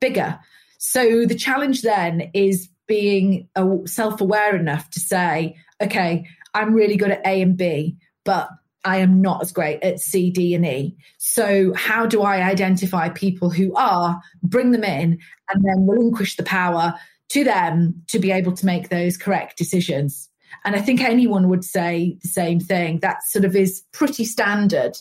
bigger. 0.00 0.38
So 0.78 1.24
the 1.24 1.34
challenge 1.34 1.82
then 1.82 2.30
is 2.34 2.68
being 2.86 3.48
self 3.86 4.20
aware 4.20 4.56
enough 4.56 4.90
to 4.90 5.00
say, 5.00 5.56
okay, 5.80 6.26
I'm 6.54 6.74
really 6.74 6.96
good 6.96 7.12
at 7.12 7.26
A 7.26 7.40
and 7.40 7.56
B, 7.56 7.96
but 8.24 8.48
I 8.84 8.98
am 8.98 9.22
not 9.22 9.42
as 9.42 9.52
great 9.52 9.82
at 9.82 10.00
C, 10.00 10.30
D, 10.30 10.54
and 10.54 10.66
E. 10.66 10.96
So, 11.18 11.72
how 11.74 12.04
do 12.04 12.22
I 12.22 12.42
identify 12.42 13.08
people 13.10 13.48
who 13.48 13.72
are, 13.74 14.20
bring 14.42 14.72
them 14.72 14.82
in, 14.82 15.20
and 15.48 15.64
then 15.64 15.86
relinquish 15.86 16.36
the 16.36 16.42
power 16.42 16.94
to 17.28 17.44
them 17.44 18.02
to 18.08 18.18
be 18.18 18.32
able 18.32 18.52
to 18.52 18.66
make 18.66 18.88
those 18.88 19.16
correct 19.16 19.56
decisions? 19.56 20.28
And 20.64 20.74
I 20.74 20.80
think 20.80 21.00
anyone 21.00 21.48
would 21.48 21.64
say 21.64 22.18
the 22.22 22.28
same 22.28 22.60
thing. 22.60 22.98
That 23.00 23.22
sort 23.24 23.44
of 23.44 23.54
is 23.54 23.82
pretty 23.92 24.24
standard. 24.24 24.96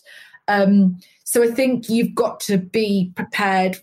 Um, 0.47 0.99
so, 1.23 1.43
I 1.43 1.47
think 1.47 1.89
you've 1.89 2.15
got 2.15 2.39
to 2.41 2.57
be 2.57 3.11
prepared 3.15 3.77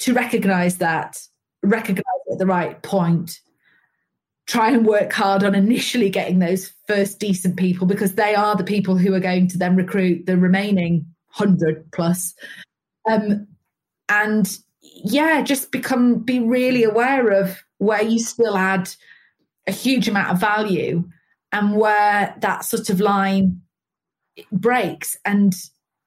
to 0.00 0.12
recognize 0.12 0.78
that, 0.78 1.18
recognize 1.62 2.04
at 2.30 2.38
the 2.38 2.46
right 2.46 2.82
point, 2.82 3.40
try 4.46 4.70
and 4.70 4.86
work 4.86 5.12
hard 5.12 5.44
on 5.44 5.54
initially 5.54 6.10
getting 6.10 6.38
those 6.38 6.72
first 6.86 7.18
decent 7.18 7.56
people 7.56 7.86
because 7.86 8.16
they 8.16 8.34
are 8.34 8.56
the 8.56 8.64
people 8.64 8.96
who 8.96 9.14
are 9.14 9.20
going 9.20 9.48
to 9.48 9.58
then 9.58 9.76
recruit 9.76 10.26
the 10.26 10.36
remaining 10.36 11.06
100 11.36 11.90
plus. 11.92 12.34
Um, 13.08 13.46
and 14.08 14.58
yeah, 14.82 15.42
just 15.42 15.70
become, 15.70 16.18
be 16.18 16.40
really 16.40 16.84
aware 16.84 17.30
of 17.30 17.62
where 17.78 18.02
you 18.02 18.18
still 18.18 18.56
add 18.56 18.90
a 19.66 19.72
huge 19.72 20.08
amount 20.08 20.30
of 20.30 20.40
value 20.40 21.04
and 21.52 21.76
where 21.76 22.34
that 22.40 22.64
sort 22.64 22.90
of 22.90 23.00
line 23.00 23.61
breaks 24.50 25.16
and 25.24 25.54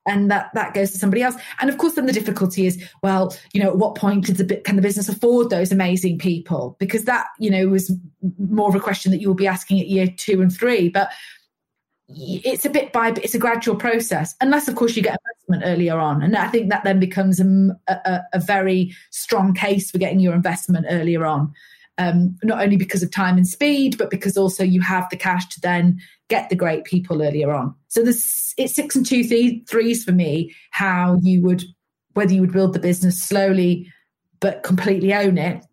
and 0.07 0.30
that 0.30 0.51
that 0.53 0.73
goes 0.73 0.91
to 0.91 0.99
somebody 0.99 1.23
else. 1.23 1.36
And 1.59 1.69
of 1.69 1.78
course 1.78 1.93
then 1.93 2.05
the 2.05 2.13
difficulty 2.13 2.65
is 2.65 2.84
well 3.01 3.36
you 3.53 3.61
know 3.61 3.69
at 3.69 3.78
what 3.78 3.95
point 3.95 4.26
did 4.26 4.38
the 4.38 4.57
can 4.57 4.76
the 4.76 4.82
business 4.82 5.09
afford 5.09 5.49
those 5.49 5.71
amazing 5.71 6.19
people? 6.19 6.76
Because 6.80 7.05
that 7.05 7.28
you 7.39 7.49
know 7.49 7.67
was 7.67 7.91
more 8.38 8.69
of 8.69 8.76
a 8.76 8.80
question 8.80 9.11
that 9.11 9.21
you 9.21 9.28
will 9.28 9.36
be 9.36 9.47
asking 9.47 9.80
at 9.80 9.88
year 9.88 10.07
two 10.07 10.41
and 10.41 10.55
three. 10.55 10.89
But 10.89 11.09
it's 12.07 12.65
a 12.65 12.69
bit 12.69 12.93
by 12.93 13.09
it's 13.09 13.34
a 13.34 13.39
gradual 13.39 13.76
process. 13.76 14.36
Unless 14.41 14.67
of 14.67 14.76
course 14.76 14.95
you 14.95 15.01
get 15.01 15.19
investment 15.47 15.63
earlier 15.65 15.97
on. 15.97 16.21
And 16.21 16.36
i 16.36 16.47
think 16.47 16.69
that 16.69 16.84
then 16.84 16.99
becomes 16.99 17.39
a, 17.39 17.80
a, 17.88 18.21
a 18.34 18.39
very 18.39 18.93
strong 19.11 19.53
case 19.53 19.91
for 19.91 19.97
getting 19.97 20.19
your 20.19 20.34
investment 20.34 20.86
earlier 20.89 21.26
on 21.26 21.53
um, 21.98 22.38
not 22.43 22.62
only 22.62 22.78
because 22.78 23.04
of 23.04 23.12
time 23.12 23.38
and 23.38 23.48
speed, 23.48 23.98
but 23.98 24.10
because 24.10 24.38
also 24.38 24.64
you 24.64 24.82
have 24.82 25.08
the 25.10 25.18
cash 25.18 25.48
to 25.50 25.62
then 25.62 26.00
get 26.30 26.50
the 26.50 26.56
great 26.56 26.84
people 26.84 27.22
earlier 27.22 27.54
on. 27.54 27.74
So 27.88 28.04
this 28.04 28.54
it's 28.58 28.76
six 28.76 28.96
and 28.96 29.06
two 29.06 29.24
th- 29.24 29.68
threes 29.68 30.04
for 30.04 30.12
me. 30.12 30.54
How 30.72 31.20
you 31.22 31.41
would 31.43 31.64
whether 32.14 32.34
you 32.34 32.41
would 32.41 32.54
build 32.54 32.74
the 32.74 32.80
business 32.80 33.22
slowly 33.22 33.91
but 34.39 34.64
completely 34.64 35.14
own 35.14 35.38
it, 35.38 35.66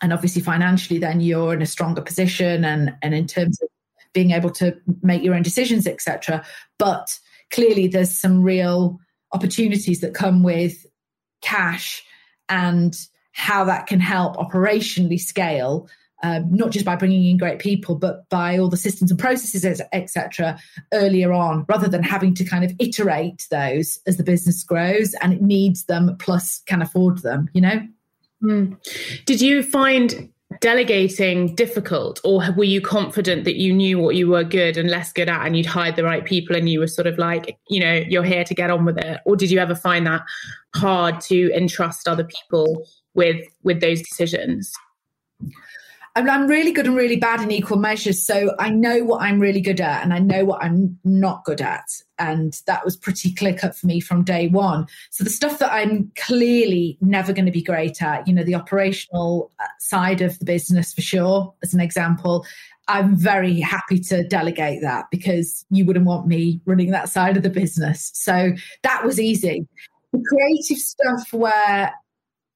and 0.00 0.12
obviously 0.12 0.40
financially, 0.40 0.98
then 0.98 1.20
you're 1.20 1.54
in 1.54 1.62
a 1.62 1.66
stronger 1.66 2.02
position, 2.02 2.64
and 2.64 2.94
and 3.02 3.14
in 3.14 3.26
terms 3.26 3.60
of 3.60 3.68
being 4.12 4.30
able 4.30 4.50
to 4.50 4.76
make 5.02 5.22
your 5.22 5.34
own 5.34 5.42
decisions, 5.42 5.86
etc. 5.86 6.44
But 6.78 7.18
clearly, 7.50 7.88
there's 7.88 8.16
some 8.16 8.42
real 8.42 9.00
opportunities 9.32 10.00
that 10.00 10.14
come 10.14 10.44
with 10.44 10.86
cash 11.42 12.04
and 12.48 12.96
how 13.34 13.64
that 13.64 13.86
can 13.86 14.00
help 14.00 14.36
operationally 14.36 15.20
scale 15.20 15.88
um, 16.24 16.48
not 16.50 16.70
just 16.70 16.86
by 16.86 16.96
bringing 16.96 17.28
in 17.28 17.36
great 17.36 17.58
people, 17.58 17.96
but 17.96 18.26
by 18.30 18.56
all 18.56 18.70
the 18.70 18.78
systems 18.78 19.10
and 19.10 19.20
processes, 19.20 19.82
etc., 19.92 20.58
earlier 20.94 21.34
on, 21.34 21.66
rather 21.68 21.86
than 21.86 22.02
having 22.02 22.34
to 22.36 22.44
kind 22.44 22.64
of 22.64 22.72
iterate 22.78 23.46
those 23.50 23.98
as 24.06 24.16
the 24.16 24.24
business 24.24 24.64
grows 24.64 25.12
and 25.20 25.34
it 25.34 25.42
needs 25.42 25.84
them 25.84 26.16
plus 26.18 26.62
can 26.66 26.80
afford 26.80 27.18
them, 27.18 27.50
you 27.52 27.60
know? 27.60 27.86
Mm. 28.42 28.78
Did 29.26 29.42
you 29.42 29.62
find 29.62 30.30
delegating 30.60 31.54
difficult 31.56 32.20
or 32.24 32.42
were 32.52 32.64
you 32.64 32.80
confident 32.80 33.44
that 33.44 33.56
you 33.56 33.72
knew 33.72 33.98
what 33.98 34.14
you 34.14 34.28
were 34.28 34.44
good 34.44 34.78
and 34.78 34.88
less 34.88 35.12
good 35.12 35.28
at 35.28 35.44
and 35.44 35.56
you'd 35.56 35.66
hired 35.66 35.96
the 35.96 36.04
right 36.04 36.24
people 36.24 36.54
and 36.54 36.68
you 36.68 36.78
were 36.78 36.86
sort 36.86 37.08
of 37.08 37.18
like 37.18 37.58
you 37.68 37.80
know 37.80 37.94
you're 38.08 38.22
here 38.22 38.44
to 38.44 38.54
get 38.54 38.70
on 38.70 38.84
with 38.84 38.96
it 38.96 39.18
or 39.24 39.34
did 39.34 39.50
you 39.50 39.58
ever 39.58 39.74
find 39.74 40.06
that 40.06 40.22
hard 40.76 41.20
to 41.20 41.50
entrust 41.54 42.06
other 42.06 42.22
people 42.24 42.86
with 43.14 43.46
with 43.62 43.80
those 43.80 44.02
decisions 44.02 44.72
I'm, 46.16 46.46
really 46.46 46.70
good 46.70 46.86
and 46.86 46.94
really 46.94 47.16
bad 47.16 47.40
in 47.40 47.50
equal 47.50 47.78
measures. 47.78 48.24
So 48.24 48.54
I 48.60 48.70
know 48.70 49.02
what 49.02 49.22
I'm 49.22 49.40
really 49.40 49.60
good 49.60 49.80
at 49.80 50.04
and 50.04 50.14
I 50.14 50.20
know 50.20 50.44
what 50.44 50.62
I'm 50.62 50.98
not 51.02 51.44
good 51.44 51.60
at. 51.60 51.86
And 52.18 52.60
that 52.66 52.84
was 52.84 52.96
pretty 52.96 53.32
clear 53.32 53.54
cut 53.54 53.74
for 53.74 53.86
me 53.86 53.98
from 53.98 54.22
day 54.22 54.46
one. 54.46 54.86
So 55.10 55.24
the 55.24 55.30
stuff 55.30 55.58
that 55.58 55.72
I'm 55.72 56.12
clearly 56.16 56.96
never 57.00 57.32
going 57.32 57.46
to 57.46 57.52
be 57.52 57.62
great 57.62 58.00
at, 58.00 58.28
you 58.28 58.34
know, 58.34 58.44
the 58.44 58.54
operational 58.54 59.50
uh, 59.58 59.66
side 59.80 60.20
of 60.20 60.38
the 60.38 60.44
business 60.44 60.94
for 60.94 61.02
sure, 61.02 61.52
as 61.64 61.74
an 61.74 61.80
example, 61.80 62.46
I'm 62.86 63.16
very 63.16 63.58
happy 63.58 63.98
to 63.98 64.22
delegate 64.28 64.82
that 64.82 65.06
because 65.10 65.66
you 65.70 65.84
wouldn't 65.84 66.06
want 66.06 66.28
me 66.28 66.60
running 66.64 66.92
that 66.92 67.08
side 67.08 67.36
of 67.36 67.42
the 67.42 67.50
business. 67.50 68.12
So 68.14 68.52
that 68.84 69.04
was 69.04 69.18
easy. 69.18 69.66
The 70.12 70.22
creative 70.28 70.78
stuff 70.78 71.32
where 71.32 71.92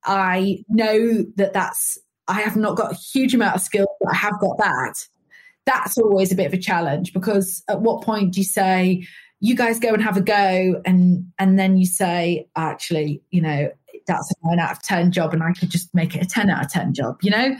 I 0.08 0.64
know 0.68 1.24
that 1.36 1.52
that's 1.52 1.98
I 2.26 2.40
have 2.40 2.56
not 2.56 2.76
got 2.76 2.92
a 2.92 2.96
huge 2.96 3.34
amount 3.34 3.56
of 3.56 3.62
skill, 3.62 3.86
but 4.00 4.12
I 4.12 4.16
have 4.16 4.38
got 4.40 4.58
that. 4.58 5.06
That's 5.64 5.98
always 5.98 6.32
a 6.32 6.34
bit 6.34 6.46
of 6.46 6.52
a 6.52 6.58
challenge 6.58 7.12
because 7.12 7.62
at 7.68 7.80
what 7.80 8.02
point 8.02 8.34
do 8.34 8.40
you 8.40 8.44
say, 8.44 9.06
you 9.40 9.54
guys 9.54 9.78
go 9.78 9.92
and 9.92 10.02
have 10.02 10.16
a 10.16 10.22
go 10.22 10.80
and 10.84 11.30
and 11.38 11.58
then 11.58 11.76
you 11.76 11.86
say, 11.86 12.48
actually, 12.56 13.22
you 13.30 13.40
know, 13.40 13.70
that's 14.06 14.30
a 14.30 14.34
nine 14.48 14.58
out 14.58 14.72
of 14.72 14.82
ten 14.82 15.12
job 15.12 15.34
and 15.34 15.42
I 15.42 15.52
could 15.52 15.70
just 15.70 15.94
make 15.94 16.14
it 16.16 16.22
a 16.22 16.26
10 16.26 16.50
out 16.50 16.64
of 16.64 16.72
10 16.72 16.94
job, 16.94 17.18
you 17.22 17.30
know? 17.30 17.56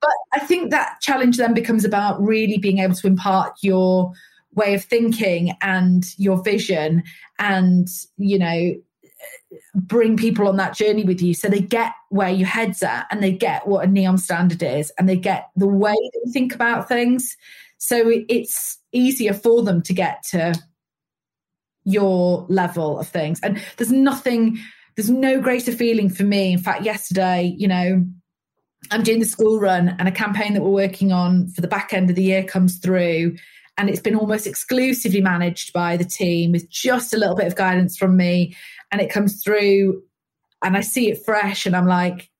But 0.00 0.10
I 0.32 0.40
think 0.40 0.70
that 0.70 1.00
challenge 1.00 1.36
then 1.36 1.54
becomes 1.54 1.84
about 1.84 2.20
really 2.20 2.58
being 2.58 2.78
able 2.78 2.94
to 2.94 3.06
impart 3.06 3.54
your 3.62 4.12
way 4.54 4.74
of 4.74 4.84
thinking 4.84 5.56
and 5.60 6.04
your 6.18 6.42
vision 6.42 7.02
and 7.38 7.88
you 8.16 8.38
know 8.38 8.74
bring 9.74 10.16
people 10.16 10.48
on 10.48 10.56
that 10.56 10.76
journey 10.76 11.04
with 11.04 11.20
you. 11.20 11.34
So 11.34 11.48
they 11.48 11.60
get 11.60 11.92
where 12.10 12.30
your 12.30 12.48
head's 12.48 12.82
at 12.82 13.06
and 13.10 13.22
they 13.22 13.32
get 13.32 13.66
what 13.66 13.84
a 13.84 13.88
Neom 13.88 14.18
standard 14.18 14.62
is 14.62 14.92
and 14.98 15.08
they 15.08 15.16
get 15.16 15.50
the 15.56 15.68
way 15.68 15.94
that 15.94 16.30
think 16.32 16.54
about 16.54 16.88
things. 16.88 17.36
So 17.78 18.10
it's 18.28 18.78
easier 18.92 19.34
for 19.34 19.62
them 19.62 19.82
to 19.82 19.92
get 19.92 20.22
to 20.30 20.54
your 21.84 22.46
level 22.48 22.98
of 22.98 23.08
things. 23.08 23.40
And 23.42 23.62
there's 23.76 23.92
nothing 23.92 24.58
there's 24.96 25.10
no 25.10 25.40
greater 25.40 25.72
feeling 25.72 26.08
for 26.08 26.22
me. 26.22 26.52
In 26.52 26.60
fact 26.60 26.82
yesterday 26.82 27.54
you 27.56 27.68
know 27.68 28.04
i'm 28.90 29.02
doing 29.02 29.18
the 29.18 29.24
school 29.24 29.58
run 29.58 29.96
and 29.98 30.08
a 30.08 30.12
campaign 30.12 30.54
that 30.54 30.62
we're 30.62 30.70
working 30.70 31.12
on 31.12 31.48
for 31.48 31.60
the 31.60 31.68
back 31.68 31.92
end 31.92 32.10
of 32.10 32.16
the 32.16 32.22
year 32.22 32.44
comes 32.44 32.78
through 32.78 33.36
and 33.76 33.90
it's 33.90 34.00
been 34.00 34.14
almost 34.14 34.46
exclusively 34.46 35.20
managed 35.20 35.72
by 35.72 35.96
the 35.96 36.04
team 36.04 36.52
with 36.52 36.68
just 36.68 37.12
a 37.12 37.16
little 37.16 37.34
bit 37.34 37.46
of 37.46 37.56
guidance 37.56 37.96
from 37.96 38.16
me 38.16 38.54
and 38.94 39.00
it 39.00 39.10
comes 39.10 39.42
through 39.42 40.00
and 40.62 40.76
I 40.76 40.80
see 40.80 41.10
it 41.10 41.24
fresh 41.24 41.66
and 41.66 41.74
I'm 41.74 41.88
like, 41.88 42.30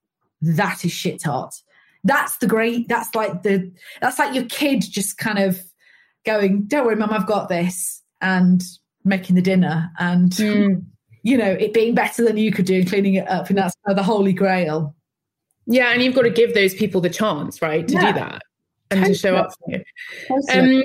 that 0.40 0.84
is 0.84 0.92
shit 0.92 1.24
hot. 1.24 1.52
That's 2.04 2.36
the 2.36 2.46
great, 2.46 2.86
that's 2.86 3.12
like 3.12 3.42
the, 3.42 3.72
that's 4.00 4.20
like 4.20 4.36
your 4.36 4.44
kid 4.44 4.84
just 4.88 5.18
kind 5.18 5.40
of 5.40 5.60
going, 6.24 6.66
don't 6.66 6.86
worry, 6.86 6.94
mum, 6.94 7.10
I've 7.10 7.26
got 7.26 7.48
this 7.48 8.02
and 8.20 8.62
making 9.02 9.34
the 9.34 9.42
dinner 9.42 9.90
and, 9.98 10.30
mm. 10.30 10.84
you 11.24 11.36
know, 11.36 11.50
it 11.50 11.74
being 11.74 11.92
better 11.92 12.24
than 12.24 12.36
you 12.36 12.52
could 12.52 12.66
do 12.66 12.84
cleaning 12.84 13.14
it 13.14 13.28
up. 13.28 13.48
And 13.48 13.58
that's 13.58 13.74
the 13.84 14.04
holy 14.04 14.32
grail. 14.32 14.94
Yeah. 15.66 15.88
And 15.88 16.04
you've 16.04 16.14
got 16.14 16.22
to 16.22 16.30
give 16.30 16.54
those 16.54 16.72
people 16.72 17.00
the 17.00 17.10
chance, 17.10 17.60
right, 17.60 17.88
to 17.88 17.94
yeah. 17.94 18.12
do 18.12 18.18
that 18.20 18.42
and 18.92 19.00
totally. 19.00 19.12
to 19.12 19.18
show 19.18 19.34
up 19.34 19.50
for 19.58 19.72
you. 19.72 19.84
Totally. 20.28 20.82
Um, 20.82 20.84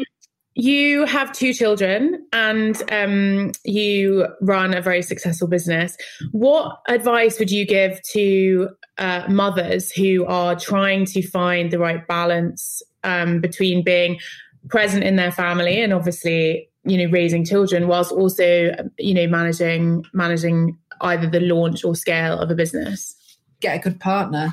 you 0.56 1.06
have 1.06 1.32
two 1.32 1.54
children 1.54 2.26
and 2.34 2.82
um, 2.92 3.52
you 3.64 4.28
run 4.42 4.74
a 4.74 4.82
very 4.82 5.02
successful 5.02 5.48
business. 5.48 5.96
What 6.32 6.80
advice 6.88 7.40
would 7.40 7.52
you 7.52 7.66
give 7.66 8.02
to 8.12 8.70
uh, 8.98 9.24
mothers 9.30 9.92
who 9.92 10.26
are 10.26 10.56
trying 10.56 11.06
to 11.06 11.26
find 11.26 11.72
the 11.72 11.80
right 11.80 12.06
balance 12.08 12.82
um, 13.04 13.40
between 13.40 13.84
being 13.84 14.20
present 14.68 15.04
in 15.04 15.16
their 15.16 15.32
family 15.32 15.82
and 15.82 15.94
obviously, 15.94 16.70
you 16.84 16.98
know, 16.98 17.12
raising 17.12 17.46
children, 17.46 17.88
whilst 17.88 18.12
also, 18.12 18.72
you 18.98 19.14
know, 19.14 19.28
managing 19.28 20.04
managing 20.14 20.78
either 21.02 21.30
the 21.30 21.40
launch 21.40 21.86
or 21.86 21.96
scale 21.96 22.38
of 22.38 22.52
a 22.52 22.56
business? 22.56 23.16
Get 23.62 23.78
a 23.78 23.80
good 23.80 24.00
partner. 24.00 24.50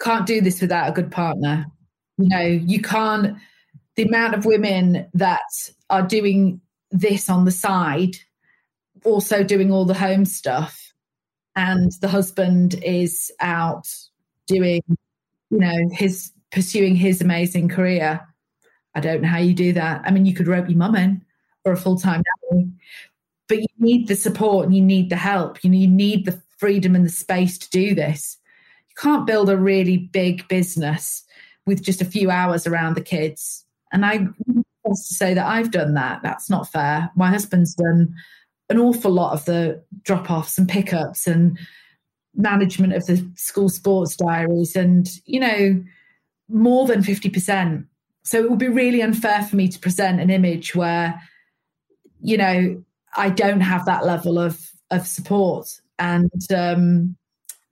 can't 0.00 0.26
do 0.26 0.40
this 0.40 0.60
without 0.60 0.88
a 0.88 0.92
good 0.92 1.10
partner. 1.10 1.66
You 2.18 2.28
know, 2.28 2.40
you 2.42 2.82
can't 2.82 3.36
the 3.96 4.04
amount 4.04 4.34
of 4.34 4.44
women 4.44 5.06
that 5.14 5.40
are 5.90 6.02
doing 6.02 6.60
this 6.90 7.28
on 7.28 7.44
the 7.44 7.50
side, 7.50 8.16
also 9.04 9.42
doing 9.44 9.70
all 9.70 9.84
the 9.84 9.94
home 9.94 10.24
stuff, 10.24 10.92
and 11.56 11.92
the 12.00 12.08
husband 12.08 12.74
is 12.82 13.30
out 13.40 13.88
doing, 14.46 14.82
you 15.50 15.58
know, 15.58 15.88
his 15.92 16.32
pursuing 16.50 16.96
his 16.96 17.20
amazing 17.20 17.68
career. 17.68 18.20
I 18.94 19.00
don't 19.00 19.22
know 19.22 19.28
how 19.28 19.38
you 19.38 19.54
do 19.54 19.72
that. 19.72 20.02
I 20.04 20.10
mean, 20.10 20.26
you 20.26 20.34
could 20.34 20.48
rope 20.48 20.68
your 20.68 20.78
mum 20.78 20.96
in 20.96 21.24
or 21.64 21.72
a 21.72 21.76
full 21.76 21.98
time 21.98 22.22
nanny, 22.50 22.70
but 23.48 23.58
you 23.58 23.66
need 23.78 24.08
the 24.08 24.16
support 24.16 24.66
and 24.66 24.74
you 24.74 24.82
need 24.82 25.10
the 25.10 25.16
help. 25.16 25.62
You 25.62 25.70
need 25.70 26.24
the 26.24 26.40
freedom 26.58 26.94
and 26.94 27.04
the 27.04 27.10
space 27.10 27.58
to 27.58 27.70
do 27.70 27.94
this. 27.94 28.38
You 28.88 28.94
can't 28.96 29.26
build 29.26 29.50
a 29.50 29.56
really 29.56 29.96
big 29.96 30.46
business 30.48 31.24
with 31.66 31.82
just 31.82 32.00
a 32.00 32.04
few 32.04 32.30
hours 32.30 32.66
around 32.66 32.94
the 32.94 33.00
kids 33.00 33.63
and 33.94 34.04
I 34.04 34.16
want 34.44 34.66
to 34.86 34.94
say 34.96 35.34
that 35.34 35.46
I've 35.46 35.70
done 35.70 35.94
that. 35.94 36.20
That's 36.22 36.50
not 36.50 36.70
fair. 36.70 37.10
My 37.14 37.30
husband's 37.30 37.74
done 37.74 38.12
an 38.68 38.78
awful 38.78 39.12
lot 39.12 39.32
of 39.32 39.44
the 39.44 39.82
drop 40.02 40.30
offs 40.30 40.58
and 40.58 40.68
pickups 40.68 41.28
and 41.28 41.56
management 42.34 42.92
of 42.92 43.06
the 43.06 43.24
school 43.36 43.68
sports 43.68 44.16
diaries 44.16 44.74
and, 44.74 45.08
you 45.26 45.38
know, 45.38 45.82
more 46.48 46.86
than 46.88 47.02
50%. 47.02 47.86
So 48.24 48.42
it 48.42 48.50
would 48.50 48.58
be 48.58 48.68
really 48.68 49.00
unfair 49.00 49.44
for 49.44 49.54
me 49.54 49.68
to 49.68 49.78
present 49.78 50.20
an 50.20 50.28
image 50.28 50.74
where, 50.74 51.20
you 52.20 52.36
know, 52.36 52.82
I 53.16 53.30
don't 53.30 53.60
have 53.60 53.86
that 53.86 54.04
level 54.04 54.38
of 54.38 54.70
of 54.90 55.06
support. 55.06 55.68
And 55.98 56.30
um, 56.52 57.16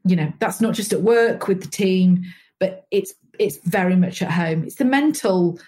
you 0.05 0.15
know, 0.15 0.33
that's 0.39 0.61
not 0.61 0.75
just 0.75 0.93
at 0.93 1.03
work 1.03 1.49
with 1.49 1.63
the 1.63 1.69
team, 1.69 2.23
but 2.61 2.87
it's 2.93 3.13
it's 3.41 3.57
very 3.65 3.97
much 3.97 4.23
at 4.23 4.31
home. 4.31 4.63
It's 4.65 4.77
the 4.77 4.85
mental 4.85 5.59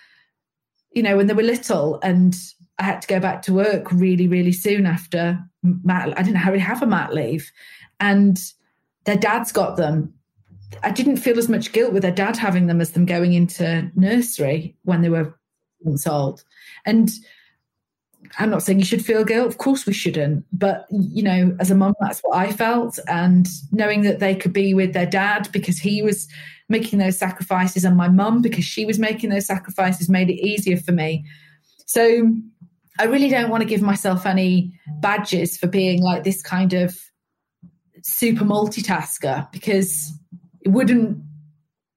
you 0.95 1.03
know, 1.03 1.17
when 1.17 1.27
they 1.27 1.35
were 1.35 1.43
little 1.43 1.99
and 2.03 2.35
I 2.79 2.85
had 2.85 3.03
to 3.03 3.09
go 3.09 3.21
back 3.21 3.43
to 3.43 3.53
work 3.53 3.91
really, 3.93 4.29
really 4.29 4.53
soon 4.53 4.87
after 4.87 5.39
mat, 5.63 6.13
I 6.17 6.23
didn't 6.23 6.45
really 6.45 6.59
have 6.59 6.83
a 6.83 6.87
mat 6.87 7.15
leave. 7.15 7.51
And 8.01 8.39
their 9.05 9.17
dads 9.17 9.53
got 9.53 9.77
them. 9.77 10.13
I 10.83 10.91
didn't 10.91 11.19
feel 11.19 11.39
as 11.39 11.49
much 11.49 11.73
guilt 11.73 11.93
with 11.93 12.03
their 12.03 12.11
dad 12.11 12.37
having 12.37 12.67
them 12.67 12.81
as 12.81 12.93
them 12.93 13.07
going 13.07 13.33
into 13.35 13.91
nursery 13.95 14.77
when 14.83 15.03
they 15.03 15.09
were 15.09 15.39
months 15.85 16.07
old. 16.07 16.43
And 16.85 17.11
I'm 18.39 18.51
not 18.51 18.63
saying 18.63 18.81
you 18.81 18.85
should 18.85 19.05
feel 19.05 19.25
guilt. 19.25 19.47
Of 19.47 19.59
course 19.59 19.87
we 19.87 19.93
shouldn't. 19.93 20.45
But, 20.53 20.87
you 20.91 21.23
know, 21.23 21.57
as 21.61 21.71
a 21.71 21.75
mum, 21.75 21.95
that's 22.01 22.21
what 22.21 22.37
I 22.37 22.51
felt. 22.51 22.99
And 23.07 23.47
knowing 23.71 24.03
that 24.03 24.19
they 24.19 24.35
could 24.35 24.53
be 24.53 24.75
with 24.75 24.93
their 24.93 25.07
dad 25.07 25.49
because 25.53 25.79
he 25.79 26.03
was 26.03 26.29
making 26.69 26.99
those 26.99 27.19
sacrifices 27.19 27.85
and 27.85 27.97
my 27.97 28.09
mum 28.09 28.41
because 28.41 28.65
she 28.65 28.85
was 28.85 28.99
making 28.99 29.31
those 29.31 29.47
sacrifices 29.47 30.09
made 30.09 30.31
it 30.31 30.41
easier 30.41 30.77
for 30.77 30.93
me. 30.93 31.25
So 31.87 32.31
I 32.99 33.05
really 33.05 33.29
don't 33.29 33.51
want 33.51 33.63
to 33.63 33.69
give 33.69 33.83
myself 33.83 34.25
any 34.25 34.73
badges 35.01 35.57
for 35.57 35.67
being 35.67 36.03
like 36.03 36.25
this 36.25 36.43
kind 36.43 36.73
of 36.73 36.99
super 38.03 38.45
multitasker 38.45 39.51
because 39.53 40.13
it 40.63 40.69
wouldn't 40.69 41.19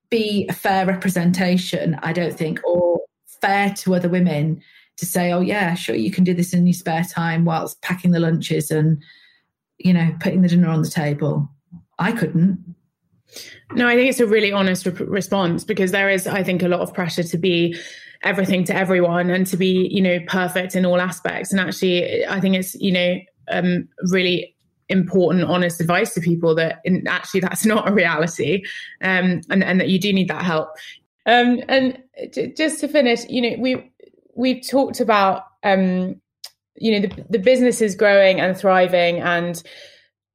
be 0.10 0.46
a 0.50 0.54
fair 0.54 0.86
representation, 0.86 1.98
I 2.02 2.14
don't 2.14 2.38
think, 2.38 2.60
or 2.66 3.00
fair 3.42 3.74
to 3.76 3.96
other 3.96 4.10
women 4.10 4.62
to 4.98 5.06
say, 5.06 5.32
oh, 5.32 5.42
yeah, 5.42 5.76
sure, 5.76 5.96
you 5.96 6.12
can 6.12 6.24
do 6.24 6.34
this 6.34 6.54
in 6.54 6.66
your 6.66 6.74
spare 6.74 7.04
time 7.04 7.46
whilst 7.46 7.82
packing 7.82 8.12
the 8.12 8.20
lunches 8.20 8.72
and, 8.72 9.02
you 9.78 9.94
know, 9.94 10.16
putting 10.20 10.42
the 10.42 10.48
dinner 10.48 10.70
on 10.70 10.82
the 10.82 10.90
table. 10.90 11.48
I 12.00 12.12
couldn't. 12.12 12.76
No, 13.74 13.88
I 13.88 13.96
think 13.96 14.10
it's 14.10 14.20
a 14.20 14.28
really 14.28 14.52
honest 14.52 14.86
re- 14.86 14.94
response 14.94 15.64
because 15.64 15.92
there 15.92 16.10
is, 16.10 16.28
I 16.28 16.44
think, 16.44 16.64
a 16.64 16.68
lot 16.68 16.80
of 16.80 16.94
pressure 16.94 17.24
to 17.24 17.38
be 17.38 17.76
everything 18.24 18.64
to 18.66 18.76
everyone 18.76 19.30
and 19.30 19.46
to 19.48 19.58
be, 19.58 19.90
you 19.92 20.02
know, 20.02 20.20
perfect 20.28 20.76
in 20.76 20.86
all 20.86 21.00
aspects. 21.02 21.52
And 21.52 21.60
actually, 21.60 22.26
I 22.26 22.40
think 22.40 22.56
it's, 22.56 22.76
you 22.76 22.92
know, 22.92 23.16
um, 23.50 23.88
really 24.12 24.56
important, 24.90 25.44
honest 25.44 25.82
advice 25.82 26.14
to 26.14 26.22
people 26.22 26.56
that 26.56 26.80
in, 26.86 27.06
actually 27.08 27.42
that's 27.42 27.66
not 27.74 27.90
a 27.90 27.94
reality, 27.94 28.64
um, 29.02 29.42
and 29.50 29.64
and 29.64 29.80
that 29.80 29.90
you 29.90 30.00
do 30.00 30.14
need 30.14 30.30
that 30.30 30.44
help. 30.44 30.70
Um, 31.26 31.62
and 31.68 32.02
j- 32.34 32.54
just 32.54 32.80
to 32.80 32.88
finish, 32.88 33.28
you 33.28 33.42
know, 33.42 33.58
we 33.60 33.92
we've 34.36 34.66
talked 34.68 35.00
about 35.00 35.44
um, 35.64 36.22
you 36.76 37.00
know 37.00 37.08
the, 37.08 37.26
the 37.30 37.40
business 37.40 37.82
is 37.82 37.96
growing 37.96 38.40
and 38.40 38.58
thriving 38.58 39.20
and 39.20 39.62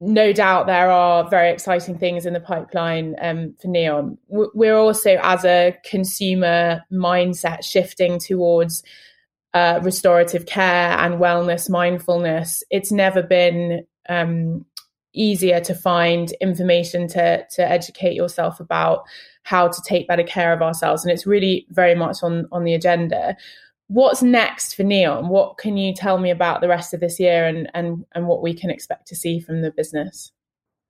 no 0.05 0.33
doubt 0.33 0.67
there 0.67 0.91
are 0.91 1.29
very 1.29 1.49
exciting 1.49 1.97
things 1.97 2.25
in 2.25 2.33
the 2.33 2.39
pipeline 2.41 3.15
um, 3.21 3.55
for 3.61 3.69
Neom. 3.69 4.17
We're 4.27 4.75
also, 4.75 5.17
as 5.21 5.45
a 5.45 5.77
consumer 5.85 6.83
mindset, 6.91 7.63
shifting 7.63 8.19
towards 8.19 8.83
uh, 9.53 9.79
restorative 9.81 10.45
care 10.45 10.91
and 10.91 11.15
wellness, 11.15 11.69
mindfulness. 11.69 12.63
It's 12.69 12.91
never 12.91 13.23
been 13.23 13.85
um, 14.09 14.65
easier 15.13 15.61
to 15.61 15.73
find 15.73 16.31
information 16.41 17.07
to 17.09 17.45
to 17.51 17.61
educate 17.61 18.13
yourself 18.13 18.59
about 18.59 19.03
how 19.43 19.69
to 19.69 19.81
take 19.85 20.07
better 20.07 20.23
care 20.23 20.51
of 20.51 20.61
ourselves, 20.61 21.05
and 21.05 21.13
it's 21.13 21.25
really 21.25 21.65
very 21.69 21.95
much 21.95 22.23
on 22.23 22.47
on 22.51 22.65
the 22.65 22.73
agenda 22.73 23.37
what's 23.93 24.23
next 24.23 24.73
for 24.75 24.83
Neom? 24.83 25.29
What 25.29 25.57
can 25.57 25.77
you 25.77 25.93
tell 25.93 26.17
me 26.17 26.31
about 26.31 26.61
the 26.61 26.67
rest 26.67 26.93
of 26.93 26.99
this 26.99 27.19
year 27.19 27.45
and 27.45 27.69
and 27.73 28.05
and 28.13 28.27
what 28.27 28.41
we 28.41 28.53
can 28.53 28.69
expect 28.69 29.07
to 29.07 29.15
see 29.15 29.39
from 29.39 29.61
the 29.61 29.71
business? 29.71 30.31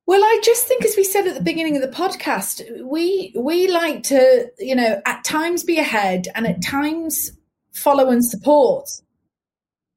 Well, 0.06 0.22
I 0.22 0.42
just 0.44 0.68
think, 0.68 0.84
as 0.84 0.98
we 0.98 1.04
said 1.04 1.28
at 1.28 1.36
the 1.36 1.44
beginning 1.44 1.76
of 1.78 1.82
the 1.82 1.96
podcast, 1.96 2.62
we 2.86 3.34
we 3.38 3.68
like 3.68 4.04
to, 4.04 4.50
you 4.60 4.76
know, 4.76 5.02
at 5.06 5.24
times 5.24 5.64
be 5.64 5.80
ahead 5.80 6.28
and 6.36 6.48
at 6.48 6.62
times 6.62 7.32
follow 7.74 8.10
and 8.10 8.24
support. 8.26 8.90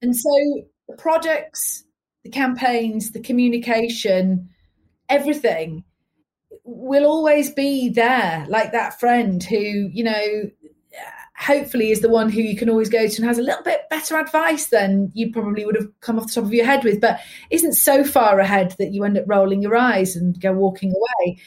And 0.02 0.14
so 0.16 0.64
the 0.88 0.96
products, 0.96 1.84
the 2.24 2.30
campaigns, 2.30 3.12
the 3.12 3.20
communication, 3.20 4.48
everything 5.08 5.84
will 6.64 7.06
always 7.06 7.50
be 7.50 7.88
there, 7.88 8.44
like 8.48 8.72
that 8.72 8.98
friend 8.98 9.42
who, 9.42 9.56
you 9.56 10.04
know, 10.04 10.50
hopefully 11.38 11.90
is 11.90 12.00
the 12.00 12.08
one 12.08 12.30
who 12.30 12.40
you 12.40 12.56
can 12.56 12.70
always 12.70 12.88
go 12.88 13.06
to 13.06 13.16
and 13.16 13.24
has 13.24 13.38
a 13.38 13.42
little 13.42 13.62
bit 13.62 13.88
better 13.90 14.16
advice 14.16 14.68
than 14.68 15.10
you 15.14 15.30
probably 15.30 15.64
would 15.64 15.76
have 15.76 15.88
come 16.00 16.18
off 16.18 16.26
the 16.26 16.32
top 16.32 16.44
of 16.44 16.54
your 16.54 16.64
head 16.64 16.82
with, 16.82 17.00
but 17.00 17.20
isn't 17.50 17.74
so 17.74 18.04
far 18.04 18.40
ahead 18.40 18.74
that 18.78 18.92
you 18.92 19.04
end 19.04 19.18
up 19.18 19.24
rolling 19.26 19.62
your 19.62 19.76
eyes 19.76 20.16
and 20.16 20.40
go 20.40 20.52
walking 20.52 20.92
away. 20.94 21.38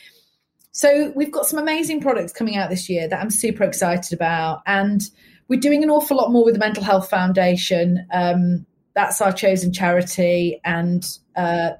So 0.71 1.11
we've 1.15 1.31
got 1.31 1.47
some 1.47 1.59
amazing 1.59 2.01
products 2.01 2.31
coming 2.31 2.55
out 2.55 2.69
this 2.69 2.87
year 2.87 3.07
that 3.07 3.19
I'm 3.19 3.31
super 3.31 3.63
excited 3.63 4.13
about, 4.13 4.61
and 4.65 5.01
we're 5.47 5.59
doing 5.59 5.83
an 5.83 5.89
awful 5.89 6.17
lot 6.17 6.31
more 6.31 6.45
with 6.45 6.53
the 6.53 6.59
Mental 6.59 6.83
Health 6.83 7.09
Foundation. 7.09 8.05
Um, 8.13 8.65
that's 8.93 9.21
our 9.21 9.33
chosen 9.33 9.73
charity, 9.73 10.61
and 10.63 11.05
uh, 11.35 11.71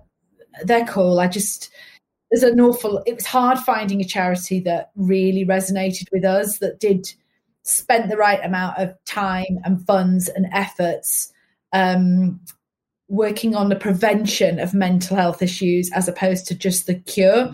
they're 0.64 0.86
cool. 0.86 1.20
I 1.20 1.28
just 1.28 1.70
there's 2.32 2.43
an 2.43 2.60
awful. 2.60 3.03
It 3.05 3.16
was 3.16 3.26
hard 3.26 3.60
finding 3.60 4.01
a 4.01 4.05
charity 4.05 4.60
that 4.62 4.89
really 4.95 5.45
resonated 5.45 6.07
with 6.12 6.26
us 6.26 6.57
that 6.57 6.80
did 6.80 7.07
spent 7.70 8.09
the 8.09 8.17
right 8.17 8.43
amount 8.43 8.78
of 8.78 8.93
time 9.05 9.59
and 9.63 9.86
funds 9.86 10.28
and 10.30 10.47
efforts 10.53 11.32
um, 11.74 12.39
working 13.07 13.55
on 13.55 13.70
the 13.70 13.76
prevention 13.76 14.59
of 14.59 14.74
mental 14.74 15.17
health 15.17 15.41
issues 15.41 15.91
as 15.93 16.07
opposed 16.07 16.47
to 16.47 16.55
just 16.55 16.88
the 16.88 16.95
cure. 16.95 17.53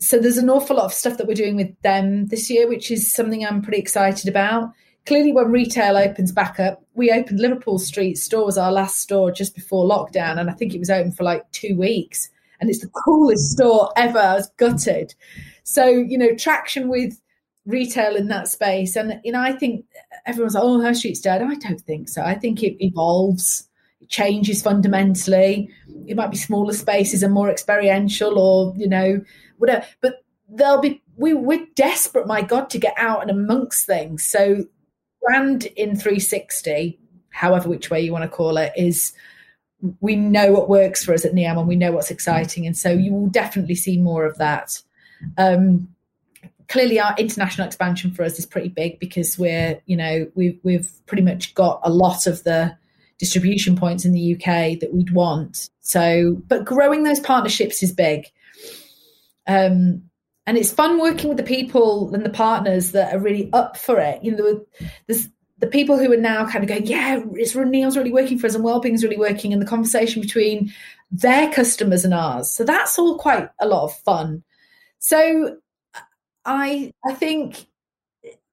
So 0.00 0.18
there's 0.18 0.38
an 0.38 0.50
awful 0.50 0.76
lot 0.76 0.86
of 0.86 0.92
stuff 0.92 1.16
that 1.18 1.26
we're 1.26 1.34
doing 1.34 1.56
with 1.56 1.80
them 1.82 2.26
this 2.26 2.50
year, 2.50 2.68
which 2.68 2.90
is 2.90 3.12
something 3.12 3.44
I'm 3.44 3.62
pretty 3.62 3.78
excited 3.78 4.28
about. 4.28 4.72
Clearly, 5.06 5.32
when 5.32 5.50
retail 5.50 5.96
opens 5.96 6.30
back 6.30 6.60
up, 6.60 6.82
we 6.94 7.10
opened 7.10 7.40
Liverpool 7.40 7.78
Street 7.78 8.18
store 8.18 8.44
was 8.44 8.58
our 8.58 8.70
last 8.70 8.98
store 8.98 9.32
just 9.32 9.54
before 9.54 9.88
lockdown, 9.88 10.38
and 10.38 10.48
I 10.48 10.52
think 10.52 10.74
it 10.74 10.78
was 10.78 10.90
open 10.90 11.10
for 11.12 11.24
like 11.24 11.50
two 11.52 11.76
weeks. 11.76 12.30
And 12.60 12.70
it's 12.70 12.80
the 12.80 12.90
coolest 13.04 13.50
store 13.50 13.90
ever. 13.96 14.18
I 14.18 14.34
was 14.34 14.50
gutted. 14.58 15.14
So, 15.64 15.86
you 15.86 16.16
know, 16.16 16.34
traction 16.36 16.88
with 16.88 17.20
retail 17.66 18.16
in 18.16 18.28
that 18.28 18.48
space. 18.48 18.96
And 18.96 19.20
you 19.24 19.32
know, 19.32 19.40
I 19.40 19.52
think 19.52 19.84
everyone's 20.26 20.54
like, 20.54 20.64
"Oh, 20.64 20.80
High 20.80 20.92
Street's 20.92 21.20
dead." 21.20 21.42
I 21.42 21.54
don't 21.54 21.80
think 21.80 22.08
so. 22.08 22.22
I 22.22 22.34
think 22.34 22.62
it 22.62 22.82
evolves, 22.84 23.68
it 24.00 24.08
changes 24.08 24.62
fundamentally. 24.62 25.70
It 26.06 26.16
might 26.16 26.30
be 26.30 26.36
smaller 26.36 26.72
spaces 26.72 27.22
and 27.22 27.32
more 27.32 27.50
experiential, 27.50 28.38
or 28.38 28.74
you 28.76 28.88
know, 28.88 29.20
whatever. 29.58 29.86
But 30.00 30.24
there'll 30.48 30.80
be 30.80 31.02
we 31.16 31.34
we're 31.34 31.66
desperate, 31.74 32.26
my 32.26 32.42
God, 32.42 32.70
to 32.70 32.78
get 32.78 32.94
out 32.96 33.22
and 33.22 33.30
amongst 33.30 33.86
things. 33.86 34.24
So, 34.24 34.64
brand 35.20 35.66
in 35.76 35.96
360, 35.96 36.98
however 37.30 37.68
which 37.68 37.90
way 37.90 38.00
you 38.00 38.12
want 38.12 38.24
to 38.24 38.28
call 38.28 38.56
it, 38.56 38.72
is 38.76 39.12
we 40.00 40.14
know 40.16 40.52
what 40.52 40.68
works 40.68 41.04
for 41.04 41.12
us 41.12 41.24
at 41.24 41.32
Neom 41.32 41.58
and 41.58 41.68
we 41.68 41.76
know 41.76 41.92
what's 41.92 42.10
exciting, 42.10 42.66
and 42.66 42.76
so 42.76 42.90
you 42.90 43.12
will 43.12 43.28
definitely 43.28 43.74
see 43.74 43.98
more 43.98 44.24
of 44.24 44.38
that. 44.38 44.80
Um, 45.38 45.88
clearly 46.72 46.98
our 46.98 47.14
international 47.18 47.66
expansion 47.66 48.10
for 48.10 48.24
us 48.24 48.38
is 48.38 48.46
pretty 48.46 48.70
big 48.70 48.98
because 48.98 49.38
we're 49.38 49.78
you 49.84 49.94
know 49.94 50.26
we've 50.34 50.58
we've 50.62 50.90
pretty 51.04 51.22
much 51.22 51.54
got 51.54 51.78
a 51.84 51.90
lot 51.90 52.26
of 52.26 52.42
the 52.44 52.74
distribution 53.18 53.76
points 53.76 54.06
in 54.06 54.12
the 54.12 54.34
UK 54.34 54.80
that 54.80 54.92
we'd 54.92 55.12
want. 55.12 55.68
So, 55.80 56.42
but 56.48 56.64
growing 56.64 57.02
those 57.02 57.20
partnerships 57.20 57.82
is 57.82 57.92
big. 57.92 58.24
Um, 59.46 60.04
and 60.46 60.56
it's 60.56 60.72
fun 60.72 60.98
working 60.98 61.28
with 61.28 61.36
the 61.36 61.44
people 61.44 62.12
and 62.14 62.24
the 62.24 62.30
partners 62.30 62.92
that 62.92 63.14
are 63.14 63.20
really 63.20 63.48
up 63.52 63.76
for 63.76 64.00
it. 64.00 64.24
You 64.24 64.34
know, 64.34 64.64
there's 65.06 65.28
the 65.58 65.68
people 65.68 65.98
who 65.98 66.12
are 66.12 66.16
now 66.16 66.48
kind 66.48 66.64
of 66.64 66.68
going, 66.68 66.86
yeah, 66.86 67.22
it's 67.34 67.54
Neom's 67.54 67.96
really 67.96 68.12
working 68.12 68.38
for 68.38 68.48
us 68.48 68.56
and 68.56 68.64
Wellbeing's 68.64 69.04
really 69.04 69.18
working, 69.18 69.52
and 69.52 69.60
the 69.60 69.66
conversation 69.66 70.22
between 70.22 70.72
their 71.12 71.52
customers 71.52 72.04
and 72.04 72.14
ours. 72.14 72.50
So 72.50 72.64
that's 72.64 72.98
all 72.98 73.18
quite 73.18 73.50
a 73.60 73.68
lot 73.68 73.84
of 73.84 73.96
fun. 73.98 74.42
So 74.98 75.58
I 76.44 76.92
I 77.04 77.14
think 77.14 77.66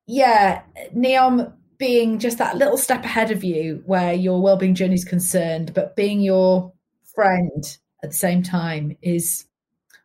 yeah, 0.05 0.63
Neom 0.95 1.53
being 1.77 2.19
just 2.19 2.39
that 2.39 2.57
little 2.57 2.77
step 2.77 3.05
ahead 3.05 3.31
of 3.31 3.43
you 3.43 3.81
where 3.85 4.13
your 4.13 4.41
well-being 4.41 4.75
journey 4.75 4.95
is 4.95 5.05
concerned, 5.05 5.73
but 5.73 5.95
being 5.95 6.19
your 6.19 6.73
friend 7.15 7.77
at 8.03 8.09
the 8.09 8.15
same 8.15 8.43
time 8.43 8.97
is 9.01 9.45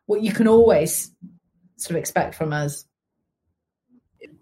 what 0.05 0.21
you 0.21 0.31
can 0.31 0.47
always 0.47 1.11
sort 1.77 1.91
of 1.91 1.97
expect 1.97 2.35
from 2.35 2.53
us. 2.53 2.85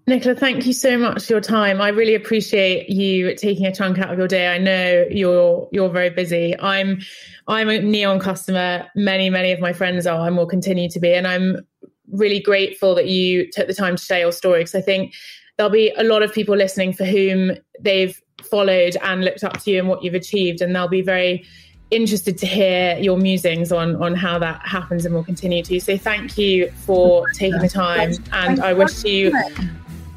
Nicola, 0.06 0.36
thank 0.36 0.66
you 0.66 0.74
so 0.74 0.98
much 0.98 1.26
for 1.26 1.34
your 1.34 1.42
time. 1.42 1.80
I 1.80 1.88
really 1.90 2.14
appreciate 2.14 2.90
you 2.90 3.34
taking 3.36 3.66
a 3.66 3.74
chunk 3.74 4.00
out 4.00 4.12
of 4.12 4.18
your 4.18 4.28
day. 4.28 4.48
I 4.54 4.58
know 4.58 5.06
you're 5.10 5.70
you're 5.72 5.90
very 5.90 6.10
busy. 6.10 6.60
I'm 6.60 7.00
I'm 7.48 7.70
a 7.70 7.80
Neom 7.80 8.20
customer. 8.20 8.86
Many 8.96 9.30
many 9.30 9.54
of 9.54 9.62
my 9.62 9.72
friends 9.72 10.06
are, 10.06 10.28
and 10.28 10.36
will 10.36 10.46
continue 10.46 10.90
to 10.90 11.00
be. 11.00 11.14
And 11.14 11.26
I'm 11.26 11.66
really 12.14 12.40
grateful 12.40 12.96
that 12.96 13.08
you 13.08 13.52
took 13.52 13.68
the 13.68 13.74
time 13.74 13.98
to 13.98 14.04
share 14.04 14.20
your 14.20 14.32
story 14.32 14.62
because 14.62 14.76
I 14.76 14.82
think 14.82 15.14
there'll 15.58 15.72
be 15.72 15.92
a 15.98 16.04
lot 16.04 16.24
of 16.24 16.34
people 16.34 16.56
listening 16.56 16.94
for 16.94 17.04
whom 17.04 17.52
they've 17.80 18.20
followed 18.42 18.96
and 19.04 19.26
looked 19.26 19.44
up 19.44 19.60
to 19.62 19.72
you 19.72 19.80
and 19.80 19.90
what 19.90 20.04
you've 20.04 20.14
achieved, 20.14 20.62
and 20.62 20.76
they'll 20.76 20.88
be 20.88 21.02
very 21.02 21.46
interested 21.92 22.38
to 22.40 22.48
hear 22.48 22.98
your 22.98 23.18
musings 23.18 23.72
on 23.72 24.02
on 24.02 24.16
how 24.16 24.40
that 24.40 24.66
happens 24.66 25.06
and 25.06 25.14
will 25.14 25.24
continue 25.24 25.62
to. 25.64 25.80
So 25.80 25.98
thank 25.98 26.38
you 26.38 26.72
for 26.86 27.30
taking 27.32 27.60
the 27.60 27.70
time, 27.70 28.14
and 28.32 28.62
I 28.62 28.74
wish 28.74 29.04
you 29.04 29.32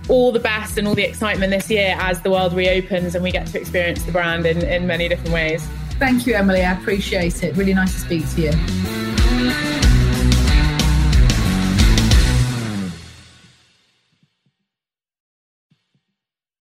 all 0.08 0.30
the 0.30 0.40
best 0.40 0.78
and 0.78 0.86
all 0.86 0.94
the 0.94 1.02
excitement 1.02 1.50
this 1.50 1.68
year 1.68 1.96
as 1.98 2.20
the 2.22 2.30
world 2.30 2.52
reopens 2.52 3.16
and 3.16 3.24
we 3.24 3.32
get 3.32 3.44
to 3.48 3.60
experience 3.60 4.04
the 4.04 4.12
brand 4.12 4.46
in, 4.46 4.62
in 4.62 4.86
many 4.86 5.08
different 5.08 5.32
ways. 5.32 5.66
Thank 5.98 6.26
you, 6.26 6.34
Emily. 6.34 6.62
I 6.62 6.78
appreciate 6.78 7.42
it. 7.42 7.56
Really 7.56 7.74
nice 7.74 7.92
to 7.94 8.00
speak 8.00 8.30
to 8.34 8.42
you. 8.42 9.95